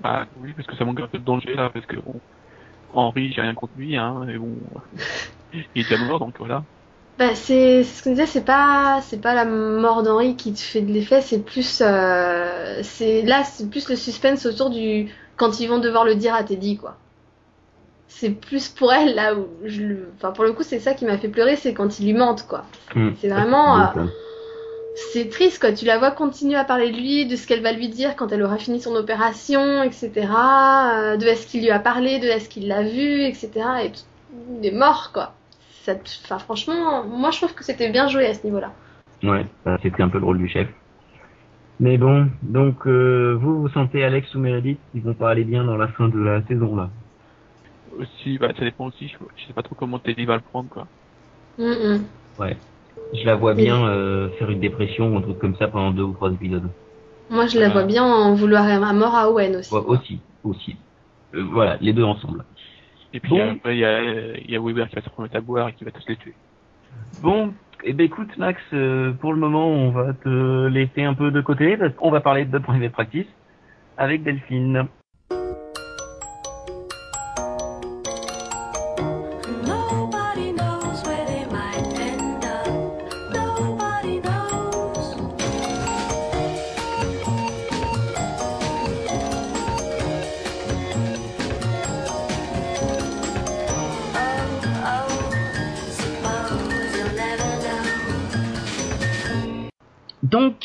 Bah 0.00 0.26
oui, 0.40 0.52
parce 0.54 0.66
que 0.66 0.76
ça 0.76 0.84
manque 0.84 1.00
un 1.00 1.06
peu 1.06 1.18
de 1.18 1.24
danger 1.24 1.54
là, 1.54 1.68
parce 1.70 1.84
que 1.84 1.96
bon, 1.96 2.14
Henri, 2.94 3.32
j'ai 3.32 3.42
rien 3.42 3.54
contre 3.54 3.74
lui, 3.76 3.96
hein, 3.96 4.22
mais 4.26 4.38
bon, 4.38 4.56
il 5.52 5.60
est 5.74 5.82
déjà 5.84 5.96
mort, 5.98 6.18
donc 6.18 6.34
voilà. 6.38 6.62
Bah, 7.18 7.34
c'est 7.34 7.82
ce 7.82 8.02
qu'on 8.02 8.10
disait, 8.10 8.26
c'est 8.26 8.44
pas 8.44 9.00
c'est 9.02 9.20
pas 9.20 9.34
la 9.34 9.46
mort 9.46 10.02
d'Henri 10.02 10.36
qui 10.36 10.52
te 10.52 10.60
fait 10.60 10.82
de 10.82 10.92
l'effet, 10.92 11.22
c'est 11.22 11.38
plus 11.42 11.80
euh, 11.80 12.80
c'est 12.82 13.22
là 13.22 13.42
c'est 13.42 13.70
plus 13.70 13.88
le 13.88 13.96
suspense 13.96 14.44
autour 14.44 14.68
du 14.68 15.10
quand 15.38 15.58
ils 15.60 15.66
vont 15.66 15.78
devoir 15.78 16.04
le 16.04 16.14
dire 16.14 16.34
à 16.34 16.44
Teddy 16.44 16.76
quoi. 16.76 16.96
C'est 18.08 18.30
plus 18.30 18.68
pour 18.68 18.92
elle 18.92 19.14
là 19.14 19.34
où 19.34 19.46
je 19.64 19.82
le 19.82 20.08
enfin 20.16 20.30
pour 20.32 20.44
le 20.44 20.52
coup 20.52 20.62
c'est 20.62 20.78
ça 20.78 20.92
qui 20.94 21.04
m'a 21.06 21.16
fait 21.18 21.28
pleurer, 21.28 21.56
c'est 21.56 21.72
quand 21.74 21.98
il 21.98 22.06
lui 22.06 22.12
mentent 22.14 22.46
quoi. 22.46 22.64
Hmm. 22.94 23.10
C'est 23.20 23.28
vraiment 23.28 23.78
euh, 23.80 23.86
euh, 23.96 24.06
c'est 25.12 25.28
triste 25.30 25.58
quoi, 25.60 25.72
tu 25.72 25.84
la 25.86 25.98
vois 25.98 26.10
continuer 26.10 26.56
à 26.56 26.64
parler 26.64 26.90
de 26.90 26.96
lui, 26.96 27.26
de 27.26 27.36
ce 27.36 27.46
qu'elle 27.46 27.62
va 27.62 27.72
lui 27.72 27.88
dire 27.88 28.16
quand 28.16 28.32
elle 28.32 28.42
aura 28.42 28.58
fini 28.58 28.80
son 28.80 28.94
opération, 28.94 29.82
etc. 29.82 30.28
euh, 30.94 31.16
de 31.16 31.26
est-ce 31.26 31.46
qu'il 31.46 31.62
lui 31.62 31.70
a 31.70 31.78
parlé, 31.78 32.18
de 32.18 32.26
est-ce 32.26 32.48
qu'il 32.48 32.68
l'a 32.68 32.82
vu, 32.82 33.22
etc. 33.24 33.50
Et 33.84 33.92
tout- 33.92 34.00
il 34.60 34.66
est 34.66 34.70
mort 34.72 35.12
quoi. 35.12 35.35
Ça, 35.86 35.94
te- 35.94 36.10
enfin 36.24 36.38
franchement, 36.40 37.04
moi 37.04 37.30
je 37.30 37.36
trouve 37.38 37.54
que 37.54 37.62
c'était 37.62 37.90
bien 37.90 38.08
joué 38.08 38.26
à 38.26 38.34
ce 38.34 38.42
niveau-là. 38.44 38.72
Ouais, 39.22 39.46
c'était 39.82 40.02
un 40.02 40.08
peu 40.08 40.18
le 40.18 40.24
rôle 40.24 40.38
du 40.38 40.48
chef. 40.48 40.68
Mais 41.78 41.96
bon, 41.98 42.30
donc 42.42 42.86
euh, 42.86 43.34
vous, 43.40 43.60
vous 43.62 43.68
sentez 43.70 44.04
Alex 44.04 44.34
ou 44.34 44.40
Meredith 44.40 44.80
qui 44.90 45.00
vont 45.00 45.14
pas 45.14 45.30
aller 45.30 45.44
bien 45.44 45.64
dans 45.64 45.76
la 45.76 45.88
fin 45.88 46.08
de 46.08 46.18
la 46.18 46.42
saison 46.46 46.76
là 46.76 46.90
Aussi, 47.92 48.38
bah 48.38 48.52
ça 48.56 48.64
dépend 48.64 48.86
aussi, 48.86 49.08
je, 49.08 49.16
je 49.36 49.46
sais 49.46 49.52
pas 49.52 49.62
trop 49.62 49.74
comment 49.74 49.98
Teddy 49.98 50.24
va 50.24 50.36
le 50.36 50.42
prendre, 50.42 50.68
quoi. 50.68 50.88
Mm, 51.58 51.64
mm. 51.82 52.04
Je 53.14 53.24
la 53.24 53.34
vois 53.36 53.54
bien 53.54 53.86
euh, 53.88 54.30
faire 54.38 54.50
une 54.50 54.60
dépression 54.60 55.12
ou 55.14 55.18
un 55.18 55.22
truc 55.22 55.38
comme 55.38 55.56
ça 55.56 55.68
pendant 55.68 55.90
deux 55.92 56.02
ou 56.02 56.14
trois 56.14 56.32
épisodes. 56.32 56.70
Moi 57.30 57.46
je 57.46 57.58
la 57.58 57.68
Ouais. 57.68 57.72
vois 57.72 57.84
bien 57.84 58.04
en 58.04 58.34
vouloir 58.34 58.64
à 58.66 58.92
mort 58.92 59.14
à 59.14 59.30
Owen 59.30 59.56
aussi. 59.56 59.74
Ouais, 59.74 59.80
aussi, 59.80 60.20
aussi. 60.42 60.76
Euh, 61.34 61.42
voilà, 61.52 61.76
les 61.80 61.92
deux 61.92 62.04
ensemble. 62.04 62.44
Et 63.16 63.20
puis 63.20 63.30
Bon. 63.30 63.52
après, 63.52 63.74
il 63.74 63.78
y 63.80 63.84
a, 63.86 64.02
il 64.36 64.50
y 64.50 64.56
a 64.56 64.60
Weaver 64.60 64.86
qui 64.90 64.96
va 64.96 65.00
se 65.00 65.08
remettre 65.08 65.36
à 65.36 65.40
boire 65.40 65.68
et 65.68 65.72
qui 65.72 65.84
va 65.84 65.90
tous 65.90 66.06
les 66.06 66.16
tuer. 66.16 66.34
Bon, 67.22 67.54
eh 67.82 67.94
ben 67.94 68.04
écoute 68.04 68.36
Max, 68.36 68.60
euh, 68.74 69.12
pour 69.14 69.32
le 69.32 69.38
moment 69.38 69.68
on 69.68 69.90
va 69.90 70.12
te 70.12 70.66
laisser 70.66 71.02
un 71.02 71.14
peu 71.14 71.30
de 71.30 71.40
côté 71.40 71.78
parce 71.78 71.94
qu'on 71.94 72.10
va 72.10 72.20
parler 72.20 72.44
de 72.44 72.58
private 72.58 72.92
practice 72.92 73.26
avec 73.96 74.22
Delphine. 74.22 74.86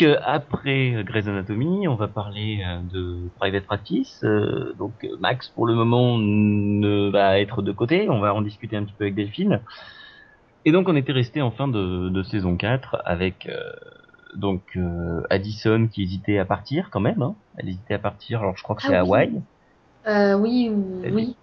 Donc 0.01 0.17
après 0.25 1.03
Grey's 1.05 1.27
Anatomy, 1.27 1.87
on 1.87 1.95
va 1.95 2.07
parler 2.07 2.63
euh, 2.65 2.79
de 2.91 3.29
private 3.39 3.65
practice. 3.65 4.21
Euh, 4.23 4.73
donc 4.77 4.93
euh, 5.03 5.15
Max 5.19 5.49
pour 5.49 5.65
le 5.67 5.75
moment 5.75 6.17
ne 6.17 7.09
va 7.09 7.39
être 7.39 7.61
de 7.61 7.71
côté, 7.71 8.09
on 8.09 8.19
va 8.19 8.33
en 8.33 8.41
discuter 8.41 8.77
un 8.77 8.83
petit 8.83 8.93
peu 8.97 9.03
avec 9.03 9.15
Delphine. 9.15 9.59
Et 10.65 10.71
donc 10.71 10.89
on 10.89 10.95
était 10.95 11.11
resté 11.11 11.41
en 11.41 11.51
fin 11.51 11.67
de, 11.67 12.09
de 12.09 12.23
saison 12.23 12.55
4 12.57 13.01
avec 13.05 13.47
euh, 13.47 13.59
donc 14.35 14.61
euh, 14.75 15.21
Addison 15.29 15.87
qui 15.91 16.03
hésitait 16.03 16.39
à 16.39 16.45
partir 16.45 16.89
quand 16.91 16.99
même. 16.99 17.21
Hein. 17.21 17.35
Elle 17.57 17.69
hésitait 17.69 17.93
à 17.95 17.99
partir, 17.99 18.39
alors 18.41 18.57
je 18.57 18.63
crois 18.63 18.75
que 18.75 18.81
Ah 18.85 18.87
c'est 18.89 18.93
oui. 19.01 19.07
Hawaï. 19.07 19.41
Euh, 20.07 20.33
oui, 20.35 20.71
ou- 20.73 21.01
Elle 21.03 21.13
oui. 21.13 21.35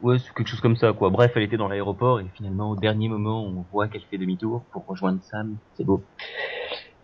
Ouais, 0.00 0.18
c'est 0.18 0.32
quelque 0.32 0.46
chose 0.48 0.60
comme 0.60 0.76
ça, 0.76 0.92
quoi. 0.92 1.10
Bref, 1.10 1.32
elle 1.34 1.42
était 1.42 1.56
dans 1.56 1.66
l'aéroport 1.68 2.20
et 2.20 2.26
finalement, 2.34 2.70
au 2.70 2.76
dernier 2.76 3.08
moment, 3.08 3.44
on 3.44 3.64
voit 3.72 3.88
qu'elle 3.88 4.02
fait 4.02 4.16
demi-tour 4.16 4.62
pour 4.70 4.86
rejoindre 4.86 5.18
Sam. 5.24 5.56
C'est 5.74 5.84
beau. 5.84 6.02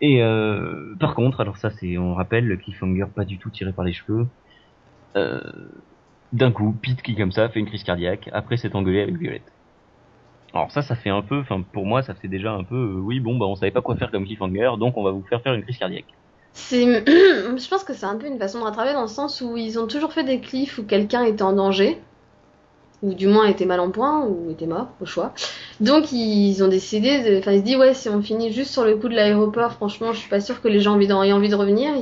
Et 0.00 0.22
euh, 0.22 0.94
par 1.00 1.14
contre, 1.14 1.40
alors 1.40 1.56
ça, 1.56 1.70
c'est, 1.70 1.98
on 1.98 2.14
rappelle, 2.14 2.46
le 2.46 2.56
cliffhanger 2.56 3.06
pas 3.14 3.24
du 3.24 3.38
tout 3.38 3.50
tiré 3.50 3.72
par 3.72 3.84
les 3.84 3.92
cheveux. 3.92 4.28
Euh, 5.16 5.40
D'un 6.32 6.52
coup, 6.52 6.78
Pete 6.82 7.02
qui 7.02 7.16
comme 7.16 7.32
ça 7.32 7.48
fait 7.48 7.60
une 7.60 7.66
crise 7.66 7.84
cardiaque 7.84 8.28
après 8.32 8.56
s'être 8.58 8.76
engueulé 8.76 9.00
avec 9.02 9.16
Violette. 9.18 9.52
Alors 10.52 10.70
ça, 10.72 10.82
ça 10.82 10.96
fait 10.96 11.10
un 11.10 11.22
peu, 11.22 11.40
enfin 11.40 11.62
pour 11.62 11.86
moi, 11.86 12.02
ça 12.02 12.14
fait 12.14 12.28
déjà 12.28 12.52
un 12.52 12.64
peu, 12.64 12.76
euh, 12.76 13.00
oui, 13.00 13.20
bon, 13.20 13.36
bah 13.38 13.46
on 13.46 13.56
savait 13.56 13.72
pas 13.72 13.82
quoi 13.82 13.96
faire 13.96 14.10
comme 14.10 14.24
cliffhanger, 14.26 14.72
donc 14.78 14.96
on 14.96 15.02
va 15.04 15.10
vous 15.12 15.24
faire 15.24 15.42
faire 15.42 15.54
une 15.54 15.62
crise 15.64 15.78
cardiaque. 15.78 16.16
C'est, 16.52 16.84
je 17.06 17.68
pense 17.68 17.84
que 17.84 17.94
c'est 17.94 18.06
un 18.06 18.16
peu 18.16 18.26
une 18.28 18.38
façon 18.38 18.60
de 18.60 18.64
rattraper 18.64 18.92
dans 18.92 19.02
le 19.02 19.08
sens 19.08 19.40
où 19.40 19.56
ils 19.56 19.78
ont 19.78 19.86
toujours 19.88 20.12
fait 20.12 20.24
des 20.24 20.40
cliffs 20.40 20.78
où 20.78 20.84
quelqu'un 20.86 21.24
était 21.24 21.42
en 21.42 21.52
danger, 21.54 22.04
ou 23.04 23.12
du 23.12 23.28
moins 23.28 23.46
était 23.46 23.66
mal 23.66 23.80
en 23.80 23.90
point, 23.90 24.24
ou 24.24 24.50
était 24.50 24.66
mort, 24.66 24.88
au 25.00 25.04
choix. 25.04 25.34
Donc 25.80 26.10
ils 26.10 26.64
ont 26.64 26.68
décidé, 26.68 27.22
de... 27.22 27.38
enfin 27.38 27.52
ils 27.52 27.60
se 27.60 27.64
disent 27.64 27.76
ouais 27.76 27.94
si 27.94 28.08
on 28.08 28.22
finit 28.22 28.50
juste 28.52 28.70
sur 28.70 28.84
le 28.84 28.96
coup 28.96 29.08
de 29.08 29.14
l'aéroport, 29.14 29.72
franchement 29.72 30.12
je 30.12 30.18
suis 30.18 30.30
pas 30.30 30.40
sûre 30.40 30.62
que 30.62 30.68
les 30.68 30.80
gens 30.80 30.98
aient 30.98 31.32
envie 31.32 31.48
de 31.48 31.54
revenir. 31.54 31.92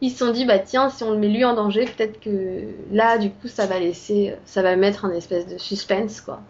Ils 0.00 0.10
se 0.10 0.18
sont 0.18 0.32
dit 0.32 0.44
bah 0.44 0.58
tiens 0.58 0.90
si 0.90 1.04
on 1.04 1.12
le 1.12 1.18
met 1.18 1.28
lui 1.28 1.44
en 1.44 1.54
danger, 1.54 1.84
peut-être 1.84 2.18
que 2.20 2.64
là 2.90 3.16
du 3.16 3.30
coup 3.30 3.46
ça 3.48 3.66
va 3.66 3.78
laisser, 3.78 4.34
ça 4.44 4.62
va 4.62 4.74
mettre 4.76 5.04
un 5.04 5.12
espèce 5.12 5.46
de 5.46 5.56
suspense 5.56 6.20
quoi. 6.20 6.40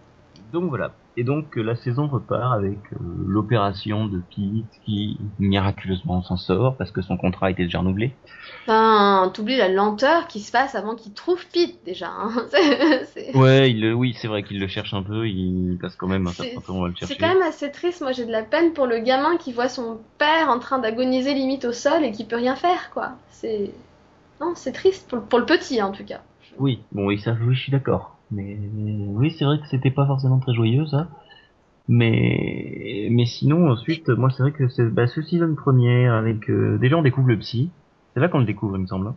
Donc 0.53 0.69
voilà. 0.71 0.93
Et 1.17 1.25
donc 1.25 1.59
euh, 1.59 1.63
la 1.63 1.77
saison 1.77 2.07
repart 2.09 2.55
avec 2.55 2.79
euh, 2.93 2.97
l'opération 3.27 4.07
de 4.07 4.21
Pete 4.21 4.71
qui 4.85 5.19
miraculeusement 5.39 6.23
s'en 6.23 6.37
sort 6.37 6.77
parce 6.77 6.93
que 6.93 7.03
son 7.03 7.17
contrat 7.17 7.51
été 7.51 7.65
déjà 7.65 7.81
renouvelé. 7.81 8.17
Enfin 8.67 9.31
t'oublies 9.35 9.57
la 9.57 9.69
lenteur 9.69 10.29
qui 10.29 10.41
se 10.41 10.53
passe 10.53 10.75
avant 10.75 10.95
qu'il 10.95 11.13
trouve 11.13 11.45
Pete 11.53 11.85
déjà. 11.85 12.09
hein. 12.09 12.31
Ouais, 13.35 13.71
il 13.71 13.93
oui, 13.93 14.17
c'est 14.21 14.29
vrai 14.29 14.43
qu'il 14.43 14.61
le 14.61 14.69
cherche 14.69 14.95
un 14.95 15.03
peu, 15.03 15.29
il 15.29 15.79
passe 15.81 15.97
quand 15.97 16.09
même 16.09 16.27
un 16.27 16.33
certain 16.33 16.61
temps 16.61 16.85
à 16.85 16.89
le 16.89 16.95
chercher. 16.95 17.15
C'est 17.15 17.21
quand 17.21 17.29
même 17.29 17.43
assez 17.43 17.71
triste. 17.71 18.01
Moi, 18.01 18.13
j'ai 18.13 18.25
de 18.25 18.33
la 18.33 18.43
peine 18.43 18.73
pour 18.73 18.87
le 18.87 18.99
gamin 18.99 19.37
qui 19.37 19.53
voit 19.53 19.69
son 19.69 19.99
père 20.19 20.49
en 20.49 20.59
train 20.59 20.79
d'agoniser 20.79 21.35
limite 21.35 21.65
au 21.65 21.73
sol 21.73 22.05
et 22.05 22.13
qui 22.13 22.25
peut 22.25 22.37
rien 22.37 22.57
faire, 22.57 22.91
quoi. 22.93 23.13
C'est 23.31 23.71
non, 24.41 24.55
c'est 24.55 24.73
triste 24.73 25.09
pour, 25.09 25.21
pour 25.23 25.39
le 25.39 25.47
petit, 25.47 25.83
en 25.83 25.93
tout 25.93 26.05
cas. 26.05 26.21
Oui, 26.59 26.81
bon, 26.93 27.07
oui, 27.07 27.19
ça, 27.19 27.37
oui, 27.41 27.55
je 27.55 27.61
suis 27.61 27.73
d'accord. 27.73 28.20
Mais 28.31 28.57
oui, 29.09 29.31
c'est 29.33 29.45
vrai 29.45 29.59
que 29.59 29.67
c'était 29.69 29.91
pas 29.91 30.07
forcément 30.07 30.39
très 30.39 30.55
joyeux 30.55 30.87
ça. 30.87 31.09
Mais 31.89 33.09
mais 33.11 33.27
sinon 33.27 33.71
ensuite, 33.71 34.09
moi 34.11 34.31
c'est 34.31 34.43
vrai 34.43 34.53
que 34.53 34.69
c'est 34.69 34.89
bah, 34.89 35.07
ce 35.07 35.23
season 35.23 35.55
première 35.57 36.15
avec 36.15 36.49
euh, 36.49 36.79
déjà 36.79 36.97
on 36.97 37.03
découvre 37.03 37.29
le 37.29 37.39
psy. 37.39 37.71
C'est 38.15 38.21
là 38.21 38.29
qu'on 38.29 38.39
le 38.39 38.45
découvre, 38.45 38.77
il 38.77 38.83
me 38.83 38.87
semble. 38.87 39.09
hein, 39.09 39.17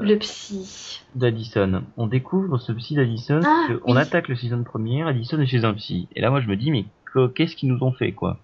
Le 0.00 0.16
psy. 0.16 1.00
D'Addison. 1.14 1.82
On 1.96 2.06
découvre 2.06 2.58
ce 2.58 2.72
psy 2.72 2.94
d'Addison. 2.94 3.40
Ah, 3.44 3.68
on 3.84 3.96
attaque 3.96 4.28
le 4.28 4.36
season 4.36 4.64
première, 4.64 5.06
Addison 5.06 5.38
est 5.40 5.46
chez 5.46 5.64
un 5.64 5.74
psy. 5.74 6.08
Et 6.14 6.20
là 6.20 6.30
moi 6.30 6.40
je 6.40 6.48
me 6.48 6.56
dis 6.56 6.70
mais 6.70 6.86
que- 7.12 7.28
qu'est-ce 7.28 7.56
qu'ils 7.56 7.68
nous 7.70 7.82
ont 7.82 7.92
fait 7.92 8.12
quoi? 8.12 8.38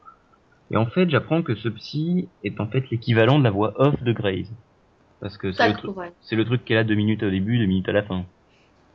Et 0.71 0.77
en 0.77 0.87
fait 0.87 1.09
j'apprends 1.09 1.43
que 1.43 1.55
ce 1.55 1.69
psy 1.71 2.29
est 2.45 2.61
en 2.61 2.67
fait 2.67 2.91
l'équivalent 2.91 3.39
de 3.39 3.45
la 3.45 3.51
voix 3.51 3.73
off 3.81 4.03
de 4.03 4.13
Grey's. 4.13 4.49
Parce 5.21 5.37
que 5.39 5.49
le, 5.49 5.91
ouais. 5.91 6.13
c'est 6.23 6.37
le 6.37 6.45
truc 6.45 6.65
qu'elle 6.65 6.79
a 6.79 6.85
deux 6.85 6.95
minutes 6.95 7.23
au 7.23 7.31
début, 7.31 7.59
deux 7.59 7.67
minutes 7.67 7.89
à 7.89 7.93
la 7.93 8.03
fin. 8.03 8.25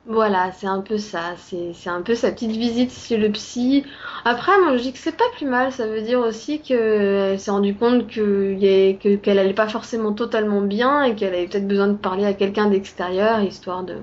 Voilà, 0.05 0.51
c'est 0.51 0.67
un 0.67 0.81
peu 0.81 0.97
ça. 0.97 1.35
C'est 1.37 1.73
c'est 1.73 1.89
un 1.89 2.01
peu 2.01 2.15
sa 2.15 2.31
petite 2.31 2.51
visite 2.51 2.91
chez 2.91 3.17
le 3.17 3.31
psy. 3.31 3.85
Après, 4.23 4.51
moi, 4.61 4.77
je 4.77 4.81
dis 4.83 4.93
que 4.93 4.99
c'est 4.99 5.17
pas 5.17 5.29
plus 5.35 5.45
mal. 5.47 5.71
Ça 5.71 5.87
veut 5.87 6.01
dire 6.01 6.19
aussi 6.19 6.61
qu'elle 6.61 7.39
s'est 7.39 7.51
rendue 7.51 7.75
compte 7.77 8.07
que 8.07 8.53
y 8.53 8.97
que- 8.99 9.15
qu'elle 9.17 9.39
allait 9.39 9.53
pas 9.53 9.67
forcément 9.69 10.13
totalement 10.13 10.61
bien 10.61 11.03
et 11.03 11.15
qu'elle 11.15 11.33
avait 11.33 11.47
peut-être 11.47 11.67
besoin 11.67 11.87
de 11.87 11.97
parler 11.97 12.25
à 12.25 12.33
quelqu'un 12.33 12.69
d'extérieur 12.69 13.41
histoire 13.41 13.83
de 13.83 14.01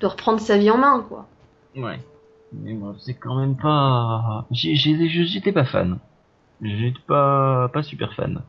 de 0.00 0.06
reprendre 0.06 0.40
sa 0.40 0.58
vie 0.58 0.70
en 0.70 0.78
main, 0.78 1.04
quoi. 1.08 1.28
Ouais. 1.76 2.00
Mais 2.52 2.72
moi, 2.74 2.96
c'est 3.04 3.16
quand 3.18 3.36
même 3.38 3.56
pas. 3.56 4.46
J'ai- 4.50 4.74
j'ai- 4.76 5.08
j'ai- 5.08 5.26
J'étais 5.26 5.52
pas 5.52 5.64
fan. 5.64 6.00
J'étais 6.62 7.00
pas 7.08 7.68
pas 7.70 7.82
super 7.82 8.14
fan. 8.14 8.44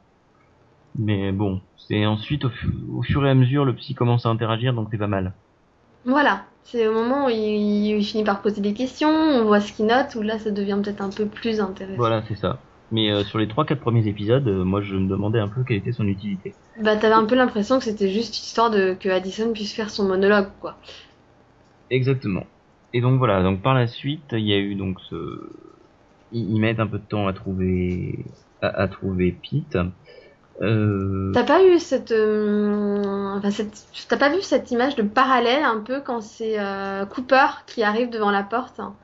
Mais 0.96 1.32
bon, 1.32 1.62
c'est 1.78 2.06
ensuite 2.06 2.44
au, 2.44 2.50
fu- 2.50 2.68
au 2.90 3.04
fur 3.04 3.26
et 3.26 3.30
à 3.30 3.36
mesure 3.36 3.66
le 3.66 3.76
psy 3.76 3.94
commence 3.94 4.26
à 4.26 4.30
interagir, 4.30 4.74
donc 4.74 4.90
c'est 4.92 4.98
pas 4.98 5.08
mal. 5.08 5.36
Voilà, 6.06 6.48
c'est 6.66 6.88
au 6.88 6.94
moment 6.94 7.28
où 7.28 7.30
il, 7.30 7.96
il 7.98 8.04
finit 8.04 8.24
par 8.24 8.42
poser 8.42 8.60
des 8.60 8.74
questions, 8.74 9.10
on 9.10 9.46
voit 9.46 9.62
ce 9.62 9.72
qu'il 9.72 9.86
note, 9.86 10.16
où 10.16 10.22
là 10.22 10.40
ça 10.40 10.52
devient 10.52 10.80
peut-être 10.84 11.02
un 11.02 11.10
peu 11.10 11.26
plus 11.26 11.62
intéressant. 11.62 11.98
Voilà, 11.98 12.24
c'est 12.28 12.36
ça. 12.36 12.60
Mais 12.92 13.12
euh, 13.12 13.24
sur 13.24 13.40
les 13.40 13.48
trois 13.48 13.66
quatre 13.66 13.80
premiers 13.80 14.08
épisodes, 14.08 14.48
euh, 14.48 14.64
moi 14.64 14.82
je 14.82 14.96
me 14.96 15.08
demandais 15.08 15.40
un 15.40 15.48
peu 15.48 15.64
quelle 15.64 15.78
était 15.78 15.92
son 15.92 16.08
utilité. 16.08 16.54
Bah 16.82 16.96
t'avais 16.96 17.14
un 17.16 17.26
peu 17.26 17.36
l'impression 17.36 17.78
que 17.78 17.86
c'était 17.86 18.10
juste 18.10 18.38
histoire 18.38 18.70
de 18.70 18.96
que 19.00 19.10
Addison 19.10 19.54
puisse 19.54 19.74
faire 19.74 19.90
son 19.90 20.06
monologue, 20.08 20.50
quoi. 20.60 20.78
Exactement. 21.90 22.46
Et 22.94 23.02
donc 23.02 23.18
voilà, 23.18 23.44
donc 23.44 23.62
par 23.62 23.74
la 23.74 23.88
suite, 23.88 24.32
il 24.34 24.48
y 24.48 24.54
a 24.54 24.58
eu 24.58 24.76
donc 24.76 25.00
ce 25.10 25.50
ils, 26.32 26.52
ils 26.52 26.60
mettent 26.60 26.80
un 26.80 26.88
peu 26.88 26.98
de 26.98 27.06
temps 27.06 27.28
à 27.28 27.34
trouver 27.34 28.26
à, 28.62 28.68
à 28.68 28.88
trouver 28.88 29.32
Pete. 29.32 29.78
Euh... 30.62 31.32
T'as 31.34 31.44
pas 31.44 31.66
eu 31.66 31.80
cette, 31.80 32.12
euh, 32.12 33.36
enfin 33.38 33.52
cette, 33.52 33.88
t'as 34.08 34.18
pas 34.18 34.30
vu 34.30 34.42
cette 34.42 34.72
image 34.72 34.96
de 34.96 35.04
parallèle 35.04 35.64
un 35.64 35.82
peu 35.82 36.02
quand 36.02 36.22
c'est 36.22 36.60
euh, 36.60 37.06
Cooper 37.06 37.48
qui 37.68 37.84
arrive 37.84 38.10
devant 38.10 38.32
la 38.32 38.44
porte? 38.44 38.80
Hein, 38.80 38.96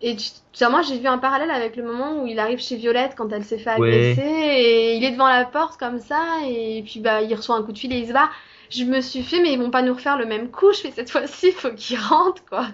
Et 0.00 0.16
tu, 0.16 0.64
moi, 0.70 0.82
j'ai 0.82 0.98
vu 0.98 1.06
un 1.08 1.18
parallèle 1.18 1.50
avec 1.50 1.76
le 1.76 1.82
moment 1.84 2.22
où 2.22 2.26
il 2.26 2.38
arrive 2.38 2.60
chez 2.60 2.76
Violette 2.76 3.14
quand 3.16 3.32
elle 3.32 3.44
s'est 3.44 3.58
fait 3.58 3.70
Ouais. 3.76 4.14
agresser 4.14 4.22
et 4.22 4.96
il 4.96 5.04
est 5.04 5.12
devant 5.12 5.28
la 5.28 5.44
porte 5.44 5.78
comme 5.78 5.98
ça 5.98 6.22
et 6.46 6.82
puis 6.86 7.00
bah 7.00 7.22
il 7.22 7.34
reçoit 7.34 7.56
un 7.56 7.62
coup 7.62 7.72
de 7.72 7.78
fil 7.78 7.92
et 7.92 7.98
il 7.98 8.06
se 8.08 8.12
barre. 8.12 8.30
Je 8.70 8.84
me 8.84 9.00
suis 9.00 9.22
fait, 9.22 9.40
mais 9.42 9.52
ils 9.52 9.58
vont 9.58 9.70
pas 9.70 9.82
nous 9.82 9.94
refaire 9.94 10.18
le 10.18 10.26
même 10.26 10.50
coup. 10.50 10.72
Je 10.72 10.80
fais 10.80 10.90
cette 10.92 11.10
fois-ci, 11.10 11.52
faut 11.52 11.72
qu'il 11.72 11.98
rentre 11.98 12.44
quoi. 12.46 12.68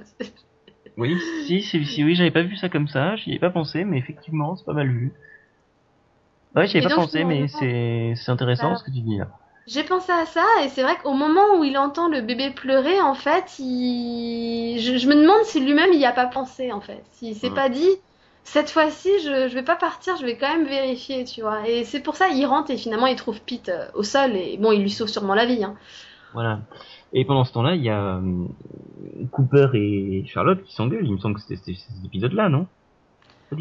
Oui, 0.97 1.19
si, 1.47 1.63
si, 1.63 1.85
si, 1.85 2.05
oui, 2.05 2.15
j'avais 2.15 2.31
pas 2.31 2.43
vu 2.43 2.57
ça 2.57 2.69
comme 2.69 2.89
ça, 2.89 3.17
j'y 3.17 3.33
ai 3.35 3.39
pas 3.39 3.51
pensé, 3.51 3.85
mais 3.85 3.99
effectivement, 3.99 4.57
c'est 4.57 4.65
pas 4.65 4.73
mal 4.75 4.89
vu. 4.89 5.13
Ouais, 6.55 6.67
j'y 6.67 6.79
ai 6.79 6.81
Et 6.81 6.83
pas 6.83 6.89
donc, 6.91 6.99
pensé, 6.99 7.25
mais 7.25 7.49
c'est, 7.49 8.15
c'est 8.17 8.31
intéressant 8.31 8.71
Bah. 8.71 8.77
ce 8.77 8.85
que 8.85 8.91
tu 8.91 9.01
dis 9.01 9.19
là. 9.19 9.29
J'ai 9.67 9.83
pensé 9.83 10.13
à 10.13 10.27
ça 10.27 10.45
et 10.63 10.69
c'est 10.69 10.83
vrai 10.83 10.97
qu'au 11.03 11.15
moment 11.15 11.57
où 11.59 11.65
il 11.65 11.79
entend 11.79 12.09
le 12.09 12.21
bébé 12.21 12.51
pleurer, 12.51 13.01
en 13.01 13.15
fait, 13.15 13.59
il... 13.59 14.79
je, 14.79 14.99
je 14.99 15.09
me 15.09 15.15
demande 15.15 15.43
si 15.45 15.61
lui-même 15.61 15.91
il 15.93 16.01
y 16.01 16.05
a 16.05 16.13
pas 16.13 16.27
pensé 16.27 16.71
en 16.71 16.81
fait. 16.83 17.03
S'il 17.13 17.35
s'est 17.35 17.51
Mm. 17.51 17.55
pas 17.55 17.69
dit, 17.71 17.89
cette 18.45 18.71
fois-ci, 18.71 19.09
je, 19.25 19.49
je 19.49 19.55
vais 19.55 19.63
pas 19.63 19.77
partir, 19.77 20.17
je 20.19 20.27
vais 20.27 20.37
quand 20.37 20.49
même 20.55 20.67
vérifier, 20.67 21.25
tu 21.25 21.41
vois. 21.41 21.67
Et 21.69 21.85
c'est 21.85 22.01
pour 22.01 22.15
ça 22.17 22.29
il 22.29 22.45
rentre 22.47 22.71
et 22.73 22.77
finalement 22.77 23.07
il 23.07 23.17
trouve 23.17 23.41
Pete 23.41 23.71
euh, 23.71 23.87
au 23.95 24.03
sol 24.03 24.37
et 24.37 24.59
bon, 24.59 24.71
il 24.73 24.83
lui 24.83 24.91
sauve 24.91 25.09
sûrement 25.09 25.35
la 25.35 25.47
vie. 25.47 25.65
Hein. 25.65 25.77
Voilà. 26.33 26.61
Et 27.13 27.25
pendant 27.25 27.45
ce 27.45 27.53
temps-là, 27.53 27.75
il 27.77 27.83
y 27.83 27.89
a 27.91 28.17
euh, 28.17 28.47
Cooper 29.31 29.69
et 29.75 30.25
Charlotte 30.27 30.63
qui 30.65 30.75
s'engueulent. 30.75 31.07
Il 31.07 31.13
me 31.13 31.19
semble 31.19 31.37
que 31.37 31.41
c'était 31.41 31.57
c'était 31.57 31.75
cet 31.79 32.05
épisode-là, 32.05 32.49
non? 32.49 32.67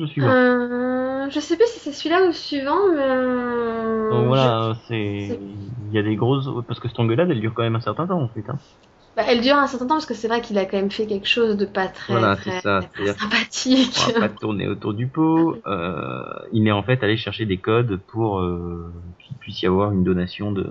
Le 0.01 0.07
suivant. 0.07 0.27
Euh, 0.29 1.29
je 1.29 1.39
sais 1.39 1.55
plus 1.55 1.67
si 1.67 1.79
c'est 1.79 1.91
celui-là 1.91 2.23
ou 2.23 2.27
le 2.27 2.33
suivant, 2.33 2.87
mais. 2.93 3.01
euh, 3.01 4.09
Donc 4.11 4.27
voilà, 4.27 4.75
c'est, 4.87 5.27
c'est- 5.29 5.39
il 5.41 5.91
y 5.91 5.97
a 5.97 6.03
des 6.03 6.15
grosses, 6.15 6.47
parce 6.67 6.79
que 6.79 6.87
cette 6.87 6.99
engueulade, 6.99 7.29
elle 7.31 7.39
dure 7.39 7.53
quand 7.53 7.63
même 7.63 7.75
un 7.75 7.81
certain 7.81 8.07
temps 8.07 8.21
en 8.21 8.27
fait. 8.29 8.43
Hein. 8.49 8.57
Bah, 9.15 9.23
elle 9.27 9.41
dure 9.41 9.55
un 9.55 9.67
certain 9.67 9.85
temps 9.85 9.93
parce 9.95 10.07
que 10.07 10.15
c'est 10.15 10.27
vrai 10.27 10.41
qu'il 10.41 10.57
a 10.57 10.65
quand 10.65 10.75
même 10.77 10.89
fait 10.89 11.05
quelque 11.05 11.27
chose 11.27 11.55
de 11.55 11.65
pas 11.65 11.87
très, 11.87 12.13
Voilà, 12.13 12.35
très, 12.35 12.49
c'est 12.51 12.61
ça, 12.61 12.79
très 12.81 13.03
c'est-à-dire- 13.05 13.21
sympathique. 13.21 13.95
On 14.09 14.19
va 14.19 14.27
pas 14.27 14.29
tourner 14.29 14.67
autour 14.67 14.95
du 14.95 15.07
pot. 15.07 15.55
Euh, 15.67 16.23
il 16.51 16.67
est 16.67 16.71
en 16.71 16.81
fait 16.81 17.03
allé 17.03 17.15
chercher 17.15 17.45
des 17.45 17.57
codes 17.59 17.97
pour 18.07 18.39
euh, 18.39 18.91
qu'il 19.19 19.37
puisse 19.37 19.61
y 19.61 19.67
avoir 19.67 19.91
une 19.91 20.03
donation 20.03 20.51
de, 20.51 20.65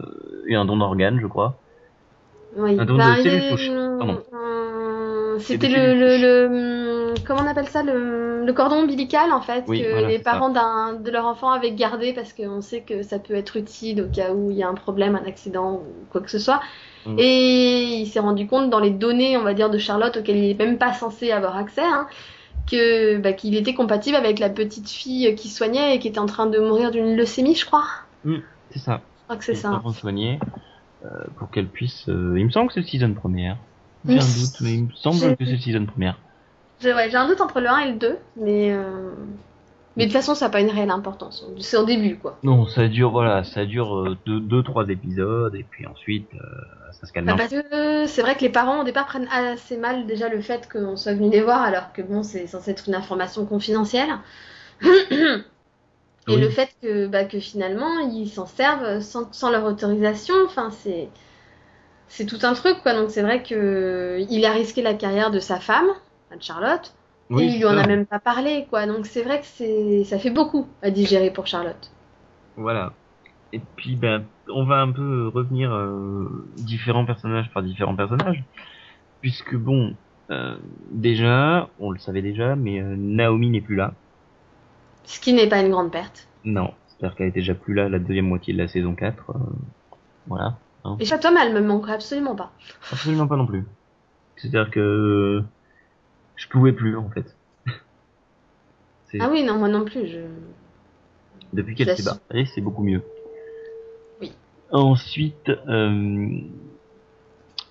et 0.48 0.56
un 0.56 0.64
don 0.64 0.76
d'organes, 0.76 1.20
je 1.20 1.26
crois. 1.28 1.56
Oui, 2.56 2.78
Un 2.80 2.85
don 2.85 2.94
de 2.94 2.98
bah, 2.98 3.14
il 3.18 3.22
cellules 3.56 3.98
pardon. 3.98 4.18
euh, 4.35 5.38
C'était 5.38 5.68
le, 5.68 5.94
le, 5.94 6.18
comment 7.25 7.42
on 7.42 7.46
appelle 7.46 7.68
ça, 7.68 7.83
le, 7.83 8.44
le 8.44 8.53
cordon 8.53 8.77
ombilical 8.85 9.33
en 9.33 9.40
fait, 9.40 9.64
Oui, 9.68 9.83
que 9.83 9.90
voilà, 9.90 10.09
les 10.09 10.18
parents 10.18 10.51
d'un, 10.51 10.94
de 10.94 11.11
leur 11.11 11.27
enfant 11.27 11.51
avaient 11.51 11.72
gardé 11.72 12.12
parce 12.12 12.33
qu'on 12.33 12.61
sait 12.61 12.81
que 12.83 13.03
ça 13.03 13.18
peut 13.18 13.35
être 13.35 13.57
utile 13.57 14.03
au 14.03 14.09
cas 14.09 14.33
où 14.33 14.51
il 14.51 14.57
y 14.57 14.62
a 14.62 14.68
un 14.68 14.75
problème, 14.75 15.16
un 15.16 15.27
accident 15.27 15.75
ou 15.75 15.83
quoi 16.11 16.20
que 16.20 16.31
ce 16.31 16.38
soit. 16.38 16.61
Mm. 17.07 17.16
Et 17.18 17.83
il 18.01 18.07
s'est 18.07 18.20
rendu 18.20 18.46
compte 18.46 18.70
dans 18.70 18.81
les 18.81 18.90
données, 18.90 19.37
on 19.37 19.42
va 19.42 19.55
dire, 19.55 19.70
de 19.70 19.79
Charlotte 19.79 20.16
auxquelles 20.16 20.37
il 20.37 20.51
est 20.51 20.59
même 20.59 20.79
pas 20.79 20.92
censé 20.92 21.33
avoir 21.33 21.57
accès, 21.57 21.83
hein, 21.85 22.07
que 22.70 23.18
bah, 23.18 23.33
qu'il 23.33 23.57
était 23.57 23.75
compatible 23.75 24.16
avec 24.16 24.38
la 24.38 24.51
petite 24.51 24.88
fille 24.88 25.35
qui 25.35 25.48
soignait 25.48 25.96
et 25.96 25.98
qui 25.98 26.09
était 26.09 26.18
en 26.20 26.27
train 26.27 26.46
de 26.46 26.59
mourir 26.59 26.90
d'une 26.90 27.16
leucémie, 27.16 27.55
je 27.55 27.66
crois. 27.66 27.85
C'est 28.70 28.79
ça. 28.79 29.01
Je 29.03 29.25
crois 29.25 29.37
que 29.37 29.44
c'est 29.44 29.55
ça. 29.55 29.83
soigner 30.01 30.38
euh, 31.05 31.09
pour 31.38 31.51
qu'elle 31.51 31.66
puisse. 31.66 32.09
euh, 32.09 32.35
il 32.38 32.44
me 32.46 32.51
semble 32.51 32.68
que 32.68 32.75
c'est 32.75 32.81
le 32.81 32.87
season 32.87 33.14
première. 33.14 33.57
J'ai 34.07 34.14
un 34.14 34.16
doute, 34.18 34.61
mais 34.61 34.75
il 34.75 34.85
me 34.85 34.92
semble 34.94 35.37
que 35.37 35.44
c'est 35.44 35.53
le 35.53 35.59
season 35.59 35.87
première. 35.87 36.18
J'ai 36.82 36.92
ouais, 36.92 37.10
j'ai 37.10 37.16
un 37.16 37.28
doute 37.28 37.40
entre 37.40 37.60
le 37.60 37.68
1 37.68 37.78
et 37.78 37.92
le 37.92 37.98
2, 37.98 38.18
mais, 38.36 38.72
euh, 38.72 39.12
mais 39.96 40.06
de 40.06 40.10
toute 40.10 40.18
façon, 40.18 40.34
ça 40.34 40.46
n'a 40.46 40.50
pas 40.50 40.60
une 40.60 40.70
réelle 40.70 40.90
importance. 40.90 41.44
C'est 41.60 41.76
au 41.76 41.84
début, 41.84 42.16
quoi. 42.16 42.38
Non, 42.42 42.66
ça 42.66 42.88
dure, 42.88 43.10
voilà, 43.10 43.44
ça 43.44 43.64
dure 43.64 43.96
euh, 43.96 44.16
deux, 44.26 44.40
deux, 44.40 44.64
épisodes 44.88 45.54
et 45.54 45.64
puis 45.64 45.86
ensuite 45.86 46.28
euh, 46.34 46.38
ça 47.00 47.06
se 47.06 47.12
calme. 47.12 47.26
Bah, 47.26 47.34
parce 47.36 47.50
que 47.50 48.06
c'est 48.06 48.22
vrai 48.22 48.34
que 48.34 48.40
les 48.40 48.48
parents, 48.48 48.80
au 48.80 48.84
départ, 48.84 49.06
prennent 49.06 49.28
assez 49.30 49.76
mal 49.76 50.06
déjà 50.06 50.28
le 50.28 50.40
fait 50.40 50.68
qu'on 50.68 50.96
soit 50.96 51.14
venu 51.14 51.30
les 51.30 51.40
voir, 51.40 51.62
alors 51.62 51.92
que 51.92 52.02
bon, 52.02 52.22
c'est 52.24 52.46
censé 52.48 52.72
être 52.72 52.88
une 52.88 52.96
information 52.96 53.46
confidentielle. 53.46 54.10
Et 56.28 56.36
Oui. 56.36 56.40
le 56.40 56.50
fait 56.50 56.70
que, 56.80 57.08
bah, 57.08 57.24
que 57.24 57.40
finalement, 57.40 57.98
ils 57.98 58.28
s'en 58.28 58.46
servent 58.46 59.00
sans, 59.00 59.32
sans 59.32 59.50
leur 59.50 59.64
autorisation, 59.64 60.34
enfin, 60.46 60.70
c'est. 60.70 61.08
C'est 62.08 62.26
tout 62.26 62.40
un 62.42 62.52
truc, 62.52 62.76
quoi. 62.82 62.92
Donc, 62.92 63.10
c'est 63.10 63.22
vrai 63.22 63.42
que 63.42 64.18
il 64.28 64.44
a 64.44 64.52
risqué 64.52 64.82
la 64.82 64.92
carrière 64.92 65.30
de 65.30 65.40
sa 65.40 65.58
femme, 65.58 65.88
Charlotte, 66.40 66.94
Oui, 67.30 67.44
et 67.44 67.46
il 67.46 67.58
lui 67.58 67.64
en 67.66 67.76
a 67.76 67.86
même 67.86 68.06
pas 68.06 68.18
parlé, 68.20 68.66
quoi. 68.70 68.86
Donc, 68.86 69.06
c'est 69.06 69.22
vrai 69.22 69.40
que 69.40 69.46
c'est, 69.46 70.04
ça 70.04 70.18
fait 70.18 70.30
beaucoup 70.30 70.66
à 70.82 70.90
digérer 70.90 71.30
pour 71.32 71.46
Charlotte. 71.46 71.90
Voilà. 72.56 72.92
Et 73.52 73.60
puis, 73.76 73.96
ben, 73.96 74.24
on 74.48 74.64
va 74.64 74.76
un 74.80 74.92
peu 74.92 75.28
revenir 75.28 75.72
euh, 75.72 76.46
différents 76.56 77.04
personnages 77.04 77.50
par 77.52 77.62
différents 77.62 77.96
personnages, 77.96 78.42
puisque 79.20 79.54
bon, 79.56 79.94
euh, 80.30 80.56
déjà, 80.90 81.68
on 81.78 81.90
le 81.90 81.98
savait 81.98 82.22
déjà, 82.22 82.56
mais 82.56 82.80
euh, 82.80 82.94
Naomi 82.96 83.50
n'est 83.50 83.60
plus 83.60 83.76
là. 83.76 83.92
Ce 85.04 85.20
qui 85.20 85.32
n'est 85.32 85.48
pas 85.48 85.60
une 85.60 85.70
grande 85.70 85.90
perte. 85.92 86.28
Non, 86.44 86.72
c'est-à-dire 86.86 87.16
qu'elle 87.16 87.28
était 87.28 87.40
déjà 87.40 87.54
plus 87.54 87.74
là 87.74 87.88
la 87.88 87.98
deuxième 87.98 88.26
moitié 88.26 88.52
de 88.54 88.58
la 88.58 88.68
saison 88.68 88.94
4. 88.94 89.30
euh, 89.30 89.34
voilà. 90.26 90.56
Et 90.98 91.04
chez 91.04 91.18
Tom, 91.20 91.36
elle 91.40 91.52
me 91.52 91.60
manquerait 91.60 91.94
absolument 91.94 92.34
pas. 92.34 92.52
Absolument 92.90 93.26
pas 93.28 93.36
non 93.36 93.46
plus. 93.46 93.64
C'est-à-dire 94.36 94.70
que 94.70 95.42
je 96.42 96.48
pouvais 96.48 96.72
plus 96.72 96.96
en 96.96 97.09
fait. 97.11 97.26
Ah 99.20 99.28
oui, 99.31 99.44
non, 99.44 99.59
moi 99.59 99.68
non 99.68 99.85
plus. 99.85 100.07
Je... 100.09 100.20
Depuis 101.52 101.74
qu'elle 101.76 101.94
s'est 101.96 102.02
se- 102.02 102.09
barrée, 102.31 102.46
c'est 102.46 102.61
beaucoup 102.61 102.83
mieux. 102.83 103.02
Oui. 104.20 104.33
Ensuite, 104.70 105.48
euh... 105.68 106.28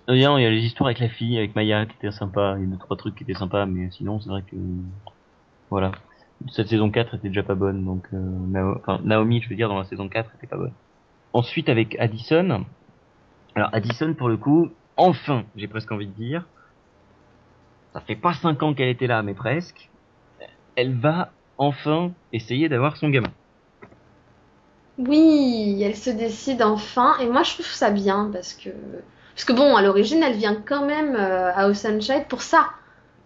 il 0.08 0.18
y 0.18 0.26
a 0.26 0.50
les 0.50 0.64
histoires 0.64 0.88
avec 0.88 1.00
la 1.00 1.10
fille, 1.10 1.38
avec 1.38 1.56
Maya 1.56 1.86
qui 1.86 1.96
étaient 1.98 2.12
sympas, 2.12 2.58
il 2.58 2.64
y 2.64 2.68
a 2.68 2.70
deux 2.70 2.78
trois 2.78 2.98
trucs 2.98 3.16
qui 3.16 3.24
étaient 3.24 3.34
sympas, 3.34 3.66
mais 3.66 3.90
sinon 3.92 4.20
c'est 4.22 4.30
vrai 4.30 4.44
que 4.44 4.56
voilà. 5.70 5.92
Cette 6.52 6.70
saison 6.70 6.90
4 6.90 7.16
était 7.16 7.28
déjà 7.28 7.44
pas 7.44 7.56
bonne, 7.56 7.86
donc 7.86 8.08
euh, 8.14 8.18
Nao- 8.18 8.78
enfin, 8.80 9.00
Naomi, 9.04 9.42
je 9.42 9.50
veux 9.50 9.56
dire, 9.56 9.70
dans 9.70 9.78
la 9.78 9.86
saison 9.86 10.10
4 10.10 10.34
était 10.36 10.48
pas 10.48 10.58
bonne. 10.58 10.74
Ensuite 11.34 11.70
avec 11.70 11.96
Addison. 12.00 12.66
Alors 13.56 13.70
Addison 13.74 14.14
pour 14.16 14.30
le 14.30 14.38
coup, 14.38 14.70
enfin, 14.98 15.46
j'ai 15.56 15.68
presque 15.68 15.92
envie 15.92 16.08
de 16.08 16.14
dire, 16.14 16.48
ça 17.94 18.02
fait 18.02 18.16
pas 18.16 18.34
5 18.34 18.62
ans 18.64 18.74
qu'elle 18.74 18.90
était 18.90 19.08
là, 19.08 19.24
mais 19.24 19.34
presque. 19.34 19.90
Elle 20.76 20.96
va 20.98 21.32
enfin 21.58 22.12
essayer 22.34 22.70
d'avoir 22.70 22.98
son 22.98 23.10
gamin. 23.10 23.32
Oui, 24.98 25.82
elle 25.84 25.96
se 25.96 26.10
décide 26.10 26.62
enfin, 26.62 27.18
et 27.20 27.28
moi 27.28 27.44
je 27.44 27.54
trouve 27.54 27.66
ça 27.66 27.90
bien 27.90 28.30
parce 28.32 28.54
que 28.54 28.70
parce 29.34 29.46
que 29.46 29.54
bon, 29.54 29.76
à 29.76 29.82
l'origine, 29.82 30.22
elle 30.24 30.36
vient 30.36 30.56
quand 30.56 30.86
même 30.86 31.16
euh, 31.16 31.52
à 31.54 31.68
Oceanside 31.68 32.28
pour 32.28 32.42
ça. 32.42 32.70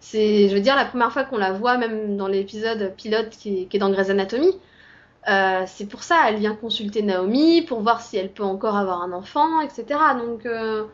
C'est, 0.00 0.48
je 0.48 0.54
veux 0.54 0.60
dire, 0.60 0.76
la 0.76 0.84
première 0.84 1.12
fois 1.12 1.24
qu'on 1.24 1.38
la 1.38 1.52
voit, 1.52 1.78
même 1.78 2.16
dans 2.16 2.28
l'épisode 2.28 2.94
pilote 2.96 3.30
qui 3.30 3.62
est, 3.62 3.66
qui 3.66 3.76
est 3.76 3.80
dans 3.80 3.90
Grey's 3.90 4.08
Anatomy, 4.10 4.52
euh, 5.28 5.64
c'est 5.66 5.86
pour 5.86 6.02
ça. 6.04 6.28
Elle 6.28 6.36
vient 6.36 6.54
consulter 6.54 7.02
Naomi 7.02 7.62
pour 7.62 7.80
voir 7.80 8.00
si 8.00 8.16
elle 8.16 8.32
peut 8.32 8.44
encore 8.44 8.76
avoir 8.76 9.02
un 9.02 9.12
enfant, 9.12 9.60
etc. 9.60 9.84
Donc, 10.18 10.46
euh, 10.46 10.84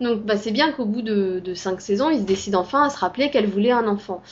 donc, 0.00 0.22
bah, 0.24 0.36
c'est 0.36 0.50
bien 0.52 0.72
qu'au 0.72 0.84
bout 0.84 1.02
de, 1.02 1.40
de 1.40 1.54
cinq 1.54 1.80
saisons, 1.80 2.10
ils 2.10 2.20
se 2.20 2.24
décident 2.26 2.60
enfin 2.60 2.84
à 2.84 2.90
se 2.90 2.98
rappeler 2.98 3.30
qu'elle 3.30 3.46
voulait 3.46 3.70
un 3.72 3.86
enfant. 3.88 4.22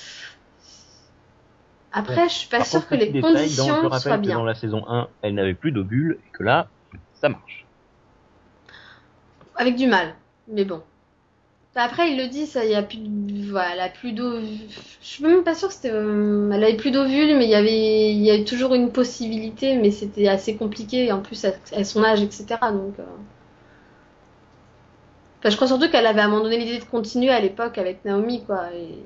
Après, 1.92 2.29
je 2.29 2.35
suis 2.35 2.48
pas 2.48 2.59
Par 2.59 2.66
sûre 2.66 2.81
contre, 2.81 2.88
que 2.88 2.94
les 2.96 3.12
détail, 3.12 3.33
dans- 3.33 3.66
je 3.66 3.70
conditions 3.70 3.88
rappelle 3.88 4.01
soient 4.01 4.16
que 4.18 4.22
bien. 4.22 4.38
Dans 4.38 4.44
la 4.44 4.55
saison 4.55 4.85
1, 4.88 5.09
elle 5.22 5.35
n'avait 5.35 5.55
plus 5.55 5.70
d'ovules 5.72 6.18
et 6.27 6.31
que 6.33 6.42
là, 6.42 6.68
ça 7.12 7.29
marche. 7.29 7.66
Avec 9.57 9.77
du 9.77 9.87
mal, 9.87 10.14
mais 10.48 10.64
bon. 10.64 10.83
Après, 11.77 12.11
il 12.12 12.18
le 12.18 12.29
dit, 12.29 12.46
ça, 12.46 12.64
il 12.64 12.70
y 12.72 12.75
a 12.77 12.83
plus, 12.83 13.01
voilà, 13.51 13.88
plus 13.90 14.12
d'ovules. 14.12 14.68
Je 15.03 15.07
suis 15.07 15.25
même 15.25 15.44
pas 15.44 15.55
sûre 15.55 15.68
que 15.68 15.75
c'était, 15.75 15.90
euh, 15.92 16.51
elle 16.53 16.64
avait 16.64 16.77
plus 16.77 16.90
d'ovules, 16.92 17.37
mais 17.38 17.44
il 17.46 17.51
y 17.51 17.55
avait, 17.55 18.12
il 18.14 18.22
y 18.22 18.31
avait 18.31 18.44
toujours 18.44 18.75
une 18.75 18.92
possibilité, 18.92 19.77
mais 19.77 19.90
c'était 19.90 20.29
assez 20.29 20.57
compliqué, 20.57 21.12
en 21.12 21.20
plus, 21.22 21.44
à, 21.46 21.53
à 21.75 21.85
son 21.85 22.05
âge, 22.05 22.22
etc. 22.22 22.72
Donc, 22.72 22.98
euh. 23.01 23.05
Enfin, 25.43 25.51
je 25.51 25.57
crois 25.57 25.67
surtout 25.67 25.91
qu'elle 25.91 26.07
avait 26.07 26.21
abandonné 26.21 26.57
l'idée 26.57 26.79
de 26.79 26.85
continuer 26.85 27.31
à 27.31 27.41
l'époque 27.41 27.77
avec 27.77 28.05
Naomi, 28.05 28.45
quoi. 28.45 28.73
Et... 28.73 29.03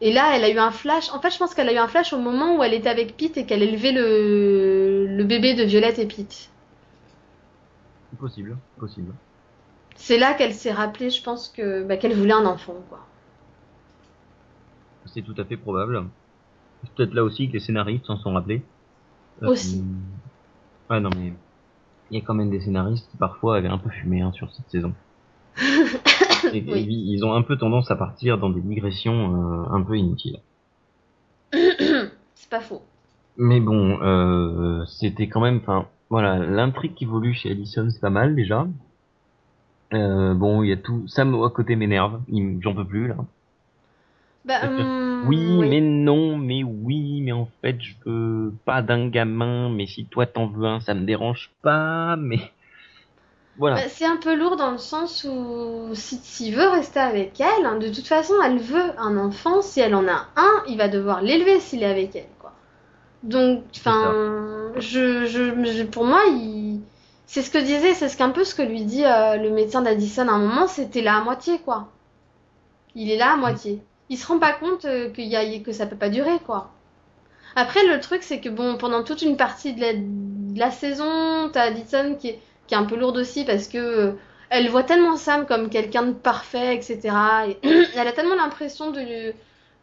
et 0.00 0.12
là, 0.14 0.34
elle 0.34 0.44
a 0.44 0.48
eu 0.48 0.56
un 0.56 0.70
flash. 0.70 1.12
En 1.12 1.20
fait, 1.20 1.30
je 1.30 1.36
pense 1.36 1.54
qu'elle 1.54 1.68
a 1.68 1.74
eu 1.74 1.76
un 1.76 1.88
flash 1.88 2.14
au 2.14 2.18
moment 2.18 2.56
où 2.56 2.62
elle 2.62 2.72
était 2.72 2.88
avec 2.88 3.18
Pete 3.18 3.36
et 3.36 3.44
qu'elle 3.44 3.62
élevait 3.62 3.92
le, 3.92 5.06
le 5.08 5.24
bébé 5.24 5.52
de 5.52 5.64
Violette 5.64 5.98
et 5.98 6.06
Pete. 6.06 6.48
Possible, 8.18 8.56
possible. 8.78 9.12
C'est 9.96 10.18
là 10.18 10.32
qu'elle 10.32 10.54
s'est 10.54 10.72
rappelée, 10.72 11.10
je 11.10 11.22
pense, 11.22 11.50
que 11.50 11.82
bah, 11.84 11.98
qu'elle 11.98 12.14
voulait 12.14 12.32
un 12.32 12.46
enfant, 12.46 12.76
quoi. 12.88 13.00
C'est 15.04 15.22
tout 15.22 15.34
à 15.36 15.44
fait 15.44 15.58
probable. 15.58 16.06
C'est 16.82 16.92
peut-être 16.94 17.14
là 17.14 17.24
aussi 17.24 17.48
que 17.48 17.52
les 17.52 17.60
scénaristes 17.60 18.06
s'en 18.06 18.16
sont 18.16 18.32
rappelés. 18.32 18.62
Euh, 19.42 19.48
Aussi. 19.48 19.84
Ouais, 20.88 20.98
non 20.98 21.10
mais 21.14 21.34
il 22.10 22.18
y 22.18 22.22
a 22.22 22.24
quand 22.24 22.34
même 22.34 22.50
des 22.50 22.60
scénaristes 22.60 23.08
qui 23.10 23.16
parfois 23.16 23.56
avaient 23.56 23.68
un 23.68 23.78
peu 23.78 23.90
fumé 23.90 24.20
hein, 24.20 24.32
sur 24.32 24.50
cette 24.52 24.68
saison. 24.70 24.92
et, 25.58 25.62
et 26.58 26.64
Oui. 26.72 27.04
ils 27.08 27.24
ont 27.24 27.34
un 27.34 27.42
peu 27.42 27.56
tendance 27.56 27.90
à 27.90 27.96
partir 27.96 28.38
dans 28.38 28.50
des 28.50 28.60
digressions 28.60 29.64
euh, 29.64 29.74
un 29.74 29.82
peu 29.82 29.96
inutiles. 29.96 30.40
C'est 31.52 32.50
pas 32.50 32.60
faux. 32.60 32.82
Mais 33.36 33.60
bon, 33.60 33.98
euh, 34.02 34.84
c'était 34.86 35.28
quand 35.28 35.40
même, 35.40 35.58
enfin, 35.58 35.86
voilà, 36.08 36.38
l'intrigue 36.38 36.94
qui 36.94 37.04
évolue 37.04 37.34
chez 37.34 37.50
Allison, 37.50 37.88
c'est 37.90 38.00
pas 38.00 38.10
mal 38.10 38.34
déjà. 38.34 38.66
Euh, 39.92 40.34
bon, 40.34 40.62
il 40.62 40.68
y 40.68 40.72
a 40.72 40.76
tout. 40.76 41.06
Sam 41.08 41.34
à 41.42 41.50
côté 41.50 41.74
m'énerve, 41.76 42.20
j'en 42.60 42.74
peux 42.74 42.84
plus 42.84 43.08
là. 43.08 43.16
Bah, 44.44 44.60
hum, 44.68 45.09
Oui, 45.22 45.62
mais 45.64 45.80
non, 45.80 46.36
mais 46.36 46.62
oui, 46.62 47.20
mais 47.22 47.32
en 47.32 47.46
fait, 47.62 47.80
je 47.80 47.94
veux 48.04 48.54
pas 48.64 48.82
d'un 48.82 49.08
gamin, 49.08 49.70
mais 49.70 49.86
si 49.86 50.06
toi 50.08 50.26
t'en 50.26 50.46
veux 50.48 50.66
un, 50.66 50.80
ça 50.80 50.94
me 50.94 51.04
dérange 51.06 51.50
pas, 51.62 52.16
mais 52.16 52.38
voilà. 53.56 53.82
Bah, 53.82 53.88
c'est 53.88 54.04
un 54.04 54.16
peu 54.16 54.34
lourd 54.34 54.56
dans 54.56 54.72
le 54.72 54.78
sens 54.78 55.24
où 55.24 55.90
si 55.94 56.18
s'il 56.18 56.56
veut 56.56 56.68
rester 56.68 56.98
avec 57.00 57.40
elle, 57.40 57.66
hein, 57.66 57.78
de 57.78 57.88
toute 57.88 58.06
façon, 58.08 58.34
elle 58.44 58.58
veut 58.58 58.92
un 58.98 59.16
enfant. 59.16 59.62
Si 59.62 59.80
elle 59.80 59.94
en 59.94 60.08
a 60.08 60.28
un, 60.36 60.64
il 60.68 60.76
va 60.76 60.88
devoir 60.88 61.22
l'élever 61.22 61.60
s'il 61.60 61.82
est 61.82 61.86
avec 61.86 62.16
elle, 62.16 62.28
quoi. 62.38 62.58
Donc, 63.22 63.64
enfin, 63.78 64.12
je, 64.76 65.26
je, 65.26 65.64
je- 65.66 65.84
pour 65.84 66.04
moi, 66.06 66.22
il... 66.28 66.82
c'est 67.26 67.42
ce 67.42 67.50
que 67.50 67.58
disait, 67.58 67.94
c'est 67.94 68.08
ce 68.10 68.16
qu'un 68.18 68.30
peu 68.30 68.44
ce 68.44 68.54
que 68.54 68.62
lui 68.62 68.84
dit 68.84 69.04
euh, 69.06 69.36
le 69.36 69.50
médecin 69.50 69.82
d'Addison 69.82 70.28
à 70.28 70.32
un 70.32 70.38
moment, 70.40 70.66
c'était 70.68 71.02
là 71.02 71.18
à 71.18 71.24
moitié, 71.24 71.60
quoi. 71.60 71.88
Il 72.94 73.10
est 73.10 73.16
là 73.16 73.32
à 73.32 73.36
moitié. 73.36 73.82
Il 74.10 74.18
se 74.18 74.26
rend 74.26 74.38
pas 74.38 74.52
compte 74.52 74.84
euh, 74.84 75.08
qu'il 75.10 75.26
y 75.26 75.36
a, 75.36 75.58
que 75.60 75.72
ça 75.72 75.86
peut 75.86 75.96
pas 75.96 76.10
durer, 76.10 76.38
quoi. 76.44 76.72
Après, 77.56 77.86
le 77.86 77.98
truc, 78.00 78.22
c'est 78.22 78.40
que 78.40 78.48
bon, 78.48 78.76
pendant 78.76 79.02
toute 79.02 79.22
une 79.22 79.36
partie 79.36 79.72
de 79.72 80.58
la, 80.58 80.70
saison, 80.70 81.48
t'as 81.52 81.62
Addison 81.62 82.16
qui 82.16 82.28
est, 82.28 82.40
qui 82.66 82.74
est 82.74 82.76
un 82.76 82.84
peu 82.84 82.96
lourde 82.96 83.16
aussi 83.16 83.44
parce 83.44 83.68
que 83.68 83.78
euh, 83.78 84.12
elle 84.50 84.68
voit 84.68 84.82
tellement 84.82 85.16
Sam 85.16 85.46
comme 85.46 85.70
quelqu'un 85.70 86.02
de 86.02 86.12
parfait, 86.12 86.74
etc. 86.74 87.00
Et 87.48 87.58
elle 87.96 88.06
a 88.08 88.12
tellement 88.12 88.34
l'impression 88.34 88.90
de 88.90 89.00
lui, 89.00 89.32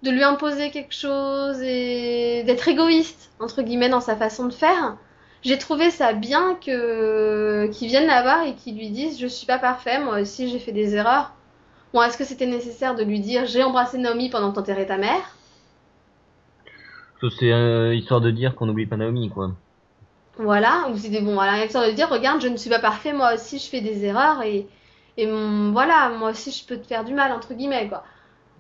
de 0.04 0.12
lui 0.12 0.24
imposer 0.24 0.72
quelque 0.72 0.94
chose 0.94 1.62
et 1.62 2.44
d'être 2.44 2.68
égoïste, 2.68 3.32
entre 3.40 3.62
guillemets, 3.62 3.90
dans 3.90 4.02
sa 4.02 4.16
façon 4.16 4.46
de 4.46 4.54
faire. 4.54 4.98
J'ai 5.44 5.58
trouvé 5.58 5.92
ça 5.92 6.14
bien 6.14 6.56
que 6.56 7.68
qu'ils 7.68 7.88
viennent 7.88 8.08
la 8.08 8.24
voir 8.24 8.44
et 8.46 8.56
qu'ils 8.56 8.78
lui 8.78 8.90
disent 8.90 9.20
je 9.20 9.28
suis 9.28 9.46
pas 9.46 9.60
parfait, 9.60 10.00
moi 10.00 10.20
aussi 10.20 10.50
j'ai 10.50 10.60
fait 10.60 10.72
des 10.72 10.96
erreurs. 10.96 11.34
Bon, 11.98 12.04
est-ce 12.04 12.18
que 12.18 12.24
c'était 12.24 12.46
nécessaire 12.46 12.96
de 12.96 13.04
lui 13.04 13.20
dire 13.20 13.46
j'ai 13.48 13.64
embrassé 13.64 13.98
Naomi 13.98 14.30
pendant 14.30 14.52
que 14.52 14.56
t'enterrais 14.56 14.86
ta 14.86 14.98
mère? 14.98 15.36
C'est 17.40 17.52
euh, 17.54 17.94
histoire 17.94 18.22
de 18.22 18.32
dire 18.32 18.56
qu'on 18.56 18.66
n'oublie 18.66 18.88
pas 18.88 18.98
Naomi, 18.98 19.30
quoi. 19.30 19.56
Voilà, 20.40 20.88
ou 20.90 20.98
c'était 20.98 21.22
bon, 21.22 21.34
voilà, 21.34 21.64
histoire 21.66 21.86
de 21.88 21.92
dire 21.92 22.10
regarde, 22.10 22.42
je 22.42 22.48
ne 22.48 22.58
suis 22.58 22.70
pas 22.70 22.80
parfait, 22.80 23.12
moi 23.14 23.34
aussi 23.34 23.58
je 23.60 23.68
fais 23.70 23.82
des 23.82 24.06
erreurs 24.06 24.44
et, 24.44 24.68
et 25.18 25.26
mon- 25.26 25.72
voilà, 25.72 26.10
moi 26.10 26.30
aussi 26.32 26.52
je 26.52 26.64
peux 26.66 26.78
te 26.80 26.86
faire 26.86 27.04
du 27.04 27.14
mal, 27.14 27.32
entre 27.32 27.54
guillemets, 27.56 27.88
quoi. 27.90 28.04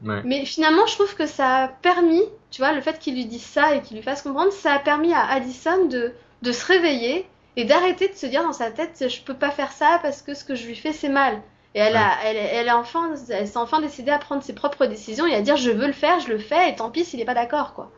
Ouais. 0.03 0.23
Mais 0.23 0.45
finalement, 0.45 0.85
je 0.87 0.95
trouve 0.95 1.15
que 1.15 1.27
ça 1.27 1.65
a 1.65 1.67
permis, 1.69 2.23
tu 2.51 2.61
vois, 2.61 2.73
le 2.73 2.81
fait 2.81 2.99
qu'il 2.99 3.15
lui 3.15 3.25
dise 3.25 3.43
ça 3.45 3.75
et 3.75 3.81
qu'il 3.83 3.97
lui 3.97 4.03
fasse 4.03 4.23
comprendre, 4.23 4.51
ça 4.53 4.73
a 4.73 4.79
permis 4.79 5.13
à 5.13 5.25
Addison 5.27 5.85
de, 5.87 6.13
de 6.43 6.51
se 6.53 6.65
réveiller 6.67 7.27
et 7.57 7.65
d'arrêter 7.65 8.09
de 8.09 8.15
se 8.15 8.27
dire 8.27 8.43
dans 8.43 8.53
sa 8.53 8.71
tête, 8.71 9.05
je 9.09 9.21
peux 9.23 9.35
pas 9.35 9.51
faire 9.51 9.71
ça 9.73 9.99
parce 10.03 10.21
que 10.23 10.33
ce 10.35 10.43
que 10.45 10.55
je 10.55 10.67
lui 10.67 10.75
fais, 10.75 10.93
c'est 10.93 11.09
mal. 11.09 11.41
Et 11.77 11.79
elle 11.79 11.95
a, 11.95 12.17
elle, 12.25 12.35
elle 12.35 12.67
a 12.69 12.77
enfin, 12.77 13.13
elle 13.29 13.47
s'est 13.47 13.57
enfin 13.57 13.79
décidée 13.79 14.11
à 14.11 14.19
prendre 14.19 14.43
ses 14.43 14.53
propres 14.53 14.85
décisions 14.85 15.25
et 15.27 15.33
à 15.35 15.41
dire, 15.41 15.55
je 15.55 15.71
veux 15.71 15.87
le 15.87 15.93
faire, 15.93 16.19
je 16.19 16.27
le 16.27 16.39
fais, 16.39 16.69
et 16.71 16.75
tant 16.75 16.91
pis 16.91 17.05
s'il 17.05 17.21
est 17.21 17.25
pas 17.25 17.35
d'accord, 17.35 17.73
quoi. 17.73 17.93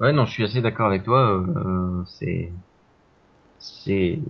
Ouais, 0.00 0.12
non, 0.12 0.24
je 0.26 0.32
suis 0.32 0.44
assez 0.44 0.60
d'accord 0.62 0.86
avec 0.86 1.04
toi. 1.04 1.30
euh, 1.32 2.04
c'est, 2.06 2.54
c'est, 3.58 4.22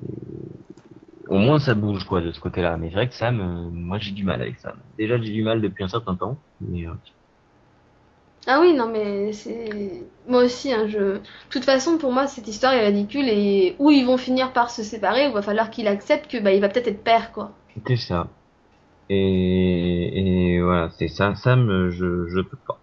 au 1.29 1.39
moins 1.39 1.59
ça 1.61 1.75
bouge 1.75 2.05
quoi 2.05 2.21
de 2.21 2.33
ce 2.33 2.41
côté-là. 2.41 2.77
Mais 2.77 2.89
c'est 2.89 2.95
vrai 2.95 3.09
que 3.09 3.15
Sam, 3.15 3.41
euh, 3.41 3.71
moi 3.73 3.99
j'ai 3.99 4.13
du 4.13 4.25
mal 4.25 4.41
avec 4.43 4.59
Sam. 4.59 4.83
Déjà 4.99 5.21
j'ai 5.21 5.33
du 5.33 5.43
mal 5.43 5.61
depuis 5.61 5.85
un 5.85 5.89
certain 5.89 6.17
temps. 6.17 6.43
Mais 6.61 6.87
euh, 6.87 6.95
Ah 8.47 8.61
oui, 8.61 8.75
non, 8.75 8.89
mais 8.89 9.33
c'est. 9.33 10.05
Moi 10.29 10.45
aussi, 10.45 10.73
hein, 10.73 10.87
je. 10.87 10.99
De 10.99 11.21
toute 11.51 11.65
façon, 11.65 11.99
pour 11.99 12.13
moi, 12.13 12.27
cette 12.27 12.47
histoire 12.49 12.73
est 12.75 12.87
ridicule 12.87 13.29
et 13.29 13.75
où 13.79 13.91
ils 13.91 14.07
vont 14.07 14.17
finir 14.19 14.53
par 14.53 14.71
se 14.71 14.83
séparer, 14.83 15.27
il 15.27 15.33
va 15.33 15.43
falloir 15.43 15.71
qu'il 15.71 15.89
accepte 15.89 16.31
que 16.31 16.39
bah, 16.39 16.53
il 16.53 16.61
va 16.61 16.69
peut-être 16.69 16.89
être 16.89 17.03
père, 17.03 17.33
quoi. 17.33 17.53
c'est 17.87 17.97
ça. 17.97 18.29
Et, 19.09 20.55
et 20.57 20.61
voilà, 20.61 20.91
c'est 20.99 21.09
ça. 21.09 21.35
Sam, 21.35 21.91
je, 21.91 22.27
je 22.29 22.41
peux 22.41 22.57
pas. 22.67 22.79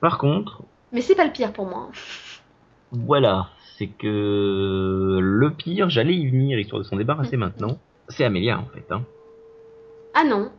Par 0.00 0.18
contre, 0.18 0.62
Mais 0.92 1.00
c'est 1.00 1.14
pas 1.16 1.24
le 1.24 1.32
pire 1.32 1.52
pour 1.52 1.66
moi. 1.66 1.90
voilà, 2.92 3.48
c'est 3.76 3.88
que 3.88 5.18
le 5.20 5.50
pire, 5.52 5.90
j'allais 5.90 6.14
y 6.14 6.28
venir 6.30 6.58
histoire 6.58 6.82
de 6.82 6.86
s'en 6.86 6.96
débarrasser 6.96 7.36
maintenant. 7.36 7.78
C'est 8.08 8.24
Amélia 8.24 8.58
en 8.58 8.66
fait. 8.66 8.84
Hein. 8.92 9.02
Ah 10.14 10.24
non. 10.24 10.50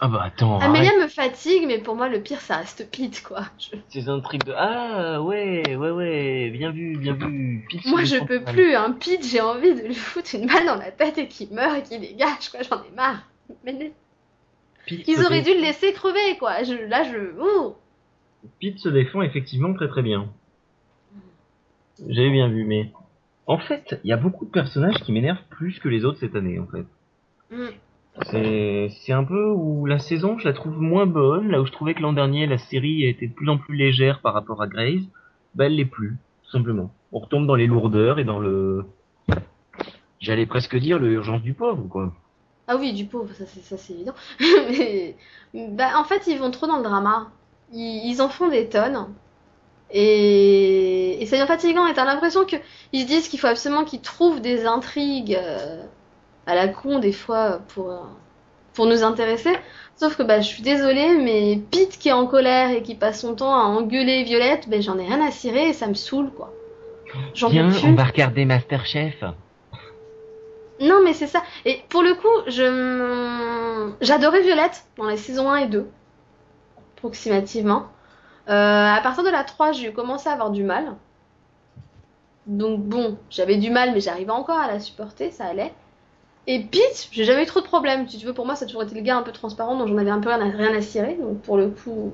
Ah 0.00 0.08
bah 0.08 0.22
attends. 0.24 0.58
Amélia 0.58 0.90
arrête 0.90 1.02
me 1.04 1.08
fatigue, 1.08 1.64
mais 1.66 1.78
pour 1.78 1.94
moi, 1.94 2.08
le 2.08 2.20
pire, 2.20 2.40
ça 2.40 2.56
reste 2.56 2.90
Pete, 2.90 3.22
quoi. 3.22 3.42
Je- 3.58 3.76
Ces 3.88 4.08
intrigues 4.08 4.44
de 4.44 4.52
ah 4.56 5.22
ouais 5.22 5.76
ouais 5.76 5.90
ouais 5.90 6.50
bien 6.50 6.72
vu 6.72 6.96
bien 6.98 7.14
vu. 7.14 7.64
Pete 7.70 7.84
Moi, 7.86 8.02
je 8.04 8.16
peux 8.24 8.42
plus, 8.42 8.74
hein. 8.74 8.96
Pete, 8.98 9.24
j'ai 9.24 9.40
envie 9.40 9.74
de 9.74 9.82
lui 9.86 9.94
foutre 9.94 10.34
une 10.34 10.46
balle 10.46 10.66
dans 10.66 10.74
la 10.76 10.90
tête 10.90 11.16
et 11.18 11.28
qu'il 11.28 11.52
meure 11.54 11.76
et 11.76 11.82
qu'il 11.82 12.00
dégage, 12.00 12.50
quoi. 12.50 12.60
J'en 12.62 12.82
ai 12.82 12.94
marre. 12.96 13.22
Mais 13.64 13.92
Pete 14.86 15.06
ils 15.06 15.20
auraient 15.24 15.42
dû 15.42 15.54
le 15.54 15.60
laisser 15.60 15.92
crever, 15.92 16.36
quoi. 16.38 16.64
Je... 16.64 16.74
Là, 16.88 17.04
je. 17.04 17.40
Ouh. 17.40 17.74
Pete 18.60 18.78
se 18.80 18.88
défend 18.88 19.22
effectivement 19.22 19.72
très 19.74 19.88
très 19.88 20.02
bien. 20.02 20.28
J'avais 22.08 22.30
bien 22.30 22.48
vu, 22.48 22.64
mais 22.64 22.90
en 23.46 23.58
fait, 23.58 24.00
il 24.02 24.08
y 24.08 24.12
a 24.12 24.16
beaucoup 24.16 24.44
de 24.44 24.50
personnages 24.50 24.96
qui 25.02 25.12
m'énervent 25.12 25.44
plus 25.50 25.78
que 25.78 25.88
les 25.88 26.04
autres 26.04 26.18
cette 26.18 26.34
année, 26.34 26.58
en 26.58 26.66
fait. 26.66 26.84
Mm. 27.50 27.68
C'est 28.30 29.12
un 29.12 29.24
peu 29.24 29.50
où 29.50 29.86
la 29.86 29.98
saison, 29.98 30.38
je 30.38 30.46
la 30.46 30.54
trouve 30.54 30.80
moins 30.80 31.06
bonne, 31.06 31.50
là 31.50 31.60
où 31.60 31.66
je 31.66 31.72
trouvais 31.72 31.94
que 31.94 32.02
l'an 32.02 32.12
dernier 32.12 32.46
la 32.46 32.58
série 32.58 33.04
était 33.04 33.26
de 33.26 33.32
plus 33.32 33.48
en 33.48 33.58
plus 33.58 33.76
légère 33.76 34.20
par 34.20 34.34
rapport 34.34 34.62
à 34.62 34.68
Grey's, 34.68 35.02
bah 35.54 35.66
elle 35.66 35.76
l'est 35.76 35.84
plus, 35.84 36.16
tout 36.44 36.50
simplement. 36.50 36.92
On 37.12 37.18
retombe 37.18 37.46
dans 37.46 37.56
les 37.56 37.66
lourdeurs 37.66 38.18
et 38.18 38.24
dans 38.24 38.38
le, 38.38 38.86
j'allais 40.20 40.46
presque 40.46 40.76
dire 40.76 40.98
le 40.98 41.12
urgence 41.12 41.42
du 41.42 41.54
pauvre, 41.54 41.86
quoi. 41.88 42.12
Ah 42.66 42.76
oui, 42.76 42.92
du 42.92 43.04
pauvre, 43.04 43.28
ça 43.34 43.44
c'est 43.46 43.92
évident. 43.92 44.14
Mais 44.40 45.16
bah, 45.54 45.98
en 45.98 46.04
fait, 46.04 46.26
ils 46.26 46.38
vont 46.38 46.50
trop 46.50 46.66
dans 46.66 46.78
le 46.78 46.82
drama. 46.82 47.30
Ils, 47.72 48.22
en 48.22 48.28
font 48.28 48.48
des 48.48 48.68
tonnes. 48.68 49.08
Et, 49.90 51.24
c'est 51.26 51.36
bien 51.36 51.46
fatigant. 51.46 51.86
Et 51.86 51.94
t'as 51.94 52.06
l'impression 52.06 52.46
que 52.46 52.56
ils 52.92 53.02
se 53.02 53.06
disent 53.06 53.28
qu'il 53.28 53.38
faut 53.38 53.48
absolument 53.48 53.84
qu'ils 53.84 54.00
trouvent 54.00 54.40
des 54.40 54.64
intrigues 54.66 55.36
euh, 55.38 55.82
à 56.46 56.54
la 56.54 56.68
con 56.68 56.98
des 56.98 57.12
fois 57.12 57.60
pour 57.68 57.90
euh, 57.90 57.98
pour 58.74 58.86
nous 58.86 59.02
intéresser. 59.02 59.52
Sauf 59.96 60.16
que 60.16 60.22
bah 60.22 60.40
je 60.40 60.48
suis 60.48 60.62
désolée, 60.62 61.16
mais 61.18 61.60
Pete 61.70 61.98
qui 61.98 62.08
est 62.08 62.12
en 62.12 62.26
colère 62.26 62.70
et 62.70 62.82
qui 62.82 62.94
passe 62.94 63.20
son 63.20 63.34
temps 63.34 63.54
à 63.54 63.64
engueuler 63.64 64.24
Violette, 64.24 64.68
ben 64.68 64.82
j'en 64.82 64.98
ai 64.98 65.06
rien 65.06 65.24
à 65.24 65.30
cirer 65.30 65.68
et 65.68 65.72
ça 65.72 65.86
me 65.86 65.94
saoule 65.94 66.30
quoi. 66.30 66.52
J'en 67.34 67.48
peux 67.48 67.68
plus. 67.68 68.02
regarder 68.02 68.44
Masterchef. 68.44 69.22
Non, 70.80 71.00
mais 71.04 71.12
c'est 71.12 71.28
ça. 71.28 71.42
Et 71.64 71.80
pour 71.88 72.02
le 72.02 72.14
coup, 72.14 72.48
je 72.48 73.92
j'adorais 74.00 74.42
Violette 74.42 74.84
dans 74.96 75.08
les 75.08 75.16
saisons 75.16 75.50
1 75.50 75.56
et 75.56 75.66
2, 75.68 75.88
approximativement. 76.96 77.86
Euh, 78.48 78.52
à 78.52 79.00
partir 79.02 79.22
de 79.22 79.30
la 79.30 79.44
3, 79.44 79.72
j'ai 79.72 79.92
commencé 79.92 80.28
à 80.28 80.32
avoir 80.32 80.50
du 80.50 80.64
mal. 80.64 80.96
Donc 82.46 82.80
bon, 82.80 83.16
j'avais 83.30 83.56
du 83.56 83.70
mal, 83.70 83.92
mais 83.92 84.00
j'arrivais 84.00 84.32
encore 84.32 84.58
à 84.58 84.66
la 84.66 84.80
supporter, 84.80 85.30
ça 85.30 85.46
allait. 85.46 85.72
Et 86.46 86.60
Pete, 86.60 87.08
j'ai 87.10 87.24
jamais 87.24 87.44
eu 87.44 87.46
trop 87.46 87.60
de 87.60 87.66
problèmes. 87.66 88.06
Si 88.08 88.18
tu 88.18 88.26
veux, 88.26 88.34
pour 88.34 88.44
moi, 88.46 88.54
ça 88.54 88.64
a 88.64 88.68
toujours 88.68 88.82
été 88.82 88.94
le 88.94 89.00
gars 89.00 89.16
un 89.16 89.22
peu 89.22 89.32
transparent, 89.32 89.78
donc 89.78 89.88
j'en 89.88 89.96
avais 89.96 90.10
un 90.10 90.20
peu 90.20 90.28
rien 90.28 90.40
à, 90.40 90.50
rien 90.50 90.74
à 90.74 90.80
cirer. 90.82 91.16
Donc 91.20 91.40
pour 91.42 91.56
le 91.56 91.70
coup, 91.70 92.12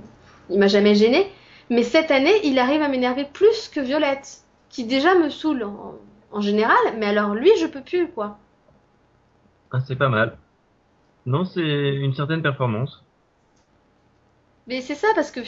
il 0.49 0.59
m'a 0.59 0.69
jamais 0.69 0.95
gêné. 0.95 1.31
Mais 1.69 1.83
cette 1.83 2.11
année, 2.11 2.35
il 2.45 2.59
arrive 2.59 2.83
à 2.83 2.89
m'énerver 2.89 3.25
plus 3.25 3.69
que 3.69 3.81
Violette, 3.81 4.43
qui 4.69 4.85
déjà 4.85 5.15
me 5.15 5.31
saoule 5.31 5.65
en, 5.65 5.95
en 6.33 6.41
général. 6.41 6.77
Mais 6.99 7.07
alors 7.07 7.35
lui, 7.35 7.51
je 7.61 7.67
peux 7.67 7.83
plus, 7.83 8.09
quoi. 8.09 8.39
Ah, 9.73 9.81
c'est 9.81 9.97
pas 9.97 10.09
mal. 10.09 10.37
Non, 11.27 11.45
c'est 11.45 11.61
une 11.61 12.15
certaine 12.15 12.43
performance. 12.43 13.05
Mais 14.67 14.81
c'est 14.81 14.95
ça 14.95 15.09
parce 15.15 15.31
que 15.31 15.41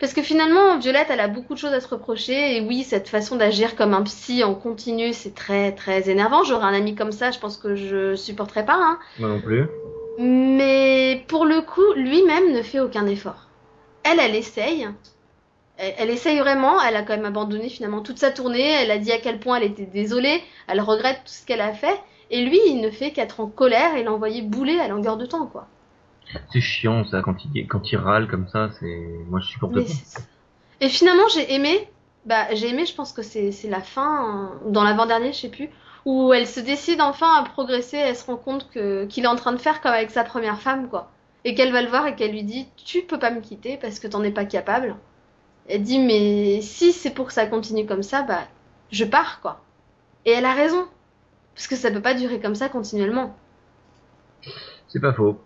parce 0.00 0.14
que 0.14 0.22
finalement 0.22 0.78
Violette 0.78 1.08
elle 1.10 1.20
a 1.20 1.28
beaucoup 1.28 1.54
de 1.54 1.58
choses 1.58 1.72
à 1.72 1.80
se 1.80 1.88
reprocher 1.88 2.56
et 2.56 2.60
oui 2.60 2.82
cette 2.82 3.08
façon 3.08 3.36
d'agir 3.36 3.76
comme 3.76 3.94
un 3.94 4.02
psy 4.02 4.42
en 4.42 4.54
continu 4.54 5.12
c'est 5.12 5.34
très 5.34 5.72
très 5.72 6.10
énervant. 6.10 6.42
J'aurais 6.42 6.66
un 6.66 6.74
ami 6.74 6.94
comme 6.94 7.12
ça 7.12 7.30
je 7.30 7.38
pense 7.38 7.56
que 7.56 7.76
je 7.76 8.16
supporterais 8.16 8.64
pas 8.64 8.76
hein. 8.76 8.98
Moi 9.18 9.28
non 9.28 9.40
plus. 9.40 9.66
Mais 10.18 11.24
pour 11.28 11.44
le 11.44 11.60
coup 11.60 11.92
lui-même 11.94 12.52
ne 12.52 12.62
fait 12.62 12.80
aucun 12.80 13.06
effort. 13.06 13.46
Elle 14.02 14.18
elle 14.18 14.34
essaye. 14.34 14.88
Elle, 15.76 15.94
elle 15.98 16.10
essaye 16.10 16.38
vraiment, 16.38 16.80
elle 16.82 16.96
a 16.96 17.02
quand 17.02 17.16
même 17.16 17.24
abandonné 17.24 17.68
finalement 17.68 18.00
toute 18.00 18.18
sa 18.18 18.30
tournée, 18.30 18.68
elle 18.82 18.90
a 18.90 18.98
dit 18.98 19.12
à 19.12 19.18
quel 19.18 19.38
point 19.38 19.56
elle 19.56 19.64
était 19.64 19.86
désolée, 19.86 20.42
elle 20.68 20.80
regrette 20.80 21.20
tout 21.24 21.32
ce 21.32 21.46
qu'elle 21.46 21.62
a 21.62 21.72
fait, 21.72 21.98
et 22.30 22.44
lui 22.44 22.58
il 22.66 22.80
ne 22.80 22.90
fait 22.90 23.12
qu'être 23.12 23.40
en 23.40 23.46
colère 23.46 23.96
et 23.96 24.02
l'envoyer 24.02 24.42
bouler 24.42 24.78
à 24.78 24.88
longueur 24.88 25.16
de 25.16 25.26
temps 25.26 25.46
quoi. 25.46 25.68
C'est 26.52 26.60
chiant 26.60 27.04
ça 27.04 27.22
quand 27.22 27.36
il 27.44 27.66
quand 27.66 27.90
il 27.92 27.96
râle 27.96 28.28
comme 28.28 28.48
ça, 28.48 28.70
c'est 28.78 29.08
moi 29.28 29.40
je 29.40 29.46
supporte 29.46 29.74
Mais 29.74 29.82
pas. 29.82 29.90
Et 30.80 30.88
finalement, 30.88 31.28
j'ai 31.34 31.52
aimé. 31.54 31.88
Bah, 32.26 32.54
j'ai 32.54 32.68
aimé, 32.68 32.84
je 32.84 32.94
pense 32.94 33.12
que 33.12 33.22
c'est 33.22 33.52
la 33.68 33.80
fin, 33.80 34.50
euh, 34.64 34.70
dans 34.70 34.84
l'avant-dernier, 34.84 35.32
je 35.32 35.38
sais 35.38 35.48
plus, 35.48 35.70
où 36.04 36.34
elle 36.34 36.46
se 36.46 36.60
décide 36.60 37.00
enfin 37.00 37.34
à 37.34 37.44
progresser, 37.44 37.96
elle 37.96 38.16
se 38.16 38.26
rend 38.26 38.36
compte 38.36 38.68
que 38.70 39.06
qu'il 39.06 39.24
est 39.24 39.28
en 39.28 39.36
train 39.36 39.52
de 39.52 39.58
faire 39.58 39.80
comme 39.80 39.92
avec 39.92 40.10
sa 40.10 40.24
première 40.24 40.60
femme, 40.60 40.88
quoi. 40.88 41.10
Et 41.44 41.54
qu'elle 41.54 41.72
va 41.72 41.80
le 41.80 41.88
voir 41.88 42.06
et 42.06 42.14
qu'elle 42.14 42.32
lui 42.32 42.42
dit 42.42 42.68
Tu 42.76 43.02
peux 43.02 43.18
pas 43.18 43.30
me 43.30 43.40
quitter 43.40 43.78
parce 43.78 43.98
que 43.98 44.06
t'en 44.06 44.22
es 44.22 44.30
pas 44.30 44.44
capable. 44.44 44.96
Elle 45.68 45.82
dit 45.82 45.98
Mais 45.98 46.60
si 46.60 46.92
c'est 46.92 47.10
pour 47.10 47.28
que 47.28 47.32
ça 47.32 47.46
continue 47.46 47.86
comme 47.86 48.02
ça, 48.02 48.22
bah, 48.22 48.42
je 48.90 49.04
pars, 49.04 49.40
quoi. 49.40 49.62
Et 50.26 50.32
elle 50.32 50.44
a 50.44 50.52
raison. 50.52 50.86
Parce 51.54 51.68
que 51.68 51.76
ça 51.76 51.90
peut 51.90 52.02
pas 52.02 52.14
durer 52.14 52.40
comme 52.40 52.54
ça 52.54 52.68
continuellement. 52.68 53.34
C'est 54.88 55.00
pas 55.00 55.12
faux. 55.12 55.40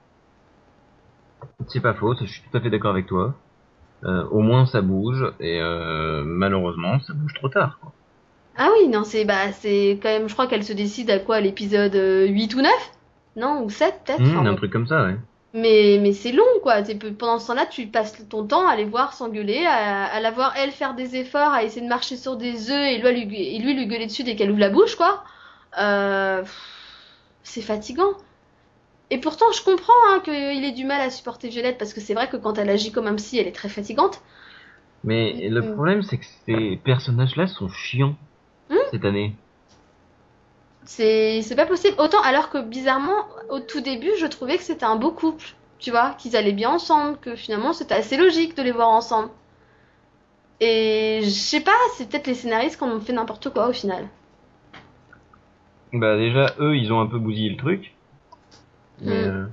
C'est 1.68 1.80
pas 1.80 1.94
faux, 1.94 2.14
je 2.20 2.26
suis 2.26 2.42
tout 2.42 2.56
à 2.56 2.60
fait 2.60 2.70
d'accord 2.70 2.90
avec 2.90 3.06
toi. 3.06 3.34
Euh, 4.04 4.24
au 4.30 4.40
moins 4.40 4.66
ça 4.66 4.82
bouge 4.82 5.24
et 5.40 5.60
euh, 5.60 6.22
malheureusement 6.26 7.00
ça 7.00 7.14
bouge 7.14 7.32
trop 7.34 7.48
tard. 7.48 7.78
Quoi. 7.80 7.92
Ah 8.56 8.68
oui, 8.72 8.88
non, 8.88 9.04
c'est 9.04 9.24
bah 9.24 9.52
c'est 9.52 9.98
quand 10.02 10.10
même, 10.10 10.28
je 10.28 10.34
crois 10.34 10.46
qu'elle 10.46 10.64
se 10.64 10.72
décide 10.72 11.10
à 11.10 11.18
quoi, 11.18 11.40
l'épisode 11.40 11.94
euh, 11.94 12.26
8 12.26 12.54
ou 12.54 12.60
9 12.62 12.70
Non, 13.36 13.62
ou 13.64 13.70
7 13.70 14.02
peut-être 14.04 14.20
Mmh, 14.20 14.38
enfin, 14.38 14.46
un 14.46 14.54
truc 14.54 14.72
comme 14.72 14.86
ça, 14.86 15.04
ouais. 15.04 15.16
Mais, 15.54 15.98
mais 16.02 16.12
c'est 16.12 16.32
long, 16.32 16.42
quoi. 16.62 16.82
Pendant 17.16 17.38
ce 17.38 17.46
temps-là, 17.46 17.66
tu 17.66 17.86
passes 17.86 18.28
ton 18.28 18.44
temps 18.44 18.66
à 18.66 18.74
les 18.74 18.84
voir 18.84 19.12
s'engueuler, 19.12 19.64
à, 19.66 20.04
à 20.06 20.20
la 20.20 20.32
voir, 20.32 20.52
elle, 20.56 20.72
faire 20.72 20.94
des 20.94 21.14
efforts, 21.14 21.52
à 21.52 21.62
essayer 21.62 21.80
de 21.80 21.88
marcher 21.88 22.16
sur 22.16 22.36
des 22.36 22.72
œufs 22.72 22.88
et 22.88 22.98
lui, 22.98 23.24
lui, 23.24 23.54
et 23.54 23.58
lui, 23.60 23.74
lui 23.74 23.86
gueuler 23.86 24.06
dessus 24.06 24.24
dès 24.24 24.34
qu'elle 24.34 24.50
ouvre 24.50 24.58
la 24.58 24.70
bouche, 24.70 24.96
quoi. 24.96 25.22
Euh, 25.80 26.42
c'est 27.44 27.60
fatigant. 27.60 28.10
Et 29.14 29.18
pourtant, 29.18 29.46
je 29.52 29.62
comprends 29.62 29.92
hein, 30.08 30.20
qu'il 30.24 30.64
ait 30.64 30.72
du 30.72 30.84
mal 30.84 31.00
à 31.00 31.08
supporter 31.08 31.48
Violette, 31.48 31.78
parce 31.78 31.94
que 31.94 32.00
c'est 32.00 32.14
vrai 32.14 32.28
que 32.28 32.36
quand 32.36 32.58
elle 32.58 32.68
agit 32.68 32.90
comme 32.90 33.06
un 33.06 33.14
psy, 33.14 33.38
elle 33.38 33.46
est 33.46 33.52
très 33.52 33.68
fatigante. 33.68 34.20
Mais 35.04 35.48
le 35.48 35.74
problème 35.74 36.02
c'est 36.02 36.18
que 36.18 36.24
ces 36.46 36.80
personnages-là 36.82 37.46
sont 37.46 37.68
chiants 37.68 38.16
Mmh. 38.70 38.76
cette 38.90 39.04
année. 39.04 39.32
C'est 40.86 41.42
c'est 41.42 41.56
pas 41.56 41.66
possible. 41.66 41.94
Autant 41.98 42.20
alors 42.22 42.50
que 42.50 42.60
bizarrement, 42.62 43.26
au 43.50 43.60
tout 43.60 43.80
début, 43.80 44.10
je 44.18 44.26
trouvais 44.26 44.56
que 44.56 44.62
c'était 44.62 44.84
un 44.84 44.96
beau 44.96 45.10
couple. 45.10 45.54
Tu 45.78 45.90
vois, 45.90 46.14
qu'ils 46.18 46.36
allaient 46.36 46.52
bien 46.52 46.70
ensemble, 46.70 47.18
que 47.18 47.36
finalement 47.36 47.72
c'était 47.72 47.94
assez 47.94 48.16
logique 48.16 48.56
de 48.56 48.62
les 48.62 48.72
voir 48.72 48.88
ensemble. 48.88 49.30
Et 50.60 51.20
je 51.22 51.28
sais 51.28 51.60
pas, 51.60 51.76
c'est 51.96 52.08
peut-être 52.08 52.26
les 52.26 52.34
scénaristes 52.34 52.76
qui 52.78 52.84
ont 52.84 53.00
fait 53.00 53.12
n'importe 53.12 53.50
quoi 53.50 53.68
au 53.68 53.72
final. 53.72 54.08
Bah 55.92 56.16
déjà 56.16 56.54
eux 56.58 56.76
ils 56.76 56.92
ont 56.92 57.00
un 57.00 57.06
peu 57.06 57.18
bousillé 57.18 57.50
le 57.50 57.56
truc. 57.56 57.93
Mais, 59.00 59.24
Mm. 59.24 59.28
euh, 59.28 59.46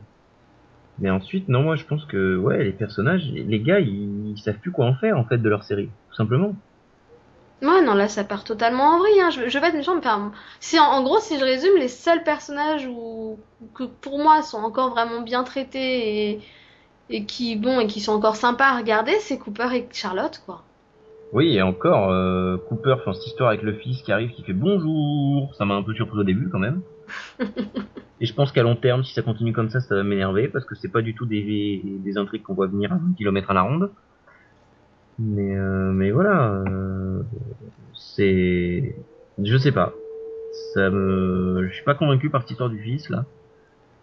mais 0.99 1.09
ensuite 1.09 1.49
non 1.49 1.63
moi 1.63 1.75
je 1.75 1.85
pense 1.85 2.05
que 2.05 2.37
ouais 2.37 2.63
les 2.63 2.71
personnages 2.73 3.25
les 3.33 3.59
gars 3.59 3.79
ils, 3.79 4.29
ils 4.31 4.37
savent 4.37 4.59
plus 4.59 4.71
quoi 4.71 4.85
en 4.85 4.95
faire 4.95 5.17
en 5.17 5.25
fait 5.25 5.37
de 5.37 5.49
leur 5.49 5.63
série 5.63 5.89
tout 6.09 6.15
simplement. 6.15 6.55
Ouais, 7.61 7.81
non, 7.83 7.93
là 7.93 8.07
ça 8.07 8.23
part 8.23 8.43
totalement 8.43 8.85
en 8.95 8.99
vrille. 8.99 9.21
Hein. 9.21 9.29
Je, 9.29 9.47
je 9.47 9.59
vais 9.59 9.67
être 9.67 9.75
méchante, 9.75 9.99
enfin, 9.99 10.31
si 10.59 10.79
en, 10.79 10.85
en 10.85 11.03
gros, 11.03 11.19
si 11.19 11.37
je 11.39 11.43
résume, 11.45 11.77
les 11.77 11.87
seuls 11.87 12.23
personnages 12.23 12.87
où, 12.87 13.39
que 13.75 13.83
pour 13.83 14.17
moi 14.17 14.41
sont 14.41 14.57
encore 14.57 14.89
vraiment 14.89 15.21
bien 15.21 15.43
traités 15.43 16.31
et, 16.31 16.41
et 17.09 17.25
qui, 17.25 17.55
bon, 17.57 17.79
et 17.79 17.87
qui 17.87 18.01
sont 18.01 18.13
encore 18.13 18.35
sympas 18.35 18.65
à 18.69 18.77
regarder, 18.77 19.13
c'est 19.19 19.37
Cooper 19.37 19.69
et 19.75 19.87
Charlotte, 19.91 20.41
quoi. 20.45 20.63
Oui 21.33 21.55
et 21.55 21.61
encore 21.61 22.09
euh, 22.11 22.57
Cooper 22.67 22.95
enfin 22.99 23.13
cette 23.13 23.27
histoire 23.27 23.49
avec 23.49 23.61
le 23.61 23.73
fils 23.73 24.01
qui 24.01 24.11
arrive 24.11 24.31
qui 24.31 24.43
fait 24.43 24.53
bonjour 24.53 25.53
ça 25.55 25.63
m'a 25.65 25.75
un 25.75 25.83
peu 25.83 25.93
surpris 25.93 26.19
au 26.19 26.23
début 26.23 26.49
quand 26.49 26.59
même. 26.59 26.81
Et 28.19 28.25
je 28.25 28.33
pense 28.33 28.51
qu'à 28.51 28.63
long 28.63 28.75
terme 28.75 29.03
si 29.03 29.13
ça 29.13 29.21
continue 29.21 29.53
comme 29.53 29.69
ça 29.69 29.79
ça 29.79 29.95
va 29.95 30.03
m'énerver 30.03 30.47
parce 30.47 30.65
que 30.65 30.75
c'est 30.75 30.91
pas 30.91 31.01
du 31.01 31.13
tout 31.13 31.25
des, 31.25 31.81
des 31.83 32.17
intrigues 32.17 32.43
qu'on 32.43 32.53
voit 32.53 32.67
venir 32.67 32.91
à 32.93 32.95
20 32.95 33.13
km 33.17 33.51
à 33.51 33.53
la 33.53 33.61
ronde. 33.63 33.91
Mais 35.19 35.55
euh, 35.55 35.91
mais 35.91 36.11
voilà 36.11 36.63
euh, 36.67 37.21
c'est 37.93 38.95
je 39.41 39.57
sais 39.57 39.71
pas 39.71 39.93
ça 40.73 40.89
me 40.89 41.67
je 41.67 41.73
suis 41.73 41.83
pas 41.83 41.95
convaincu 41.95 42.29
par 42.29 42.41
cette 42.41 42.51
histoire 42.51 42.69
du 42.69 42.79
fils 42.81 43.09
là 43.09 43.25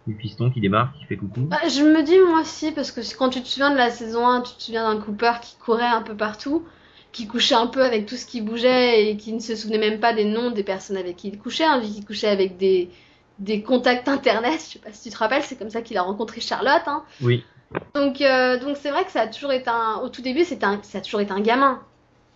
du 0.08 0.14
fiston 0.14 0.50
qui 0.50 0.60
démarre 0.60 0.92
qui 0.94 1.04
fait 1.04 1.16
coucou. 1.16 1.42
Bah, 1.42 1.58
je 1.68 1.82
me 1.82 2.02
dis 2.02 2.18
moi 2.18 2.40
aussi, 2.40 2.72
parce 2.72 2.90
que 2.90 3.00
quand 3.16 3.28
tu 3.28 3.42
te 3.42 3.46
souviens 3.46 3.70
de 3.70 3.76
la 3.76 3.90
saison 3.90 4.26
1, 4.26 4.40
tu 4.40 4.54
te 4.54 4.62
souviens 4.62 4.92
d'un 4.92 5.00
Cooper 5.00 5.32
qui 5.42 5.56
courait 5.58 5.84
un 5.86 6.02
peu 6.02 6.14
partout, 6.16 6.64
qui 7.18 7.26
couchait 7.26 7.56
un 7.56 7.66
peu 7.66 7.82
avec 7.82 8.06
tout 8.06 8.14
ce 8.14 8.24
qui 8.26 8.40
bougeait 8.40 9.10
et 9.10 9.16
qui 9.16 9.32
ne 9.32 9.40
se 9.40 9.56
souvenait 9.56 9.78
même 9.78 9.98
pas 9.98 10.12
des 10.12 10.24
noms 10.24 10.52
des 10.52 10.62
personnes 10.62 10.96
avec 10.96 11.16
qui 11.16 11.26
il 11.28 11.38
couchait, 11.38 11.64
hein, 11.64 11.80
vu 11.80 11.88
qu'il 11.88 12.04
couchait 12.06 12.28
avec 12.28 12.56
des, 12.58 12.90
des 13.40 13.60
contacts 13.60 14.06
internet, 14.06 14.60
je 14.64 14.74
sais 14.74 14.78
pas 14.78 14.92
si 14.92 15.02
tu 15.02 15.10
te 15.10 15.18
rappelles, 15.18 15.42
c'est 15.42 15.56
comme 15.58 15.68
ça 15.68 15.82
qu'il 15.82 15.96
a 15.98 16.02
rencontré 16.02 16.40
Charlotte. 16.40 16.84
Hein. 16.86 17.02
Oui 17.20 17.44
Donc 17.96 18.20
euh, 18.20 18.56
donc 18.60 18.76
c'est 18.80 18.90
vrai 18.92 19.04
que 19.04 19.10
ça 19.10 19.22
a 19.22 19.26
toujours 19.26 19.50
été 19.50 19.68
un... 19.68 19.96
Au 20.04 20.10
tout 20.10 20.22
début, 20.22 20.44
c'était 20.44 20.64
un... 20.66 20.78
ça 20.84 20.98
a 20.98 21.00
toujours 21.00 21.20
été 21.20 21.32
un 21.32 21.40
gamin. 21.40 21.80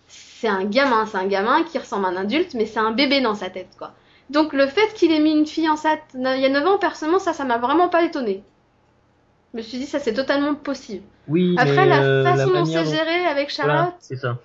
C'est 0.09 0.49
un 0.49 0.65
gamin, 0.65 1.05
c'est 1.05 1.17
un 1.17 1.27
gamin 1.27 1.63
qui 1.63 1.77
ressemble 1.79 2.03
à 2.05 2.09
un 2.09 2.17
adulte, 2.17 2.53
mais 2.53 2.65
c'est 2.65 2.79
un 2.79 2.91
bébé 2.91 3.21
dans 3.21 3.35
sa 3.35 3.49
tête, 3.49 3.69
quoi. 3.77 3.93
Donc 4.31 4.51
le 4.51 4.67
fait 4.67 4.93
qu'il 4.95 5.13
ait 5.13 5.21
mis 5.21 5.31
une 5.31 5.47
fille 5.47 5.69
enceinte 5.69 6.01
il 6.13 6.21
y 6.41 6.45
a 6.45 6.49
9 6.49 6.67
ans, 6.67 6.77
personnellement, 6.77 7.19
ça, 7.19 7.31
ça 7.31 7.45
m'a 7.45 7.57
vraiment 7.57 7.87
pas 7.87 8.03
étonné. 8.03 8.43
Je 9.53 9.59
me 9.59 9.63
suis 9.63 9.77
dit, 9.77 9.85
ça 9.85 9.99
c'est 9.99 10.13
totalement 10.13 10.55
possible. 10.55 11.03
oui 11.29 11.55
Après, 11.57 11.85
mais, 11.85 11.87
la 11.87 12.01
euh, 12.01 12.23
façon 12.25 12.51
dont 12.51 12.65
c'est 12.65 12.83
dont- 12.83 12.89
géré 12.91 13.25
avec 13.27 13.55
Voilà, 13.55 13.73
Charlotte, 13.75 13.93
c'est 13.99 14.17
ça. 14.17 14.39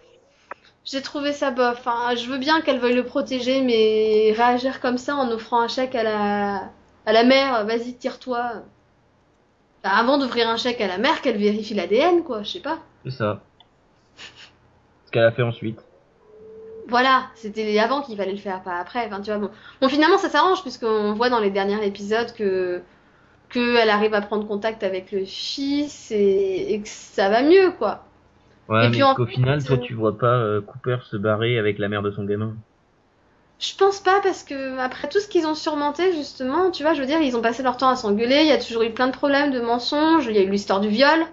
J'ai 0.90 1.02
trouvé 1.02 1.32
ça 1.32 1.50
bof. 1.50 1.78
Enfin, 1.78 2.14
je 2.16 2.28
veux 2.28 2.38
bien 2.38 2.60
qu'elle 2.60 2.78
veuille 2.78 2.94
le 2.94 3.04
protéger, 3.04 3.60
mais 3.60 4.32
réagir 4.36 4.80
comme 4.80 4.98
ça 4.98 5.16
en 5.16 5.30
offrant 5.30 5.60
un 5.60 5.68
chèque 5.68 5.94
à 5.94 6.02
la, 6.02 6.70
à 7.06 7.12
la 7.12 7.24
mère, 7.24 7.66
vas-y, 7.66 7.94
tire-toi. 7.94 8.52
Avant 9.82 10.18
d'ouvrir 10.18 10.48
un 10.48 10.56
chèque 10.56 10.80
à 10.80 10.86
la 10.86 10.98
mère, 10.98 11.20
qu'elle 11.20 11.36
vérifie 11.36 11.74
l'ADN, 11.74 12.22
quoi, 12.24 12.42
je 12.42 12.52
sais 12.52 12.60
pas. 12.60 12.78
C'est 13.04 13.12
ça. 13.12 13.42
Ce 15.06 15.10
qu'elle 15.12 15.24
a 15.24 15.32
fait 15.32 15.42
ensuite. 15.42 15.78
Voilà, 16.88 17.26
c'était 17.34 17.78
avant 17.78 18.00
qu'il 18.00 18.16
fallait 18.16 18.32
le 18.32 18.38
faire, 18.38 18.62
pas 18.62 18.78
après. 18.78 19.06
Enfin, 19.06 19.20
tu 19.20 19.30
vois, 19.30 19.38
bon. 19.38 19.50
Bon, 19.80 19.88
finalement, 19.88 20.16
ça 20.16 20.30
s'arrange, 20.30 20.62
puisqu'on 20.62 21.12
voit 21.12 21.28
dans 21.28 21.38
les 21.38 21.50
derniers 21.50 21.86
épisodes 21.86 22.32
que, 22.32 22.82
que 23.50 23.76
elle 23.76 23.90
arrive 23.90 24.14
à 24.14 24.22
prendre 24.22 24.46
contact 24.48 24.82
avec 24.82 25.12
le 25.12 25.26
fils 25.26 26.10
et, 26.10 26.72
et 26.72 26.80
que 26.80 26.88
ça 26.88 27.28
va 27.28 27.42
mieux, 27.42 27.72
quoi. 27.72 28.07
Ouais, 28.68 28.88
Et 28.88 28.90
mais 28.90 29.10
qu'au 29.12 29.26
final, 29.26 29.64
toi, 29.64 29.76
euh, 29.76 29.80
tu 29.80 29.94
vois 29.94 30.16
pas 30.16 30.38
euh, 30.40 30.62
Cooper 30.62 30.98
se 31.02 31.16
barrer 31.16 31.58
avec 31.58 31.78
la 31.78 31.88
mère 31.88 32.02
de 32.02 32.10
son 32.12 32.24
gamin. 32.24 32.56
Je 33.60 33.72
pense 33.76 34.00
pas, 34.00 34.20
parce 34.20 34.42
que 34.42 34.78
après 34.78 35.08
tout 35.08 35.20
ce 35.20 35.28
qu'ils 35.28 35.46
ont 35.46 35.54
surmonté, 35.54 36.12
justement, 36.12 36.70
tu 36.72 36.82
vois, 36.82 36.94
je 36.94 37.00
veux 37.00 37.06
dire, 37.06 37.20
ils 37.22 37.36
ont 37.36 37.40
passé 37.42 37.62
leur 37.62 37.76
temps 37.76 37.88
à 37.88 37.94
s'engueuler, 37.96 38.40
il 38.40 38.46
y 38.48 38.52
a 38.52 38.58
toujours 38.58 38.82
eu 38.82 38.92
plein 38.92 39.06
de 39.08 39.12
problèmes, 39.12 39.52
de 39.52 39.60
mensonges, 39.60 40.26
il 40.26 40.34
y 40.34 40.38
a 40.38 40.42
eu 40.42 40.50
l'histoire 40.50 40.80
du 40.80 40.88
viol. 40.88 41.24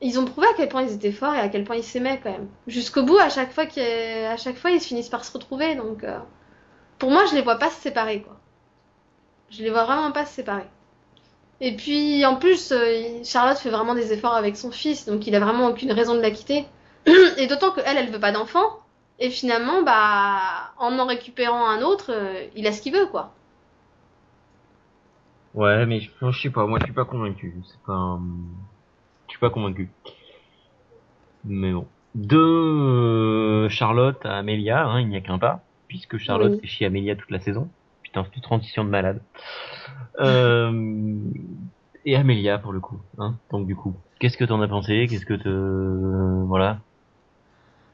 Ils 0.00 0.20
ont 0.20 0.24
prouvé 0.24 0.46
à 0.46 0.54
quel 0.56 0.68
point 0.68 0.82
ils 0.84 0.92
étaient 0.92 1.10
forts 1.10 1.34
et 1.34 1.40
à 1.40 1.48
quel 1.48 1.64
point 1.64 1.74
ils 1.74 1.82
s'aimaient 1.82 2.20
quand 2.22 2.30
même. 2.30 2.48
Jusqu'au 2.68 3.02
bout, 3.02 3.18
à 3.18 3.28
chaque 3.28 3.50
fois, 3.52 3.64
a- 3.64 4.30
à 4.30 4.36
chaque 4.36 4.56
fois, 4.56 4.70
ils 4.70 4.78
finissent 4.80 5.08
par 5.08 5.24
se 5.24 5.32
retrouver. 5.32 5.74
Donc, 5.74 6.04
euh, 6.04 6.20
pour 6.98 7.10
moi, 7.10 7.26
je 7.26 7.34
les 7.36 7.42
vois 7.42 7.58
pas 7.58 7.70
se 7.70 7.80
séparer, 7.82 8.22
quoi. 8.22 8.40
Je 9.48 9.62
les 9.62 9.70
vois 9.70 9.84
vraiment 9.86 10.12
pas 10.12 10.26
se 10.26 10.34
séparer. 10.34 10.68
Et 11.66 11.74
puis, 11.74 12.26
en 12.26 12.36
plus, 12.36 12.72
euh, 12.72 13.24
Charlotte 13.24 13.56
fait 13.56 13.70
vraiment 13.70 13.94
des 13.94 14.12
efforts 14.12 14.34
avec 14.34 14.54
son 14.54 14.70
fils, 14.70 15.06
donc 15.06 15.26
il 15.26 15.34
a 15.34 15.40
vraiment 15.40 15.68
aucune 15.68 15.92
raison 15.92 16.14
de 16.14 16.20
la 16.20 16.30
quitter. 16.30 16.66
Et 17.38 17.46
d'autant 17.46 17.70
que 17.70 17.80
elle, 17.86 18.10
veut 18.10 18.20
pas 18.20 18.32
d'enfant. 18.32 18.80
Et 19.18 19.30
finalement, 19.30 19.82
bah, 19.82 20.74
en 20.76 20.98
en 20.98 21.06
récupérant 21.06 21.66
un 21.66 21.80
autre, 21.80 22.12
euh, 22.12 22.44
il 22.54 22.66
a 22.66 22.72
ce 22.72 22.82
qu'il 22.82 22.92
veut, 22.92 23.06
quoi. 23.06 23.32
Ouais, 25.54 25.86
mais 25.86 26.00
je, 26.00 26.10
je 26.30 26.38
sais 26.38 26.50
pas, 26.50 26.66
moi, 26.66 26.78
je 26.80 26.84
suis 26.84 26.92
pas 26.92 27.06
convaincu. 27.06 27.62
C'est 27.66 27.80
pas, 27.86 27.94
un- 27.94 28.20
je 29.28 29.32
suis 29.32 29.40
pas 29.40 29.48
convaincu. 29.48 29.88
Mais 31.44 31.72
bon. 31.72 31.86
De 32.14 32.36
euh, 32.36 33.68
Charlotte 33.70 34.24
à 34.26 34.36
Amélia, 34.36 34.84
hein, 34.86 35.00
il 35.00 35.08
n'y 35.08 35.16
a 35.16 35.20
qu'un 35.22 35.38
pas, 35.38 35.64
puisque 35.88 36.18
Charlotte 36.18 36.52
Oui. 36.52 36.60
fait 36.60 36.66
chier 36.66 36.86
Amélia 36.86 37.16
toute 37.16 37.30
la 37.30 37.40
saison. 37.40 37.68
Putain, 38.14 38.30
une 38.36 38.42
transition 38.42 38.84
de 38.84 38.90
malade. 38.90 39.20
Euh, 40.20 40.70
et 42.04 42.14
Amélia 42.14 42.58
pour 42.58 42.72
le 42.72 42.78
coup, 42.78 43.00
hein. 43.18 43.34
Donc 43.50 43.66
du 43.66 43.74
coup, 43.74 43.94
qu'est-ce 44.20 44.36
que 44.36 44.44
t'en 44.44 44.60
as 44.60 44.68
pensé? 44.68 45.06
Qu'est-ce 45.10 45.26
que 45.26 45.34
te, 45.34 46.44
voilà. 46.46 46.78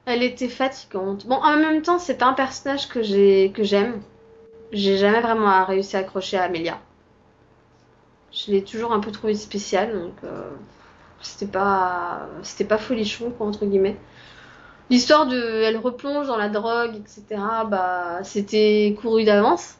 Elle 0.04 0.22
était 0.22 0.48
fatigante. 0.48 1.26
Bon, 1.26 1.36
en 1.36 1.56
même 1.56 1.80
temps, 1.80 1.98
c'est 1.98 2.18
pas 2.18 2.26
un 2.26 2.34
personnage 2.34 2.88
que 2.88 3.02
j'ai 3.02 3.50
que 3.54 3.62
j'aime. 3.62 4.02
J'ai 4.72 4.98
jamais 4.98 5.20
vraiment 5.20 5.64
réussi 5.64 5.96
à 5.96 6.00
accrocher 6.00 6.36
à 6.36 6.42
Amélia. 6.42 6.78
Je 8.30 8.52
l'ai 8.52 8.62
toujours 8.62 8.92
un 8.92 9.00
peu 9.00 9.10
trouvée 9.10 9.34
spéciale, 9.34 9.92
donc 9.92 10.14
euh, 10.24 10.50
c'était 11.22 11.50
pas 11.50 12.28
c'était 12.42 12.66
pas 12.66 12.78
folichon 12.78 13.30
quoi 13.30 13.46
entre 13.46 13.64
guillemets. 13.64 13.96
L'histoire 14.90 15.26
de 15.26 15.62
elle 15.62 15.78
replonge 15.78 16.26
dans 16.26 16.36
la 16.36 16.50
drogue, 16.50 16.96
etc. 16.96 17.40
Bah 17.70 18.22
c'était 18.22 18.94
couru 19.00 19.24
d'avance. 19.24 19.79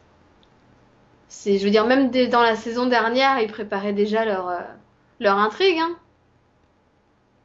C'est, 1.31 1.59
je 1.59 1.65
veux 1.65 1.71
dire, 1.71 1.87
même 1.87 2.11
dans 2.11 2.43
la 2.43 2.57
saison 2.57 2.85
dernière, 2.87 3.41
ils 3.41 3.51
préparaient 3.51 3.95
déjà 3.95 4.25
leur 4.27 4.49
euh, 4.51 4.61
leur 5.21 5.39
intrigue. 5.39 5.79
Hein. 5.79 5.97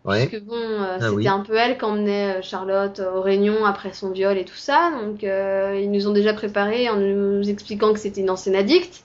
Ouais. 0.05 0.27
Puisque 0.27 0.43
bon, 0.43 0.55
euh, 0.55 0.99
Ah 0.99 1.09
c'était 1.09 1.13
oui. 1.13 1.27
un 1.29 1.39
peu 1.41 1.55
elle 1.55 1.77
qu'emmenait 1.77 2.37
euh, 2.37 2.41
Charlotte 2.41 2.99
aux 2.99 3.21
réunions 3.21 3.65
après 3.65 3.91
son 3.93 4.11
viol 4.11 4.37
et 4.37 4.45
tout 4.45 4.55
ça. 4.55 4.91
Donc 4.91 5.23
euh, 5.23 5.79
ils 5.81 5.91
nous 5.91 6.07
ont 6.07 6.13
déjà 6.13 6.33
préparé 6.33 6.89
en 6.89 6.95
nous 6.97 7.47
expliquant 7.49 7.91
que 7.93 7.99
c'était 7.99 8.21
une 8.21 8.29
ancienne 8.29 8.55
addicte. 8.55 9.03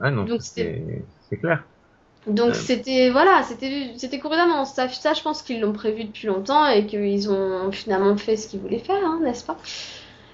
Ah 0.00 0.10
non, 0.10 0.26
Donc 0.26 0.42
c'est, 0.42 0.84
c'est 1.28 1.38
clair. 1.38 1.64
Donc 2.26 2.54
Euh. 2.54 2.54
c'était 2.54 3.10
voilà, 3.10 3.42
c'était 3.42 3.94
c'était 3.96 4.18
couru 4.20 4.36
d'avance. 4.36 4.74
Ça, 4.74 4.88
ça, 4.88 5.12
je 5.14 5.22
pense 5.22 5.42
qu'ils 5.42 5.60
l'ont 5.60 5.72
prévu 5.72 6.04
depuis 6.04 6.26
longtemps 6.28 6.66
et 6.68 6.86
qu'ils 6.86 7.30
ont 7.30 7.70
finalement 7.72 8.16
fait 8.16 8.36
ce 8.36 8.48
qu'ils 8.48 8.60
voulaient 8.60 8.78
faire, 8.78 9.04
hein, 9.04 9.20
n'est-ce 9.22 9.44
pas? 9.44 9.58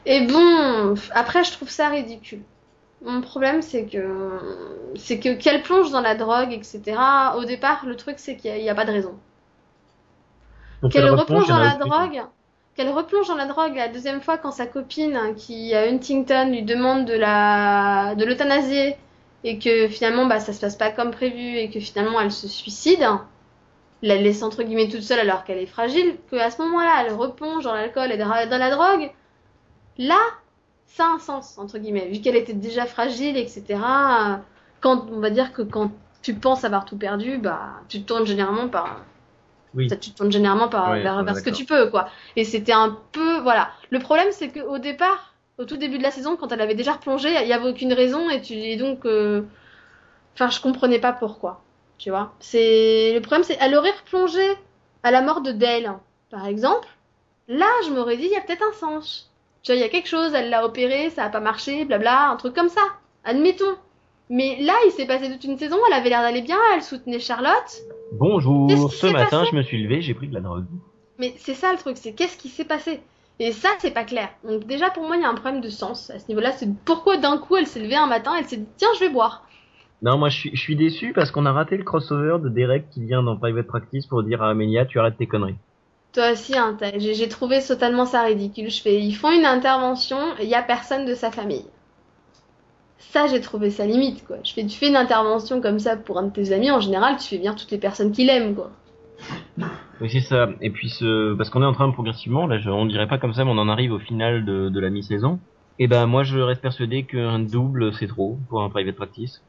Et 0.07 0.27
bon, 0.27 0.95
après 1.13 1.45
je 1.45 1.53
trouve 1.53 1.69
ça 1.69 1.89
ridicule. 1.89 2.43
Mon 3.05 3.21
problème 3.21 3.63
c'est 3.63 3.85
que 3.85 4.41
c'est 4.97 5.19
que 5.21 5.35
qu'elle 5.35 5.63
plonge 5.63 5.91
dans 5.91 6.01
la 6.01 6.15
drogue, 6.15 6.53
etc. 6.53 6.97
Au 7.37 7.45
départ, 7.45 7.85
le 7.87 7.97
truc 7.97 8.17
c'est 8.19 8.37
qu'il 8.37 8.55
n'y 8.55 8.71
a, 8.71 8.75
pas 8.75 8.85
de 8.85 8.93
raison. 8.93 9.15
Qu'elle 10.91 11.11
replonge 11.11 11.49
dans 11.49 11.59
la 11.59 11.77
drogue, 11.77 12.23
qu'elle 12.75 12.91
replonge 12.91 13.29
dans 13.29 13.37
la 13.37 13.47
drogue 13.47 13.75
la 13.77 13.89
deuxième 13.89 14.21
fois 14.21 14.39
quand 14.39 14.53
sa 14.53 14.67
copine 14.67 15.17
hein, 15.17 15.35
qui 15.35 15.75
à 15.75 15.83
Huntington 15.89 16.49
lui 16.51 16.63
demande 16.63 17.05
de 17.05 17.15
la 17.15 18.15
de 18.15 18.25
l'euthanasier 18.25 18.97
et 19.45 19.59
que 19.59 19.89
finalement 19.89 20.27
bah 20.27 20.41
ça 20.41 20.53
se 20.53 20.61
passe 20.61 20.77
pas 20.77 20.91
comme 20.91 21.11
prévu 21.11 21.57
et 21.57 21.71
que 21.71 21.81
finalement 21.81 22.21
elle 22.21 22.33
se 22.33 22.49
suicide, 22.49 23.07
la 24.03 24.17
laisse 24.17 24.43
entre 24.43 24.63
guillemets 24.63 24.89
toute 24.89 25.03
seule 25.03 25.21
alors 25.21 25.45
qu'elle 25.45 25.59
est 25.59 25.67
fragile, 25.67 26.17
que 26.31 26.37
à 26.37 26.51
ce 26.51 26.63
moment-là 26.63 27.05
elle 27.05 27.13
replonge 27.13 27.65
dans 27.65 27.75
l'alcool 27.75 28.13
et 28.13 28.17
dans 28.17 28.29
la 28.29 28.71
drogue, 28.71 29.11
là 29.99 30.21
ça 30.87 31.05
a 31.05 31.09
un 31.09 31.19
sens 31.19 31.59
entre 31.59 31.79
guillemets 31.79 32.09
vu 32.09 32.21
qu'elle 32.21 32.37
était 32.37 32.55
déjà 32.55 32.87
fragile 32.87 33.37
etc. 33.37 33.79
Quand 34.81 35.09
on 35.11 35.21
va 35.21 35.31
dire 35.31 35.53
que 35.53 35.63
quand 35.63 35.91
tu 36.23 36.35
penses 36.35 36.65
avoir 36.65 36.85
tout 36.85 36.97
perdu, 36.97 37.39
bah 37.39 37.81
tu 37.89 38.03
te 38.03 38.07
tournes 38.07 38.27
généralement 38.27 38.69
par 38.69 39.05
Oui. 39.75 39.89
ça, 39.89 39.97
tu 39.97 40.11
te 40.11 40.19
tournes 40.19 40.33
généralement 40.33 40.69
par, 40.69 40.95
vers, 40.95 41.37
ce 41.37 41.43
que 41.43 41.51
tu 41.51 41.65
peux, 41.65 41.91
quoi. 41.91 42.09
Et 42.37 42.45
c'était 42.45 42.73
un 42.73 42.99
peu, 43.13 43.39
voilà. 43.41 43.71
Le 43.91 43.99
problème, 43.99 44.29
c'est 44.31 44.49
qu'au 44.49 44.79
départ, 44.79 45.35
au 45.59 45.65
tout 45.65 45.77
début 45.77 45.99
de 45.99 46.03
la 46.03 46.11
saison, 46.11 46.37
quand 46.37 46.53
elle 46.53 46.61
avait 46.61 46.75
déjà 46.75 46.93
replongé, 46.93 47.29
il 47.43 47.49
y 47.49 47.53
avait 47.53 47.69
aucune 47.69 47.93
raison 47.93 48.31
et 48.31 48.41
tu, 48.43 48.55
et 48.55 48.77
donc, 48.77 49.05
euh, 49.05 49.43
enfin, 50.35 50.51
je 50.51 50.61
comprenais 50.61 50.99
pas 50.99 51.13
pourquoi. 51.13 51.63
Tu 51.99 52.11
vois. 52.11 52.33
C'est, 52.39 53.13
le 53.15 53.21
problème, 53.21 53.43
c'est, 53.43 53.59
elle 53.61 53.75
aurait 53.75 53.91
replongé 53.91 54.43
à 55.03 55.11
la 55.11 55.21
mort 55.21 55.41
de 55.41 55.53
Dale, 55.53 55.99
par 56.31 56.47
exemple. 56.47 56.89
Là, 57.49 57.67
je 57.87 57.91
m'aurais 57.91 58.17
dit, 58.17 58.25
il 58.25 58.31
y 58.31 58.37
a 58.37 58.41
peut-être 58.41 58.63
un 58.63 58.73
sens. 58.73 59.28
Tu 59.63 59.73
vois, 59.73 59.77
il 59.77 59.81
y 59.81 59.85
a 59.85 59.89
quelque 59.89 60.09
chose, 60.09 60.33
elle 60.35 60.51
l'a 60.51 60.65
opéré, 60.65 61.11
ça 61.11 61.25
a 61.25 61.29
pas 61.29 61.41
marché, 61.41 61.85
blabla, 61.85 62.31
un 62.31 62.37
truc 62.37 62.55
comme 62.55 62.69
ça. 62.69 62.81
Admettons. 63.25 63.77
Mais 64.31 64.59
là, 64.61 64.75
il 64.87 64.93
s'est 64.93 65.07
passé 65.07 65.31
toute 65.31 65.45
une 65.45 65.59
saison, 65.59 65.77
elle 65.89 65.95
avait 65.95 66.11
l'air 66.11 66.21
d'aller 66.21 66.43
bien, 66.43 66.59
elle 66.75 66.83
soutenait 66.83 67.19
Charlotte. 67.19 67.83
Bonjour, 68.13 68.71
ce 68.93 69.07
matin 69.07 69.45
je 69.51 69.57
me 69.57 69.63
suis 69.63 69.83
levé, 69.83 70.03
j'ai 70.03 70.15
pris 70.15 70.29
de 70.29 70.35
la 70.35 70.41
drogue. 70.41 70.67
Mais 71.19 71.35
c'est 71.39 71.55
ça 71.55 71.73
le 71.73 71.79
truc, 71.79 71.97
c'est 71.97 72.13
qu'est-ce 72.13 72.37
qui 72.37 72.49
s'est 72.49 72.65
passé? 72.65 73.01
Et 73.41 73.53
ça, 73.53 73.69
c'est 73.79 73.93
pas 73.93 74.05
clair. 74.05 74.29
Donc 74.45 74.67
déjà, 74.67 74.91
pour 74.91 75.05
moi, 75.05 75.17
il 75.17 75.23
y 75.23 75.25
a 75.25 75.29
un 75.29 75.35
problème 75.35 75.61
de 75.61 75.69
sens 75.69 76.11
à 76.11 76.19
ce 76.19 76.29
niveau-là. 76.29 76.53
C'est 76.53 76.69
pourquoi 76.85 77.17
d'un 77.17 77.39
coup, 77.39 77.57
elle 77.57 77.67
s'est 77.67 77.81
levée 77.81 77.97
un 77.97 78.07
matin, 78.07 78.33
elle 78.37 78.45
s'est 78.45 78.57
dit, 78.57 78.69
tiens, 78.77 78.89
je 78.97 79.01
vais 79.01 79.11
boire. 79.11 79.45
Non, 80.03 80.17
moi 80.17 80.29
je 80.29 80.39
suis, 80.39 80.51
je 80.55 80.61
suis 80.61 80.77
déçu 80.77 81.13
parce 81.13 81.31
qu'on 81.31 81.45
a 81.47 81.53
raté 81.53 81.77
le 81.77 81.83
crossover 81.83 82.39
de 82.41 82.49
Derek 82.49 82.89
qui 82.91 83.05
vient 83.05 83.23
dans 83.23 83.37
Private 83.37 83.67
Practice 83.67 84.07
pour 84.07 84.23
dire 84.23 84.43
à 84.43 84.51
Amelia 84.51 84.87
tu 84.87 85.01
arrêtes 85.01 85.17
tes 85.17 85.27
conneries. 85.27 85.57
Toi 86.13 86.33
aussi, 86.33 86.57
hein, 86.57 86.77
j'ai 86.97 87.29
trouvé 87.29 87.61
totalement 87.63 88.07
ça 88.07 88.23
ridicule. 88.23 88.71
Je 88.71 88.81
fais, 88.81 89.01
ils 89.01 89.15
font 89.15 89.31
une 89.31 89.45
intervention, 89.45 90.19
il 90.41 90.49
y 90.49 90.55
a 90.55 90.63
personne 90.63 91.05
de 91.05 91.15
sa 91.15 91.31
famille. 91.31 91.67
Ça, 92.99 93.27
j'ai 93.27 93.41
trouvé 93.41 93.71
ça 93.71 93.87
limite. 93.87 94.25
Je 94.45 94.53
fais, 94.53 94.67
tu 94.67 94.77
fais 94.77 94.89
une 94.89 94.97
intervention 94.97 95.61
comme 95.61 95.79
ça 95.79 95.97
pour 95.97 96.19
un 96.19 96.25
de 96.25 96.33
tes 96.33 96.53
amis, 96.53 96.71
en 96.71 96.81
général, 96.81 97.17
tu 97.17 97.29
fais 97.29 97.39
bien 97.39 97.55
toutes 97.55 97.71
les 97.71 97.79
personnes 97.79 98.13
qui 98.13 98.25
l'aiment, 98.25 98.55
quoi. 98.55 98.71
Oui, 100.01 100.09
c'est 100.11 100.21
ça. 100.21 100.49
Et 100.61 100.71
puis 100.71 100.91
ce, 100.91 101.35
parce 101.35 101.51
qu'on 101.51 101.61
est 101.61 101.67
en 101.67 101.73
train 101.73 101.91
progressivement, 101.91 102.47
là, 102.47 102.59
je, 102.59 102.71
on 102.71 102.87
dirait 102.87 103.09
pas 103.09 103.19
comme 103.19 103.35
ça, 103.35 103.45
mais 103.45 103.51
on 103.51 103.59
en 103.59 103.69
arrive 103.69 103.93
au 103.93 103.99
final 103.99 104.45
de, 104.45 104.69
de 104.69 104.81
la 104.81 104.91
mi-saison. 104.91 105.41
Et 105.81 105.89
ben 105.89 106.07
moi 106.07 106.25
je 106.25 106.39
reste 106.39 106.61
persuadé 106.61 107.05
qu'un 107.05 107.39
double 107.39 107.93
c'est 107.95 108.09
trop 108.09 108.39
pour 108.49 108.63
un 108.63 108.71
Private 108.71 108.97
Practice. 108.97 109.43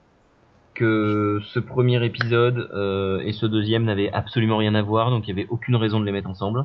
Que 0.79 1.41
ce 1.53 1.59
premier 1.59 2.03
épisode 2.05 2.69
euh, 2.73 3.19
et 3.25 3.33
ce 3.33 3.45
deuxième 3.45 3.83
n'avaient 3.83 4.09
absolument 4.13 4.55
rien 4.57 4.75
à 4.75 4.81
voir, 4.81 5.09
donc 5.09 5.27
il 5.27 5.29
y 5.29 5.33
avait 5.33 5.47
aucune 5.49 5.75
raison 5.75 5.99
de 5.99 6.05
les 6.05 6.13
mettre 6.13 6.29
ensemble. 6.29 6.63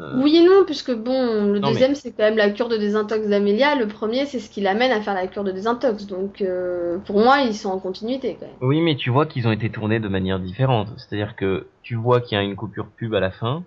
Euh, 0.00 0.22
Oui 0.22 0.36
et 0.36 0.44
non, 0.46 0.64
puisque 0.64 0.94
bon, 0.94 1.52
le 1.52 1.58
Non, 1.58 1.68
deuxième 1.68 1.94
c'est 1.94 2.12
quand 2.12 2.22
même 2.22 2.38
la 2.38 2.48
cure 2.48 2.70
de 2.70 2.78
désintox 2.78 3.28
d'Amélia, 3.28 3.74
le 3.74 3.86
premier 3.88 4.24
c'est 4.24 4.38
ce 4.38 4.48
qui 4.48 4.62
l'amène 4.62 4.90
à 4.90 5.02
faire 5.02 5.12
la 5.12 5.26
cure 5.26 5.44
de 5.44 5.52
désintox, 5.52 6.06
donc 6.06 6.40
euh, 6.40 6.96
pour 7.04 7.18
moi 7.18 7.42
ils 7.42 7.54
sont 7.54 7.68
en 7.68 7.78
continuité 7.78 8.38
quand 8.40 8.46
même. 8.46 8.54
Oui, 8.62 8.80
mais 8.80 8.96
tu 8.96 9.10
vois 9.10 9.26
qu'ils 9.26 9.46
ont 9.46 9.52
été 9.52 9.68
tournés 9.68 10.00
de 10.00 10.08
manière 10.08 10.40
différente. 10.40 10.88
C'est-à-dire 10.96 11.36
que 11.36 11.66
tu 11.82 11.94
vois 11.96 12.22
qu'il 12.22 12.38
y 12.38 12.40
a 12.40 12.42
une 12.42 12.56
coupure 12.56 12.86
pub 12.96 13.12
à 13.12 13.20
la 13.20 13.30
fin 13.30 13.64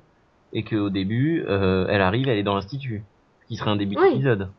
et 0.51 0.63
qu'au 0.63 0.89
début, 0.89 1.45
elle 1.47 2.01
arrive, 2.01 2.27
elle 2.27 2.39
est 2.39 2.43
dans 2.43 2.55
l'institut, 2.55 3.03
ce 3.43 3.47
qui 3.49 3.55
serait 3.55 3.69
un 3.69 3.75
début 3.75 3.97
Oui. 4.01 4.09
d'épisode. 4.13 4.49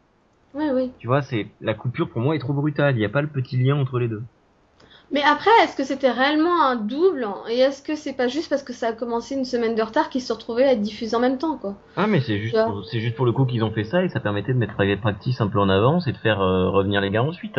Oui, 0.54 0.64
oui. 0.72 0.90
Tu 0.98 1.06
vois, 1.08 1.20
c'est 1.20 1.48
la 1.60 1.74
coupure 1.74 2.08
pour 2.08 2.22
moi 2.22 2.36
est 2.36 2.38
trop 2.38 2.54
brutale. 2.54 2.94
Il 2.94 2.98
n'y 2.98 3.04
a 3.04 3.10
pas 3.10 3.22
le 3.22 3.28
petit 3.28 3.56
lien 3.56 3.76
entre 3.76 3.98
les 3.98 4.08
deux. 4.08 4.22
Mais 5.10 5.22
après, 5.22 5.50
est-ce 5.62 5.76
que 5.76 5.84
c'était 5.84 6.10
réellement 6.10 6.62
un 6.62 6.76
double 6.76 7.26
Et 7.48 7.58
est-ce 7.58 7.82
que 7.82 7.96
c'est 7.96 8.12
pas 8.12 8.28
juste 8.28 8.48
parce 8.48 8.62
que 8.62 8.72
ça 8.72 8.88
a 8.88 8.92
commencé 8.92 9.34
une 9.34 9.44
semaine 9.44 9.74
de 9.74 9.82
retard 9.82 10.10
qu'ils 10.10 10.22
se 10.22 10.32
retrouvés 10.32 10.64
à 10.64 10.72
être 10.72 10.82
diffusés 10.82 11.16
en 11.16 11.20
même 11.20 11.38
temps, 11.38 11.56
quoi? 11.58 11.76
Ah, 11.96 12.06
mais 12.06 12.20
c'est 12.20 12.38
juste, 12.38 12.62
pour, 12.62 12.84
c'est 12.86 13.00
juste 13.00 13.16
pour 13.16 13.26
le 13.26 13.32
coup 13.32 13.44
qu'ils 13.44 13.64
ont 13.64 13.72
fait 13.72 13.82
ça 13.84 14.04
et 14.04 14.08
ça 14.08 14.20
permettait 14.20 14.52
de 14.54 14.58
mettre 14.58 14.74
Private 14.74 15.00
Practice 15.00 15.40
un 15.40 15.48
peu 15.48 15.58
en 15.58 15.68
avance 15.68 16.06
et 16.06 16.12
de 16.12 16.16
faire 16.16 16.40
euh, 16.40 16.70
revenir 16.70 17.00
les 17.00 17.10
gars 17.10 17.24
ensuite. 17.24 17.58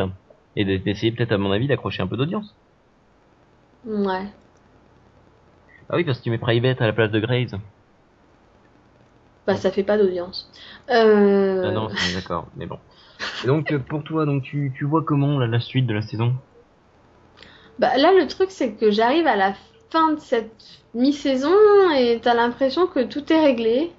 Et 0.55 0.63
de- 0.63 0.77
d'essayer 0.77 1.11
peut-être, 1.11 1.33
à 1.33 1.37
mon 1.37 1.51
avis, 1.51 1.67
d'accrocher 1.67 2.01
un 2.03 2.07
peu 2.07 2.15
d'audience. 2.17 2.55
Ouais. 3.83 4.31
Ah 5.89 5.97
oui, 5.97 6.05
parce 6.05 6.19
que 6.19 6.23
tu 6.23 6.29
mets 6.29 6.37
Private 6.37 6.81
à 6.81 6.87
la 6.87 6.93
place 6.93 7.11
de 7.11 7.19
Grace. 7.19 7.51
Bah 9.45 9.55
ça 9.55 9.71
fait 9.71 9.83
pas 9.83 9.97
d'audience. 9.97 10.51
Euh... 10.89 11.63
Ah 11.63 11.71
non, 11.71 11.89
d'accord, 12.15 12.49
mais 12.55 12.65
bon. 12.65 12.79
Et 13.43 13.47
donc, 13.47 13.75
pour 13.89 14.03
toi, 14.03 14.25
donc 14.25 14.43
tu, 14.43 14.73
tu 14.77 14.85
vois 14.85 15.03
comment 15.05 15.39
la 15.39 15.59
suite 15.59 15.87
de 15.87 15.93
la 15.93 16.01
saison? 16.01 16.35
Bah 17.79 17.95
là, 17.97 18.11
le 18.11 18.27
truc, 18.27 18.49
c'est 18.51 18.73
que 18.73 18.91
j'arrive 18.91 19.27
à 19.27 19.35
la 19.35 19.53
fin 19.89 20.13
de 20.13 20.19
cette 20.19 20.51
mi-saison 20.93 21.53
et 21.95 22.19
t'as 22.21 22.33
l'impression 22.33 22.87
que 22.87 23.03
tout 23.03 23.31
est 23.31 23.39
réglé. 23.39 23.91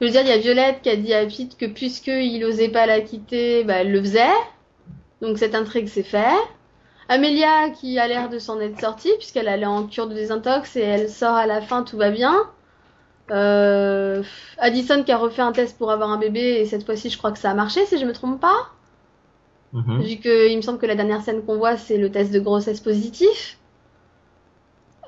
Je 0.00 0.06
veux 0.06 0.12
dire, 0.12 0.22
il 0.22 0.28
y 0.28 0.32
a 0.32 0.38
Violette 0.38 0.82
qui 0.82 0.90
a 0.90 0.96
dit 0.96 1.14
à 1.14 1.24
Pete 1.26 1.56
que 1.56 1.66
puisqu'il 1.66 2.44
osait 2.44 2.68
pas 2.68 2.86
la 2.86 3.00
quitter, 3.00 3.64
bah 3.64 3.74
elle 3.76 3.92
le 3.92 4.00
faisait. 4.00 4.26
Donc 5.22 5.38
cette 5.38 5.54
intrigue 5.54 5.88
c'est 5.88 6.02
fait. 6.02 6.36
Amélia 7.08 7.70
qui 7.70 7.98
a 7.98 8.08
l'air 8.08 8.28
de 8.28 8.38
s'en 8.38 8.60
être 8.60 8.80
sortie 8.80 9.12
puisqu'elle 9.18 9.48
allait 9.48 9.66
en 9.66 9.86
cure 9.86 10.08
de 10.08 10.14
désintox 10.14 10.76
et 10.76 10.80
elle 10.80 11.08
sort 11.10 11.34
à 11.34 11.46
la 11.46 11.60
fin, 11.62 11.84
tout 11.84 11.96
va 11.96 12.10
bien. 12.10 12.34
Euh, 13.30 14.22
Addison 14.58 15.02
qui 15.04 15.12
a 15.12 15.16
refait 15.16 15.42
un 15.42 15.52
test 15.52 15.78
pour 15.78 15.90
avoir 15.90 16.10
un 16.10 16.18
bébé 16.18 16.60
et 16.60 16.66
cette 16.66 16.84
fois-ci 16.84 17.08
je 17.08 17.16
crois 17.16 17.32
que 17.32 17.38
ça 17.38 17.50
a 17.50 17.54
marché 17.54 17.86
si 17.86 17.98
je 17.98 18.04
me 18.04 18.12
trompe 18.12 18.40
pas. 18.40 18.73
Mhm. 19.74 20.02
Vu 20.02 20.18
que 20.20 20.48
il 20.50 20.56
me 20.56 20.62
semble 20.62 20.78
que 20.78 20.86
la 20.86 20.94
dernière 20.96 21.22
scène 21.22 21.44
qu'on 21.44 21.58
voit, 21.58 21.76
c'est 21.76 21.98
le 21.98 22.12
test 22.12 22.32
de 22.32 22.40
grossesse 22.40 22.80
positif. 22.80 23.60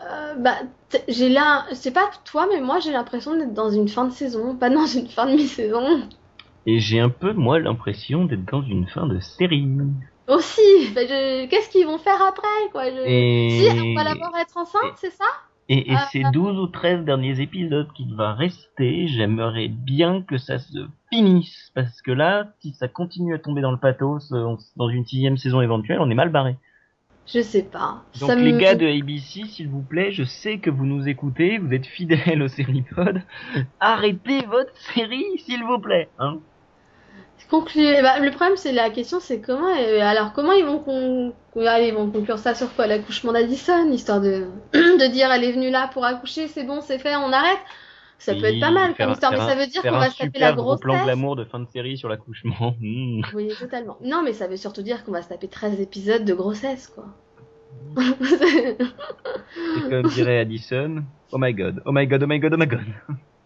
Euh, 0.03 0.35
bah, 0.37 0.59
j'ai 1.09 1.29
là, 1.29 1.67
c'est 1.75 1.91
pas 1.93 2.11
toi, 2.25 2.47
mais 2.49 2.61
moi 2.63 2.81
j'ai 2.81 2.93
l'impression 2.93 3.37
d'être 3.37 3.53
dans 3.55 3.71
une 3.71 3.89
fin 3.89 4.07
de 4.07 4.13
saison, 4.13 4.57
pas 4.57 4.71
dans 4.71 4.87
une 4.87 5.09
fin 5.09 5.27
de 5.27 5.33
mi-saison. 5.37 6.09
Et 6.67 6.81
j'ai 6.81 7.01
un 7.01 7.09
peu, 7.09 7.33
moi, 7.33 7.59
l'impression 7.61 8.27
d'être 8.27 8.45
dans 8.45 8.61
une 8.63 8.87
fin 8.89 9.07
de 9.07 9.19
série. 9.21 9.67
Aussi, 10.29 10.91
bah, 10.95 11.07
je- 11.07 11.47
qu'est-ce 11.47 11.69
qu'ils 11.71 11.87
vont 11.87 11.99
faire 11.99 12.21
après, 12.23 12.49
quoi? 12.73 12.91
Je... 12.91 12.97
Et... 13.11 13.49
Si, 13.49 13.63
on 13.95 13.95
va 13.95 14.05
la 14.05 14.15
voir 14.15 14.37
être 14.41 14.57
enceinte, 14.57 14.83
c'est 14.97 15.11
ça? 15.11 15.25
Et, 15.69 15.91
et 15.91 15.95
Ah, 15.97 16.09
ces 16.13 16.23
ah. 16.25 16.31
12 16.33 16.59
ou 16.59 16.67
13 16.69 17.05
derniers 17.05 17.41
épisodes 17.41 17.93
qu'il 17.93 18.15
va 18.15 18.35
rester, 18.35 19.09
j'aimerais 19.09 19.69
bien 19.69 20.23
que 20.23 20.39
ça 20.39 20.59
se 20.59 20.87
finisse. 21.13 21.71
Parce 21.75 22.01
que 22.03 22.13
là, 22.13 22.49
si 22.61 22.73
ça 22.73 22.89
continue 22.89 23.35
à 23.35 23.39
tomber 23.39 23.63
dans 23.63 23.73
le 23.73 23.79
pathos, 23.79 24.31
euh, 24.33 24.45
on- 24.45 24.59
dans 24.77 24.89
une 24.89 25.05
sixième 25.05 25.37
saison 25.37 25.61
éventuelle, 25.61 25.99
on 26.01 26.11
est 26.11 26.15
mal 26.15 26.31
barré. 26.31 26.57
Je 27.27 27.41
sais 27.43 27.65
pas. 27.65 28.05
Donc 28.21 28.29
ça 28.31 28.37
les 28.37 28.53
me... 28.53 28.59
gars 28.59 28.77
de 28.77 28.87
ABC, 28.87 29.45
s'il 29.47 29.69
vous 29.69 29.83
plaît, 29.83 30.13
je 30.13 30.23
sais 30.23 30.59
que 30.59 30.71
vous 30.71 30.87
nous 30.87 31.09
écoutez, 31.09 31.59
vous 31.59 31.73
êtes 31.73 31.87
fidèles 31.87 32.41
au 32.43 32.47
Séripod. 32.49 33.21
Arrêtez 33.81 34.47
votre 34.47 34.77
série, 34.95 35.25
s'il 35.39 35.65
vous 35.65 35.81
plaît. 35.81 36.09
Hein 36.21 36.39
Conclu- 37.51 38.03
bah, 38.03 38.19
le 38.19 38.31
problème, 38.31 38.57
c'est 38.57 38.73
la 38.73 38.91
question, 38.91 39.21
c'est 39.21 39.41
comment. 39.41 39.69
euh, 39.77 40.01
alors, 40.01 40.33
comment 40.33 40.53
ils 40.53 40.65
vont, 40.65 40.79
con... 40.81 41.33
allez, 41.65 41.89
ils 41.89 41.95
vont 41.95 42.11
conclure 42.11 42.39
ça 42.39 42.55
sur 42.55 42.75
quoi 42.75 42.87
L'accouchement 42.89 43.33
d'Addison, 43.33 43.91
histoire 43.93 44.21
de... 44.21 44.47
de 44.73 45.13
dire 45.13 45.31
elle 45.31 45.45
est 45.45 45.53
venue 45.53 45.71
là 45.71 45.89
pour 45.93 46.05
accoucher, 46.05 46.49
c'est 46.49 46.65
bon, 46.65 46.81
c'est 46.81 46.99
fait, 46.99 47.15
on 47.15 47.33
arrête. 47.33 47.59
Ça 48.19 48.35
peut 48.35 48.47
être 48.47 48.61
pas 48.61 48.71
mal 48.71 48.95
comme 48.95 49.13
histoire, 49.13 49.31
mais 49.31 49.39
ça 49.39 49.55
veut 49.55 49.67
dire 49.67 49.83
qu'on 49.83 49.91
va 49.91 50.09
se 50.11 50.19
taper 50.19 50.39
la 50.39 50.53
gros 50.53 50.65
grossesse. 50.65 50.81
plan 50.81 51.05
glamour 51.05 51.37
de 51.37 51.45
fin 51.45 51.61
de 51.61 51.69
série 51.69 51.99
sur 51.99 52.09
l'accouchement. 52.09 52.75
Hmm. 52.81 53.21
Oui, 53.35 53.51
totalement. 53.59 53.99
Non, 54.03 54.23
mais 54.25 54.33
ça 54.33 54.49
veut 54.49 54.57
surtout 54.57 54.83
dire 54.83 55.05
qu'on 55.05 55.13
va 55.13 55.23
se 55.23 55.29
taper 55.29 55.49
13 55.49 55.81
épisodes 55.81 56.25
de 56.25 56.35
grossesse, 56.35 56.89
quoi. 56.89 57.05
Et 57.99 59.91
comme 59.91 60.09
dirait 60.09 60.39
Addison, 60.41 61.05
oh 61.33 61.39
my 61.39 61.53
god, 61.53 61.83
oh 61.85 61.93
my 61.93 62.07
god, 62.07 62.23
oh 62.23 62.27
my 62.27 62.39
god, 62.41 62.55
oh 62.55 62.57
my 62.57 62.67
god. 62.67 62.81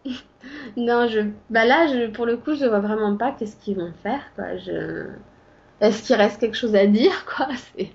non, 0.77 1.07
je. 1.07 1.21
Bah 1.49 1.65
là, 1.65 1.87
je... 1.87 2.09
pour 2.11 2.25
le 2.25 2.37
coup, 2.37 2.55
je 2.55 2.65
vois 2.65 2.79
vraiment 2.79 3.15
pas 3.17 3.31
qu'est-ce 3.31 3.55
qu'ils 3.57 3.77
vont 3.77 3.93
faire, 4.03 4.21
quoi. 4.35 4.57
Je. 4.57 5.07
Est-ce 5.79 6.03
qu'il 6.03 6.15
reste 6.15 6.39
quelque 6.39 6.57
chose 6.57 6.75
à 6.75 6.85
dire, 6.85 7.25
quoi? 7.35 7.47
C'est. 7.55 7.91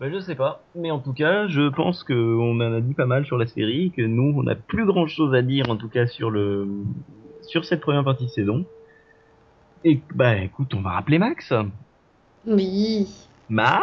Bah, 0.00 0.10
je 0.10 0.18
sais 0.18 0.34
pas, 0.34 0.62
mais 0.74 0.90
en 0.90 0.98
tout 0.98 1.12
cas, 1.12 1.46
je 1.46 1.68
pense 1.68 2.02
que 2.02 2.12
on 2.12 2.56
en 2.56 2.72
a 2.74 2.80
dit 2.80 2.94
pas 2.94 3.06
mal 3.06 3.24
sur 3.24 3.38
la 3.38 3.46
série, 3.46 3.92
que 3.92 4.02
nous, 4.02 4.34
on 4.36 4.46
a 4.48 4.56
plus 4.56 4.86
grand 4.86 5.06
chose 5.06 5.34
à 5.34 5.42
dire, 5.42 5.70
en 5.70 5.76
tout 5.76 5.88
cas, 5.88 6.06
sur 6.06 6.30
le, 6.30 6.68
sur 7.42 7.64
cette 7.64 7.80
première 7.80 8.04
partie 8.04 8.24
de 8.24 8.30
saison. 8.30 8.64
Et, 9.84 10.00
bah, 10.14 10.36
écoute, 10.36 10.74
on 10.74 10.80
va 10.80 10.90
rappeler 10.90 11.18
Max. 11.18 11.52
Oui. 12.46 13.06
Ma 13.48 13.80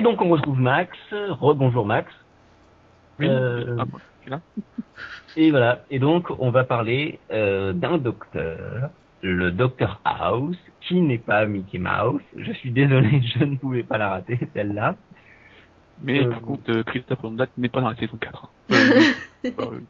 Et 0.00 0.02
donc 0.02 0.22
on 0.22 0.30
retrouve 0.30 0.58
Max. 0.58 0.96
Rebonjour 1.12 1.84
Max. 1.84 2.10
Oui. 3.18 3.26
Euh, 3.28 3.76
Ah, 3.78 3.84
suis 4.22 4.30
là. 4.30 4.40
Et 5.36 5.50
voilà. 5.50 5.84
Et 5.90 5.98
donc, 5.98 6.28
on 6.38 6.50
va 6.50 6.64
parler 6.64 7.18
euh, 7.30 7.74
d'un 7.74 7.98
docteur, 7.98 8.88
le 9.20 9.50
docteur 9.50 10.00
House, 10.06 10.56
qui 10.80 11.02
n'est 11.02 11.18
pas 11.18 11.44
Mickey 11.44 11.76
Mouse. 11.78 12.22
Je 12.34 12.50
suis 12.52 12.70
désolé, 12.70 13.20
je 13.38 13.44
ne 13.44 13.56
pouvais 13.56 13.82
pas 13.82 13.98
la 13.98 14.08
rater, 14.08 14.40
celle-là. 14.54 14.96
Mais 16.02 16.24
Euh, 16.24 16.30
par 16.30 16.40
contre, 16.40 16.70
euh, 16.70 16.82
Christophe 16.82 17.22
Ondat 17.22 17.48
n'est 17.58 17.68
pas 17.68 17.82
dans 17.82 17.90
la 17.90 17.96
saison 17.96 18.16
4. 18.16 18.44
hein. 18.44 18.48
Euh, 19.44 19.50
euh, 19.58 19.80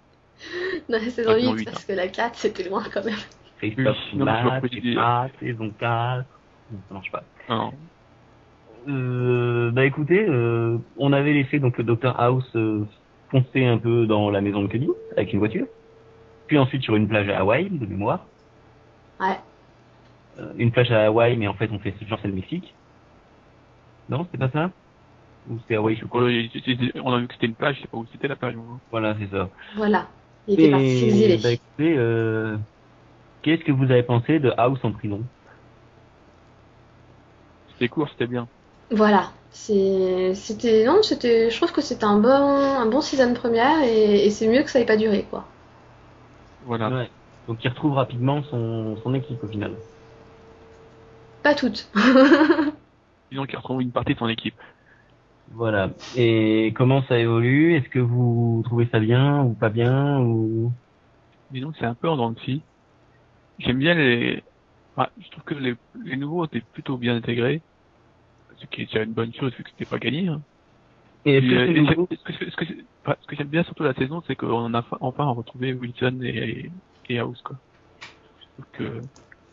Dans 0.89 0.99
la 0.99 1.01
saison 1.11 1.31
Ah, 1.31 1.35
saison 1.39 1.53
8, 1.53 1.59
huit, 1.61 1.65
parce 1.67 1.85
que 1.85 1.93
la 1.93 2.09
4, 2.09 2.35
c'était 2.35 2.69
loin 2.69 2.83
quand 2.93 3.05
même. 3.05 3.15
Christophe 3.59 3.97
tu 4.73 4.97
ah, 4.99 5.29
saison 5.39 5.71
4. 5.79 6.25
Non, 6.73 6.79
ça 6.89 6.95
marche 6.95 7.13
pas. 7.13 7.23
non. 7.49 7.73
Euh, 8.89 9.70
bah 9.70 9.85
écoutez, 9.85 10.26
euh, 10.28 10.78
on 10.97 11.12
avait 11.12 11.33
laissé 11.33 11.59
donc 11.59 11.76
le 11.78 11.85
docteur 11.85 12.18
House 12.20 12.51
euh, 12.57 12.85
foncer 13.31 13.64
un 13.64 13.78
peu 13.78 14.07
dans 14.07 14.31
la 14.31 14.41
maison 14.41 14.62
de 14.62 14.68
Cuddy 14.68 14.89
avec 15.16 15.33
une 15.33 15.39
voiture. 15.39 15.66
Puis 16.47 16.59
ensuite 16.59 16.83
sur 16.83 16.97
une 16.97 17.09
plage 17.09 17.28
à 17.28 17.41
Hawaï, 17.41 17.68
de 17.70 17.87
mémoire. 17.87 18.26
Ouais. 19.20 19.39
Euh, 20.39 20.53
une 20.57 20.70
plage 20.70 20.91
à 20.91 21.07
Hawaï, 21.07 21.37
mais 21.37 21.47
en 21.47 21.55
fait 21.55 21.70
on 21.72 21.78
fait 21.78 21.95
genre 22.09 22.18
c'est 22.22 22.28
le 22.28 22.35
Mexique. 22.35 22.74
Non, 24.09 24.26
c'est 24.31 24.39
pas 24.39 24.51
ça? 24.51 24.70
Ou 25.49 25.59
c'est 25.68 25.76
Hawaï, 25.76 25.97
je 25.97 26.05
crois. 26.07 26.22
On 26.22 27.12
a 27.12 27.20
vu 27.20 27.28
que 27.28 27.35
c'était 27.35 27.47
une 27.47 27.55
plage, 27.55 27.76
je 27.76 27.83
sais 27.83 27.89
pas 27.89 27.99
où 27.99 28.07
c'était 28.12 28.28
la 28.28 28.37
plage. 28.37 28.57
moi. 28.57 28.78
Voilà, 28.91 29.16
c'est 29.18 29.31
ça. 29.31 29.49
Voilà. 29.76 30.09
Il 30.49 30.55
était 30.55 30.70
parti 30.70 31.01
s'exiler. 31.01 31.39
bah 31.43 31.53
écoutez, 31.53 31.95
euh, 31.97 32.57
qu'est-ce 33.43 33.62
que 33.62 33.72
vous 33.72 33.85
avez 33.85 34.03
pensé 34.03 34.39
de 34.39 34.53
House 34.57 34.81
en 34.83 34.93
prison? 34.93 35.22
C'était 37.72 37.89
court, 37.89 38.09
c'était 38.11 38.26
bien. 38.26 38.49
Voilà. 38.91 39.30
C'est- 39.53 40.34
C'était. 40.34 40.84
Non, 40.84 41.03
c'était. 41.03 41.51
Je 41.51 41.57
trouve 41.57 41.72
que 41.72 41.80
c'était 41.80 42.05
un 42.05 42.18
bon, 42.18 42.28
un 42.30 42.86
bon 42.86 43.01
season 43.01 43.34
première 43.34 43.82
et, 43.82 44.26
et 44.26 44.30
c'est 44.30 44.47
mieux 44.49 44.62
que 44.62 44.70
ça 44.70 44.80
ait 44.80 44.86
pas 44.86 44.97
duré, 44.97 45.24
quoi. 45.30 45.45
Voilà. 46.61 46.88
Ouais. 46.91 47.11
Donc 47.49 47.59
il 47.64 47.68
retrouve 47.68 47.95
rapidement 47.95 48.43
son, 48.45 48.97
son 49.03 49.14
équipe 49.14 49.43
au 49.43 49.49
final. 49.49 49.76
Pas 51.43 51.55
toutes. 51.55 51.88
Disons 53.30 53.45
qu'il 53.47 53.57
retrouve 53.57 53.82
une 53.82 53.93
partie 53.93 54.14
de 54.14 54.18
son 54.18 54.28
équipe. 54.28 54.61
Voilà. 55.53 55.91
Et 56.16 56.72
comment 56.76 57.03
ça 57.09 57.18
évolue? 57.18 57.74
Est-ce 57.76 57.88
que 57.88 57.99
vous 57.99 58.62
trouvez 58.64 58.88
ça 58.91 59.01
bien 59.01 59.43
ou 59.43 59.55
pas 59.55 59.68
bien 59.68 60.20
ou? 60.20 60.72
Disons 61.51 61.72
que 61.72 61.78
c'est 61.78 61.86
un 61.86 61.95
peu 61.95 62.09
en 62.09 62.16
dents 62.16 62.30
de. 62.32 62.41
J'aime 63.59 63.78
bien 63.78 63.95
les... 63.95 64.43
enfin, 64.97 65.11
je 65.20 65.30
trouve 65.30 65.45
que 65.45 65.55
les, 65.55 65.74
les 66.05 66.16
nouveaux 66.16 66.47
étaient 66.47 66.62
plutôt 66.72 66.97
bien 66.99 67.16
intégrés. 67.16 67.62
Ce 68.61 68.67
qui 68.67 68.83
est 68.83 68.87
déjà 68.87 69.03
une 69.03 69.13
bonne 69.15 69.33
chose 69.35 69.55
vu 69.57 69.65
que 69.65 69.71
c'était 69.71 69.87
pas 69.87 69.99
gagné. 69.99 70.29
Hein. 70.29 70.43
Et 71.25 71.37
est-ce 71.37 71.47
Et, 71.47 71.51
que 71.51 71.55
euh, 71.57 71.67
c'est 71.67 71.75
et 71.77 71.81
nouveau 71.83 72.09
c'est- 72.11 72.51
ce 72.51 72.57
que, 72.57 73.37
j'aime 73.37 73.49
bien 73.49 73.65
surtout 73.65 73.83
la 73.85 73.95
saison, 73.95 74.23
c'est 74.27 74.37
qu'on 74.37 74.75
a 74.75 74.87
enfin 75.01 75.25
retrouvé 75.27 75.75
Wilson 75.75 76.21
et, 76.23 76.73
et 77.09 77.19
House, 77.19 77.41
quoi. 77.43 77.59
Que, 78.73 79.03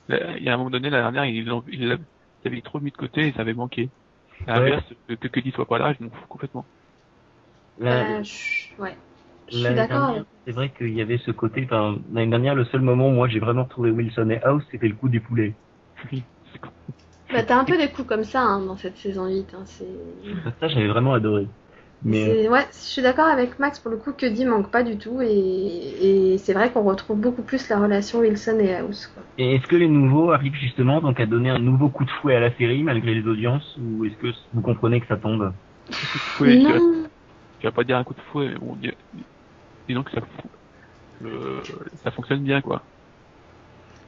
là, 0.09 0.37
il 0.37 0.43
y 0.43 0.49
a 0.49 0.53
un 0.55 0.57
moment 0.57 0.69
donné, 0.71 0.89
la 0.89 1.01
dernière, 1.01 1.25
ils 1.25 1.45
l'avaient 2.43 2.61
trop 2.63 2.79
mis 2.81 2.91
de 2.91 2.97
côté 2.97 3.27
et 3.27 3.33
ça 3.33 3.41
avait 3.41 3.53
manqué. 3.53 3.91
À 4.47 4.59
Ouais. 4.59 4.61
l'inverse, 4.61 4.93
que, 5.07 5.15
que 5.15 5.27
Cuddy 5.29 5.51
soit 5.51 5.67
pas 5.67 5.79
là, 5.79 5.93
je 5.99 6.03
m'en 6.03 6.11
fous 6.11 6.27
complètement. 6.29 6.69
Euh, 7.81 8.23
je- 8.23 8.81
Ouais. 8.81 8.95
Je 9.49 9.53
suis 9.55 9.73
d'accord. 9.75 10.23
C'est 10.45 10.51
vrai 10.53 10.71
qu'il 10.73 10.93
y 10.93 11.01
avait 11.01 11.17
ce 11.19 11.31
côté. 11.31 11.63
Enfin, 11.65 11.97
l'année 12.11 12.29
dernière, 12.29 12.55
le 12.55 12.65
seul 12.65 12.81
moment 12.81 13.09
où 13.09 13.11
moi 13.13 13.27
j'ai 13.27 13.39
vraiment 13.39 13.63
retrouvé 13.63 13.91
Wilson 13.91 14.29
et 14.29 14.41
House, 14.43 14.63
c'était 14.71 14.87
le 14.87 14.95
coup 14.95 15.09
du 15.09 15.21
poulet. 15.21 15.55
Oui, 16.11 16.23
c'est 16.51 16.59
con. 16.59 16.71
Bah, 17.31 17.43
t'as 17.43 17.57
un 17.57 17.63
peu 17.65 17.77
des 17.77 17.89
coups 17.91 18.07
comme 18.07 18.23
ça 18.25 18.41
hein, 18.41 18.65
dans 18.65 18.75
cette 18.77 18.97
saison 18.97 19.27
8. 19.27 19.53
Hein. 19.53 19.63
Ça, 20.59 20.67
j'avais 20.67 20.87
vraiment 20.87 21.13
adoré. 21.13 21.49
Mais 22.01 22.37
euh, 22.45 22.49
Ouais, 22.49 22.65
je 22.71 22.77
suis 22.77 23.01
d'accord 23.01 23.27
avec 23.27 23.59
Max 23.59 23.79
pour 23.79 23.91
le 23.91 23.97
coup 23.97 24.13
que 24.13 24.25
Dee 24.25 24.45
manque 24.45 24.71
pas 24.71 24.83
du 24.83 24.97
tout 24.97 25.21
et, 25.21 26.33
et 26.33 26.37
c'est 26.37 26.53
vrai 26.53 26.71
qu'on 26.71 26.83
retrouve 26.83 27.19
beaucoup 27.19 27.43
plus 27.43 27.69
la 27.69 27.79
relation 27.79 28.19
Wilson 28.19 28.59
et 28.59 28.75
House. 28.75 29.07
Quoi. 29.07 29.23
et 29.37 29.55
est-ce 29.55 29.67
que 29.67 29.75
les 29.75 29.87
nouveaux 29.87 30.31
arrivent 30.31 30.55
justement 30.55 31.01
donc 31.01 31.19
à 31.19 31.25
donner 31.25 31.49
un 31.49 31.59
nouveau 31.59 31.89
coup 31.89 32.05
de 32.05 32.09
fouet 32.09 32.35
à 32.35 32.39
la 32.39 32.55
série 32.57 32.83
malgré 32.83 33.13
les 33.13 33.27
audiences 33.27 33.77
ou 33.77 34.05
est-ce 34.05 34.15
que 34.17 34.27
vous 34.51 34.61
comprenez 34.61 34.99
que 35.01 35.07
ça 35.07 35.17
tombe? 35.17 35.55
Oui, 36.39 36.61
tu, 36.63 36.73
vas, 36.73 36.81
non, 36.81 37.09
tu 37.59 37.67
vas 37.67 37.73
pas 37.73 37.83
dire 37.85 37.97
un 37.97 38.03
coup 38.05 38.13
de 38.15 38.21
fouet, 38.21 38.49
mais 38.49 38.55
bon, 38.59 38.75
dis- 38.77 38.91
disons 39.87 40.03
que 40.03 40.11
ça, 40.11 40.21
le, 41.19 41.63
ça 42.03 42.11
fonctionne 42.11 42.43
bien, 42.43 42.61
quoi. 42.61 42.89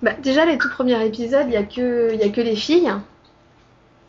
Bah, 0.02 0.14
déjà 0.24 0.46
les 0.46 0.58
tout 0.58 0.70
premiers 0.70 1.06
épisodes, 1.06 1.46
il 1.48 1.54
y 1.54 1.58
a 1.58 1.64
que 1.64 2.16
y 2.16 2.24
a 2.24 2.30
que 2.30 2.42
les 2.42 2.56
filles 2.56 2.92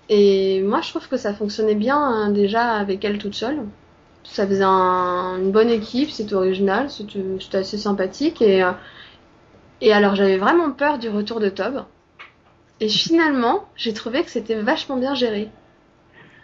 et 0.08 0.60
moi 0.62 0.80
je 0.80 0.90
trouve 0.90 1.08
que 1.08 1.16
ça 1.16 1.34
fonctionnait 1.34 1.74
bien 1.74 1.96
hein, 1.96 2.30
déjà 2.30 2.72
avec 2.74 3.04
elles 3.04 3.18
toutes 3.18 3.34
seules. 3.34 3.60
Ça 4.24 4.46
faisait 4.46 4.64
un- 4.64 5.38
une 5.38 5.50
bonne 5.50 5.70
équipe, 5.70 6.10
c'était 6.10 6.34
original, 6.34 6.90
c'était 6.90 7.56
assez 7.58 7.78
sympathique 7.78 8.42
et 8.42 8.62
euh, 8.62 8.72
et 9.80 9.92
alors 9.92 10.14
j'avais 10.14 10.36
vraiment 10.36 10.70
peur 10.70 10.98
du 10.98 11.08
retour 11.08 11.40
de 11.40 11.48
Tob. 11.48 11.84
Et 12.80 12.88
finalement, 12.88 13.68
j'ai 13.76 13.92
trouvé 13.92 14.22
que 14.22 14.30
c'était 14.30 14.60
vachement 14.60 14.96
bien 14.96 15.14
géré. 15.14 15.48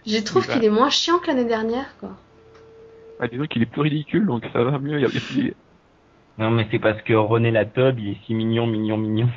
Je 0.06 0.18
trouve 0.18 0.46
qu'il 0.46 0.64
est 0.64 0.70
moins 0.70 0.90
chiant 0.90 1.18
que 1.18 1.26
l'année 1.28 1.44
dernière, 1.44 1.96
quoi. 1.98 2.10
Bah, 3.18 3.26
disons 3.28 3.46
qu'il 3.46 3.62
est 3.62 3.66
plus 3.66 3.80
ridicule, 3.80 4.26
donc 4.26 4.44
ça 4.52 4.62
va 4.62 4.78
mieux. 4.78 4.98
Il 4.98 5.02
y 5.02 5.06
a, 5.06 5.08
il 5.30 5.46
y 5.46 5.50
a- 5.50 5.54
Non, 6.38 6.50
mais 6.50 6.66
c'est 6.70 6.78
parce 6.78 7.00
que 7.02 7.14
René 7.14 7.50
Latob, 7.50 7.98
il 7.98 8.08
est 8.10 8.24
si 8.24 8.34
mignon, 8.34 8.66
mignon, 8.66 8.96
mignon. 8.96 9.28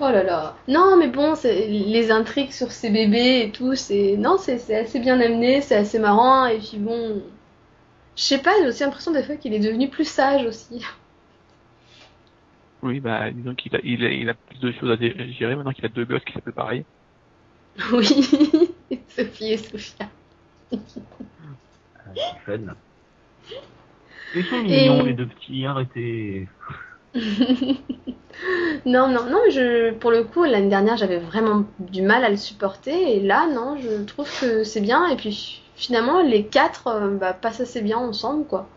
Oh 0.00 0.10
là 0.10 0.22
là. 0.22 0.56
Non, 0.68 0.96
mais 0.96 1.08
bon, 1.08 1.34
les 1.44 2.10
intrigues 2.10 2.50
sur 2.52 2.72
ces 2.72 2.90
bébés 2.90 3.42
et 3.46 3.50
tout, 3.50 3.74
c'est 3.74 4.16
non, 4.16 4.36
c'est 4.38 4.74
assez 4.74 5.00
bien 5.00 5.20
amené, 5.20 5.60
c'est 5.60 5.76
assez 5.76 5.98
marrant 5.98 6.46
et 6.46 6.58
puis 6.58 6.78
bon, 6.78 7.22
je 8.16 8.22
sais 8.22 8.38
pas, 8.38 8.52
j'ai 8.60 8.68
aussi 8.68 8.82
l'impression 8.82 9.12
des 9.12 9.22
fois 9.22 9.36
qu'il 9.36 9.54
est 9.54 9.60
devenu 9.60 9.88
plus 9.88 10.08
sage 10.08 10.44
aussi. 10.46 10.84
Oui, 12.82 13.00
bah, 13.00 13.30
disons 13.30 13.54
qu'il 13.54 13.74
a, 13.76 13.80
il 13.84 14.04
a, 14.04 14.10
il 14.10 14.28
a 14.28 14.34
plus 14.34 14.58
de 14.58 14.72
choses 14.72 14.90
à 14.90 14.96
gé- 14.96 15.32
gérer 15.38 15.54
maintenant 15.56 15.72
qu'il 15.72 15.84
a 15.86 15.88
deux 15.88 16.04
gosses 16.04 16.24
qui 16.24 16.32
s'appellent 16.32 16.52
pareil. 16.52 16.84
Oui, 17.92 18.06
Sophie 19.08 19.52
et 19.52 19.56
Sophia. 19.58 20.08
C'est 22.14 22.56
fun. 22.58 22.74
Ils 24.34 24.86
sont 24.86 25.00
Et- 25.00 25.02
les 25.08 25.12
deux 25.14 25.26
petits, 25.26 25.66
arrêtez. 25.66 26.48
non, 28.86 29.08
non, 29.08 29.24
non, 29.30 29.40
je, 29.50 29.92
pour 29.92 30.10
le 30.10 30.24
coup, 30.24 30.44
l'année 30.44 30.70
dernière, 30.70 30.96
j'avais 30.96 31.18
vraiment 31.18 31.64
du 31.78 32.02
mal 32.02 32.24
à 32.24 32.30
le 32.30 32.36
supporter 32.36 33.16
et 33.16 33.20
là, 33.20 33.46
non, 33.52 33.76
je 33.78 34.02
trouve 34.04 34.28
que 34.40 34.64
c'est 34.64 34.80
bien 34.80 35.06
et 35.08 35.16
puis 35.16 35.62
finalement, 35.74 36.22
les 36.22 36.46
quatre 36.46 36.86
euh, 36.88 37.16
bah, 37.18 37.34
passent 37.34 37.60
assez 37.60 37.82
bien 37.82 37.98
ensemble, 37.98 38.46
quoi. 38.46 38.68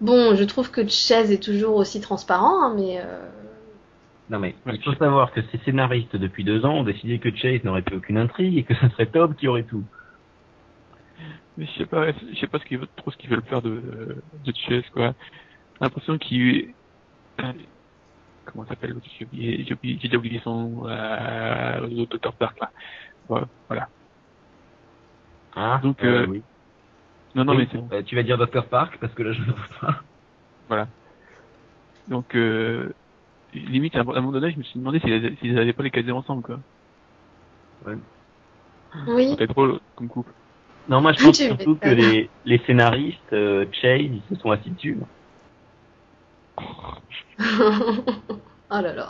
Bon, 0.00 0.34
je 0.34 0.44
trouve 0.44 0.70
que 0.70 0.86
Chase 0.88 1.30
est 1.30 1.42
toujours 1.42 1.76
aussi 1.76 2.00
transparent, 2.00 2.62
hein, 2.64 2.74
mais 2.76 2.98
euh, 2.98 3.28
Non 4.30 4.38
mais, 4.40 4.54
il 4.66 4.82
faut 4.82 4.94
savoir 4.94 5.32
que 5.32 5.40
ces 5.52 5.58
scénaristes 5.64 6.16
depuis 6.16 6.42
deux 6.44 6.64
ans 6.64 6.78
ont 6.78 6.82
décidé 6.82 7.18
que 7.18 7.34
Chase 7.36 7.62
n'aurait 7.62 7.82
plus 7.82 7.96
aucune 7.96 8.16
intrigue 8.18 8.56
et 8.58 8.62
que 8.64 8.74
ce 8.74 8.88
serait 8.88 9.06
Tob 9.06 9.36
qui 9.36 9.46
aurait 9.48 9.62
tout. 9.64 9.84
Mais 11.56 11.66
je 11.66 11.72
sais 11.78 11.86
pas, 11.86 12.12
je 12.12 12.38
sais 12.40 12.46
pas 12.46 12.58
ce 12.58 12.64
qu'ils 12.64 12.78
veulent, 12.78 12.88
trop 12.96 13.10
ce 13.10 13.16
qu'ils 13.16 13.30
veulent 13.30 13.42
faire 13.42 13.62
de, 13.62 14.22
de 14.44 14.52
Chess, 14.66 14.84
quoi. 14.90 15.08
J'ai 15.08 15.84
l'impression 15.84 16.16
qu'il, 16.18 16.72
euh, 17.40 17.52
comment 18.46 18.64
ça 18.64 18.70
s'appelle 18.70 18.90
l'autre 18.90 19.06
J'ai 19.18 19.26
oublié, 19.26 19.64
j'ai 19.66 19.74
oublié, 19.74 19.98
j'ai 20.00 20.08
déjà 20.08 20.18
oublié 20.18 20.40
son 20.44 20.54
nom, 20.68 20.88
euh, 20.88 22.06
Dr. 22.06 22.32
Dark, 22.40 22.58
là. 22.60 22.70
Voilà. 23.28 23.48
voilà. 23.68 23.88
Ah, 25.54 25.80
Donc, 25.82 26.02
euh, 26.04 26.26
oui. 26.26 26.42
Non, 27.34 27.44
non, 27.44 27.52
Oui, 27.54 27.68
mais 27.72 27.80
c'est 27.90 27.96
euh, 27.96 28.02
tu 28.02 28.14
vas 28.14 28.22
dire 28.22 28.38
Dr. 28.38 28.66
Park 28.66 28.98
parce 29.00 29.12
que 29.14 29.22
là 29.22 29.32
je 29.32 29.40
ne 29.40 29.52
vois 29.52 30.02
pas. 30.68 30.88
Donc, 32.08 32.34
euh, 32.34 32.92
limite, 33.54 33.94
à 33.96 34.00
un 34.00 34.04
moment 34.04 34.32
donné, 34.32 34.50
je 34.52 34.58
me 34.58 34.62
suis 34.62 34.78
demandé 34.78 35.00
s'ils 35.00 35.36
s'ils 35.38 35.58
allaient 35.58 35.72
pas 35.72 35.82
les 35.82 35.90
caser 35.90 36.12
ensemble, 36.12 36.42
quoi. 36.42 36.58
oui. 39.06 39.30
C'était 39.30 39.46
drôle 39.46 39.80
comme 39.96 40.08
couple. 40.08 40.32
Non, 40.88 41.00
moi 41.00 41.12
je 41.12 41.22
pense 41.24 41.36
surtout 41.36 41.76
que 41.76 41.88
les, 41.88 42.30
les 42.44 42.58
scénaristes, 42.66 43.32
euh, 43.32 43.66
Chase, 43.72 44.00
ils 44.02 44.22
se 44.28 44.40
sont 44.40 44.50
assis 44.50 44.70
dessus. 44.70 44.98
oh 47.38 48.04
là 48.70 48.92
là. 48.92 49.08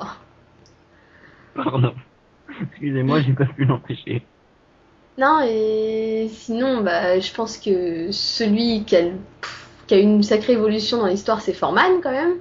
Pardon. 1.55 1.95
Excusez-moi, 2.61 3.21
j'ai 3.23 3.33
pas 3.33 3.47
pu 3.47 3.65
l'empêcher. 3.65 4.23
Non, 5.19 5.41
et 5.47 6.29
sinon, 6.31 6.83
bah, 6.83 7.21
je 7.21 7.33
pense 7.35 7.59
que 7.59 8.11
celui 8.13 8.85
qui 8.85 8.97
a, 8.97 9.11
qui 9.87 9.95
a 9.95 9.99
eu 9.99 10.03
une 10.03 10.23
sacrée 10.23 10.55
évolution 10.55 10.99
dans 10.99 11.07
l'histoire, 11.07 11.41
c'est 11.41 11.53
Forman 11.53 12.01
quand 12.03 12.13
même. 12.13 12.37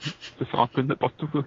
Ça 0.38 0.44
faire 0.44 0.60
un 0.60 0.66
peu 0.66 0.82
n'importe 0.82 1.22
où. 1.22 1.28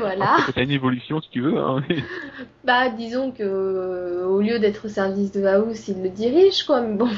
voilà. 0.00 0.38
T'as 0.54 0.62
une 0.62 0.70
évolution, 0.70 1.20
si 1.20 1.30
tu 1.30 1.40
veux, 1.42 1.58
hein. 1.58 1.82
Bah, 2.64 2.88
disons 2.88 3.32
que 3.32 3.42
euh, 3.42 4.26
au 4.26 4.40
lieu 4.40 4.58
d'être 4.58 4.86
au 4.86 4.88
service 4.88 5.32
de 5.32 5.44
House, 5.44 5.88
il 5.88 6.02
le 6.02 6.08
dirige, 6.08 6.64
quoi. 6.64 6.80
Mais 6.80 6.96
bon, 6.96 7.10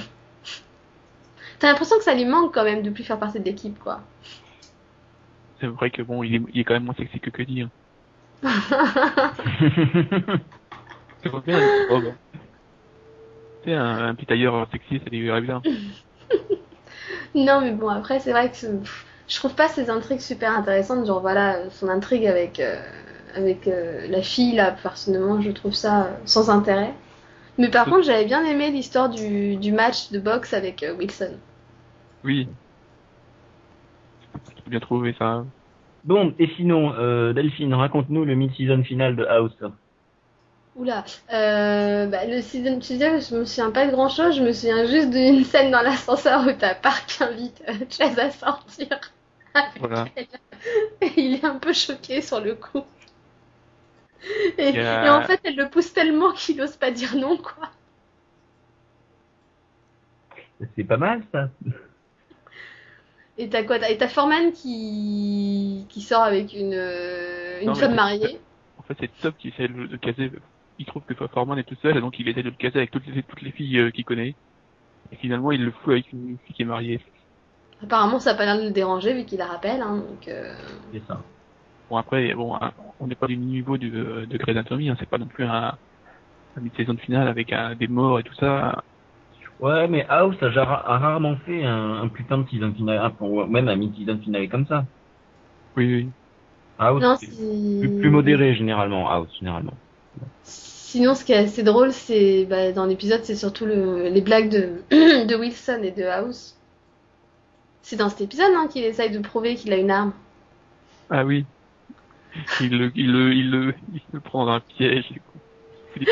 t'as 1.59 1.69
l'impression 1.69 1.97
que 1.99 2.05
ça 2.05 2.15
lui 2.15 2.25
manque 2.25 2.55
quand 2.55 2.65
même 2.65 2.83
de 2.83 2.91
plus 2.91 3.05
faire 3.05 3.19
partie 3.19 3.39
de 3.41 3.45
l'équipe, 3.45 3.79
quoi. 3.79 4.01
C'est 5.61 5.67
vrai 5.67 5.91
que 5.91 6.03
bon, 6.03 6.23
il 6.23 6.37
est, 6.37 6.43
il 6.53 6.61
est 6.61 6.65
quand 6.65 6.75
même 6.75 6.85
moins 6.85 6.95
sexy 6.95 7.21
que 7.21 7.31
Cuddy, 7.31 7.63
hein. 7.63 7.71
C'est 11.23 11.33
bien, 11.45 11.59
une 11.59 11.91
robe. 11.91 12.13
C'est 13.65 13.75
un, 13.75 14.09
un 14.09 14.15
petit 14.15 14.27
tailleur 14.27 14.69
sexy, 14.71 15.01
ça 15.03 15.11
lui 15.11 15.27
irait 15.27 15.41
bien. 15.41 15.63
Non, 17.35 17.61
mais 17.61 17.73
bon, 17.73 17.89
après, 17.89 18.21
c'est 18.21 18.31
vrai 18.31 18.51
que 18.51 18.79
pff, 18.79 19.08
je 19.29 19.37
trouve 19.37 19.55
pas 19.55 19.69
ces 19.69 19.91
intrigues 19.91 20.21
super 20.21 20.57
intéressantes. 20.57 21.07
Genre, 21.07 21.21
voilà, 21.21 21.71
son 21.71 21.89
intrigue 21.89 22.27
avec, 22.27 22.59
euh, 22.61 22.81
avec 23.35 23.69
euh, 23.69 24.07
la 24.09 24.23
fille, 24.23 24.57
là, 24.57 24.75
personnellement, 24.83 25.41
je 25.41 25.51
trouve 25.51 25.75
ça 25.75 26.05
euh, 26.05 26.11
sans 26.25 26.51
intérêt. 26.51 26.95
Mais 27.59 27.69
par 27.69 27.87
contre, 27.87 28.05
j'avais 28.05 28.25
bien 28.25 28.45
aimé 28.45 28.71
l'histoire 28.71 29.09
du, 29.09 29.57
du 29.57 29.73
match 29.73 30.11
de 30.11 30.19
boxe 30.19 30.55
avec 30.55 30.83
euh, 30.83 30.95
Wilson. 30.95 31.33
Oui. 32.25 32.49
J'ai 34.65 34.71
bien 34.71 34.81
trouvé 34.81 35.15
ça. 35.19 35.45
Bon, 36.05 36.35
et 36.39 36.49
sinon, 36.57 36.95
euh, 36.99 37.33
Delphine, 37.33 37.75
raconte-nous 37.75 38.25
le 38.25 38.35
mid-season 38.35 38.83
final 38.83 39.17
de 39.17 39.25
House. 39.25 39.57
Oula, 40.77 41.05
euh, 41.33 42.07
bah, 42.07 42.25
le 42.25 42.41
season 42.41 42.79
teaser, 42.79 43.21
je 43.21 43.35
me 43.35 43.45
souviens 43.45 43.73
pas 43.73 43.87
de 43.87 43.91
grand 43.91 44.09
chose. 44.09 44.37
Je 44.37 44.43
me 44.43 44.53
souviens 44.53 44.87
juste 44.87 45.11
d'une 45.11 45.43
scène 45.43 45.73
dans 45.73 45.83
l'ascenseur 45.83 46.47
où 46.47 46.53
t'as 46.53 46.77
Park 46.77 47.19
invite 47.21 47.63
euh, 47.69 47.73
Chaz 47.91 48.17
à 48.19 48.31
sortir. 48.31 48.87
Avec 49.55 49.79
Voilà. 49.79 50.07
elle. 50.17 50.27
Et 51.03 51.13
il 51.21 51.35
est 51.35 51.45
un 51.45 51.57
peu 51.57 51.73
choqué 51.73 52.21
sur 52.21 52.41
le 52.41 52.55
coup. 52.55 52.85
Et, 54.59 54.71
en 55.09 55.23
fait, 55.23 55.41
elle 55.45 55.57
le 55.57 55.69
pousse 55.71 55.93
tellement 55.93 56.33
qu'il 56.33 56.61
ose 56.61 56.77
pas 56.77 56.91
dire 56.91 57.15
non, 57.17 57.37
quoi. 57.37 57.71
C'est 60.77 60.85
pas 60.85 60.97
mal, 60.97 61.23
ça. 61.33 61.51
Et 63.39 63.49
t'as 63.49 63.63
quoi 63.63 63.79
t'as- 63.79 63.91
Et 63.91 63.97
t'as 63.97 64.09
Foreman 64.09 64.53
qui... 64.53 65.87
qui 65.89 66.03
sort 66.03 66.23
avec 66.23 66.53
une, 66.53 66.75
euh, 66.75 67.61
une 67.61 67.69
Non, 67.69 67.75
femme 67.77 67.95
mariée. 67.95 68.41
En 68.79 68.83
fait, 68.83 68.97
c'est 69.01 69.11
Top 69.21 69.37
qui 69.39 69.49
essaie 69.49 69.69
de 69.69 69.75
le 69.75 69.99
caser. 69.99 70.33
Il 70.81 70.87
trouve 70.87 71.03
que 71.05 71.15
Foreman 71.15 71.59
est 71.59 71.65
tout 71.65 71.77
seul, 71.83 71.97
et 71.97 72.01
donc 72.01 72.19
il 72.19 72.29
essaie 72.29 72.43
de 72.43 72.51
le 72.51 72.57
caser 72.57 72.79
avec 72.79 72.91
toutes 72.91 73.07
les, 73.07 73.23
toutes 73.23 73.43
les 73.43 73.53
filles 73.53 73.79
euh, 73.79 73.91
qu'il 73.93 74.05
connaît. 74.05 74.35
Et 75.13 75.17
finalement, 75.17 75.53
il 75.53 75.65
le 75.65 75.71
fout 75.71 75.93
avec 75.93 76.13
une 76.13 76.37
fille 76.45 76.55
qui 76.57 76.63
est 76.63 76.67
mariée. 76.67 77.01
Apparemment, 77.83 78.19
ça 78.19 78.31
a 78.31 78.35
pas 78.35 78.45
l'air 78.45 78.59
de 78.59 78.65
le 78.65 78.71
déranger 78.71 79.15
vu 79.15 79.25
qu'il 79.25 79.39
la 79.39 79.47
rappelle. 79.47 79.83
Hein, 79.83 79.99
donc, 79.99 80.29
euh, 80.29 80.55
C'est 80.93 81.05
ça. 81.07 81.23
Bon, 81.89 81.97
après, 81.97 82.35
bon, 82.35 82.55
hein, 82.57 82.73
on 83.01 83.07
n'est 83.07 83.15
pas 83.15 83.27
du 83.27 83.37
niveau 83.37 83.79
du, 83.79 83.95
euh, 83.95 84.27
de 84.27 84.37
Grey's 84.37 84.57
Anatomy, 84.57 84.91
hein, 84.91 84.97
c'est 84.99 85.09
pas 85.09 85.19
non 85.19 85.27
plus 85.27 85.45
un, 85.45 85.79
un 86.57 86.61
mid-saison 86.61 86.95
de 86.95 87.01
finale 87.01 87.29
avec 87.29 87.53
un, 87.53 87.75
des 87.77 87.89
morts 87.89 88.21
et 88.21 88.23
tout 88.25 88.35
ça. 88.35 88.83
Ouais, 89.61 89.89
mais 89.89 90.07
House 90.09 90.37
a, 90.43 90.49
rarement 90.49 91.37
fait 91.47 91.65
un, 91.65 92.03
un 92.03 92.09
putain 92.09 92.39
de 92.39 92.49
season 92.49 92.73
final, 92.75 92.99
un- 92.99 93.25
ou 93.25 93.45
même 93.47 93.69
un 93.69 93.77
mid-season 93.77 94.19
final 94.19 94.49
comme 94.49 94.67
ça. 94.67 94.85
Oui, 95.77 95.95
oui. 95.95 96.11
House, 96.79 97.03
non, 97.03 97.17
si... 97.17 97.29
plus, 97.81 97.91
plus 97.91 98.11
modéré 98.11 98.55
généralement, 98.55 99.11
House, 99.11 99.31
généralement. 99.39 99.75
Sinon, 100.43 101.15
ce 101.15 101.25
qui 101.25 101.33
est 101.33 101.37
assez 101.37 101.63
drôle, 101.63 101.93
c'est 101.93 102.47
bah, 102.47 102.73
dans 102.73 102.87
l'épisode, 102.87 103.25
c'est 103.25 103.37
surtout 103.37 103.67
le... 103.67 104.09
les 104.09 104.21
blagues 104.21 104.51
de... 104.51 104.83
de 105.27 105.35
Wilson 105.37 105.81
et 105.83 105.91
de 105.93 106.05
House. 106.05 106.58
C'est 107.89 107.97
dans 107.97 108.11
cet 108.11 108.21
épisode 108.21 108.53
hein, 108.55 108.69
qu'il 108.71 108.85
essaye 108.85 109.11
de 109.11 109.19
prouver 109.19 109.55
qu'il 109.55 109.73
a 109.73 109.79
une 109.79 109.91
arme. 109.91 110.13
Ah 111.09 111.25
oui. 111.25 111.47
Il 112.61 112.77
le, 112.79 112.93
il 112.95 113.11
le, 113.11 113.33
il 113.33 113.51
le, 113.51 113.75
il 113.95 114.03
le 114.13 114.21
prend 114.21 114.45
dans 114.45 114.53
un 114.53 114.61
piège. 114.61 115.11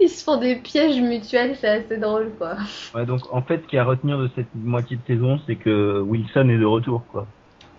Ils 0.00 0.08
se 0.08 0.24
font 0.24 0.40
des 0.40 0.56
pièges 0.56 1.00
mutuels, 1.00 1.54
c'est 1.54 1.68
assez 1.68 1.98
drôle, 1.98 2.32
quoi. 2.36 2.56
Ouais, 2.96 3.06
donc 3.06 3.32
en 3.32 3.42
fait, 3.42 3.62
ce 3.62 3.68
qu'il 3.68 3.76
y 3.76 3.78
a 3.78 3.82
à 3.82 3.84
retenir 3.84 4.18
de 4.18 4.28
cette 4.34 4.52
moitié 4.56 4.96
de 4.96 5.02
saison, 5.06 5.38
c'est 5.46 5.54
que 5.54 6.00
Wilson 6.00 6.48
est 6.48 6.58
de 6.58 6.66
retour, 6.66 7.04
quoi. 7.12 7.28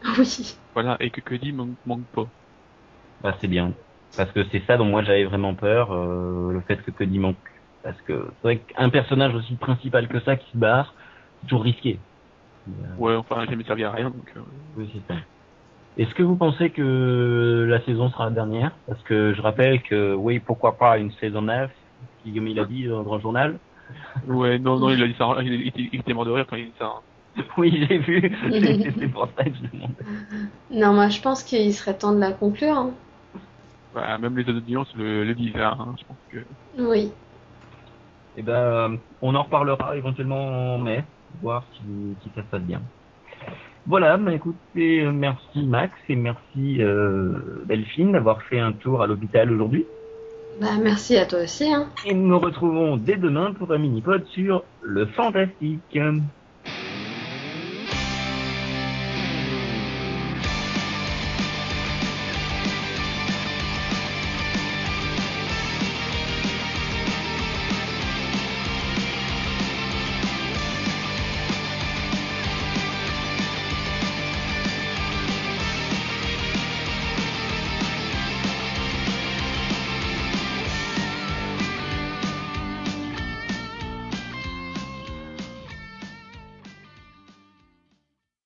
Oui. 0.17 0.55
Voilà, 0.73 0.95
et 1.01 1.09
que 1.09 1.19
Cody 1.19 1.51
manque, 1.51 1.75
manque 1.85 2.05
pas. 2.15 2.27
Bah, 3.21 3.35
c'est 3.41 3.49
bien. 3.49 3.73
Parce 4.15 4.31
que 4.31 4.45
c'est 4.49 4.63
ça 4.65 4.77
dont 4.77 4.85
moi 4.85 5.03
j'avais 5.03 5.25
vraiment 5.25 5.55
peur, 5.55 5.91
euh, 5.91 6.53
le 6.53 6.61
fait 6.61 6.77
que 6.77 6.91
Cody 6.91 7.19
manque. 7.19 7.35
Parce 7.83 7.99
que 8.03 8.27
c'est 8.35 8.43
vrai 8.43 8.57
qu'un 8.59 8.89
personnage 8.89 9.35
aussi 9.35 9.55
principal 9.55 10.07
que 10.07 10.21
ça 10.21 10.37
qui 10.37 10.49
se 10.51 10.57
barre, 10.57 10.93
c'est 11.41 11.47
toujours 11.47 11.63
risqué. 11.63 11.99
Euh, 12.69 12.95
Ouais, 12.97 13.15
enfin, 13.15 13.41
j'ai 13.45 13.51
jamais 13.51 13.63
servi 13.63 13.83
à 13.83 13.91
rien, 13.91 14.09
donc, 14.09 14.31
euh, 14.35 14.41
oui, 14.75 14.89
c'est 14.93 15.13
ça. 15.13 15.19
Est-ce 15.97 16.13
que 16.13 16.23
vous 16.23 16.37
pensez 16.37 16.69
que 16.69 17.65
la 17.67 17.83
saison 17.85 18.09
sera 18.09 18.25
la 18.25 18.31
dernière? 18.31 18.71
Parce 18.87 19.01
que 19.03 19.33
je 19.33 19.41
rappelle 19.41 19.81
que, 19.83 20.13
oui, 20.13 20.39
pourquoi 20.39 20.77
pas 20.77 20.97
une 20.97 21.11
saison 21.13 21.41
9, 21.41 21.71
qui, 22.21 22.33
comme 22.33 22.47
il 22.47 22.59
a 22.59 22.65
dit 22.65 22.85
dans, 22.87 23.01
le 23.15 23.21
journal. 23.21 23.59
Ouais, 24.27 24.59
non, 24.59 24.79
non, 24.79 24.91
il 24.91 25.01
a 25.01 25.07
dit 25.07 25.15
ça, 25.17 25.35
il, 25.41 25.53
il- 25.75 25.89
il 25.93 25.99
était 25.99 26.13
mort 26.13 26.25
de 26.25 26.31
rire 26.31 26.45
quand 26.47 26.55
il 26.55 26.63
a 26.63 26.67
dit 26.67 26.75
ça. 26.77 26.85
hein. 26.85 27.43
Oui, 27.57 27.85
j'ai 27.87 27.97
vu. 27.99 28.35
C'est 28.99 29.07
pour 29.11 29.27
ça 29.37 29.43
que 29.43 29.51
je 29.53 29.67
demande. 29.71 29.95
Non, 30.71 30.93
moi, 30.93 31.09
je 31.09 31.21
pense 31.21 31.43
qu'il 31.43 31.73
serait 31.73 31.97
temps 31.97 32.13
de 32.13 32.19
la 32.19 32.31
conclure. 32.31 32.77
hein. 32.77 32.91
Bah, 33.93 34.17
même 34.19 34.37
les 34.37 34.47
audiences 34.49 34.93
le, 34.95 35.23
le 35.25 35.35
disent, 35.35 35.55
hein, 35.55 35.95
je 35.99 36.05
pense 36.05 36.17
que. 36.31 36.45
Oui. 36.77 37.11
Eh 38.35 38.41
ben, 38.43 38.99
on 39.21 39.35
en 39.35 39.43
reparlera 39.43 39.97
éventuellement 39.97 40.75
en 40.75 40.77
mai, 40.77 41.03
voir 41.41 41.65
si, 41.73 41.81
si 42.21 42.29
ça 42.35 42.41
se 42.41 42.47
passe 42.47 42.61
bien. 42.61 42.81
Voilà, 43.85 44.17
bah 44.17 44.33
écoutez, 44.33 45.03
merci 45.11 45.63
Max 45.63 45.93
et 46.09 46.15
merci 46.15 46.81
euh, 46.81 47.63
Delphine 47.65 48.11
d'avoir 48.11 48.41
fait 48.43 48.59
un 48.59 48.71
tour 48.71 49.01
à 49.01 49.07
l'hôpital 49.07 49.51
aujourd'hui. 49.51 49.85
Bah, 50.61 50.77
merci 50.81 51.17
à 51.17 51.25
toi 51.25 51.43
aussi. 51.43 51.73
Hein. 51.73 51.87
Et 52.05 52.13
nous 52.13 52.27
nous 52.27 52.39
retrouvons 52.39 52.97
dès 52.97 53.15
demain 53.15 53.53
pour 53.53 53.71
un 53.71 53.77
mini-pod 53.77 54.25
sur 54.27 54.63
le 54.81 55.05
fantastique. 55.07 55.97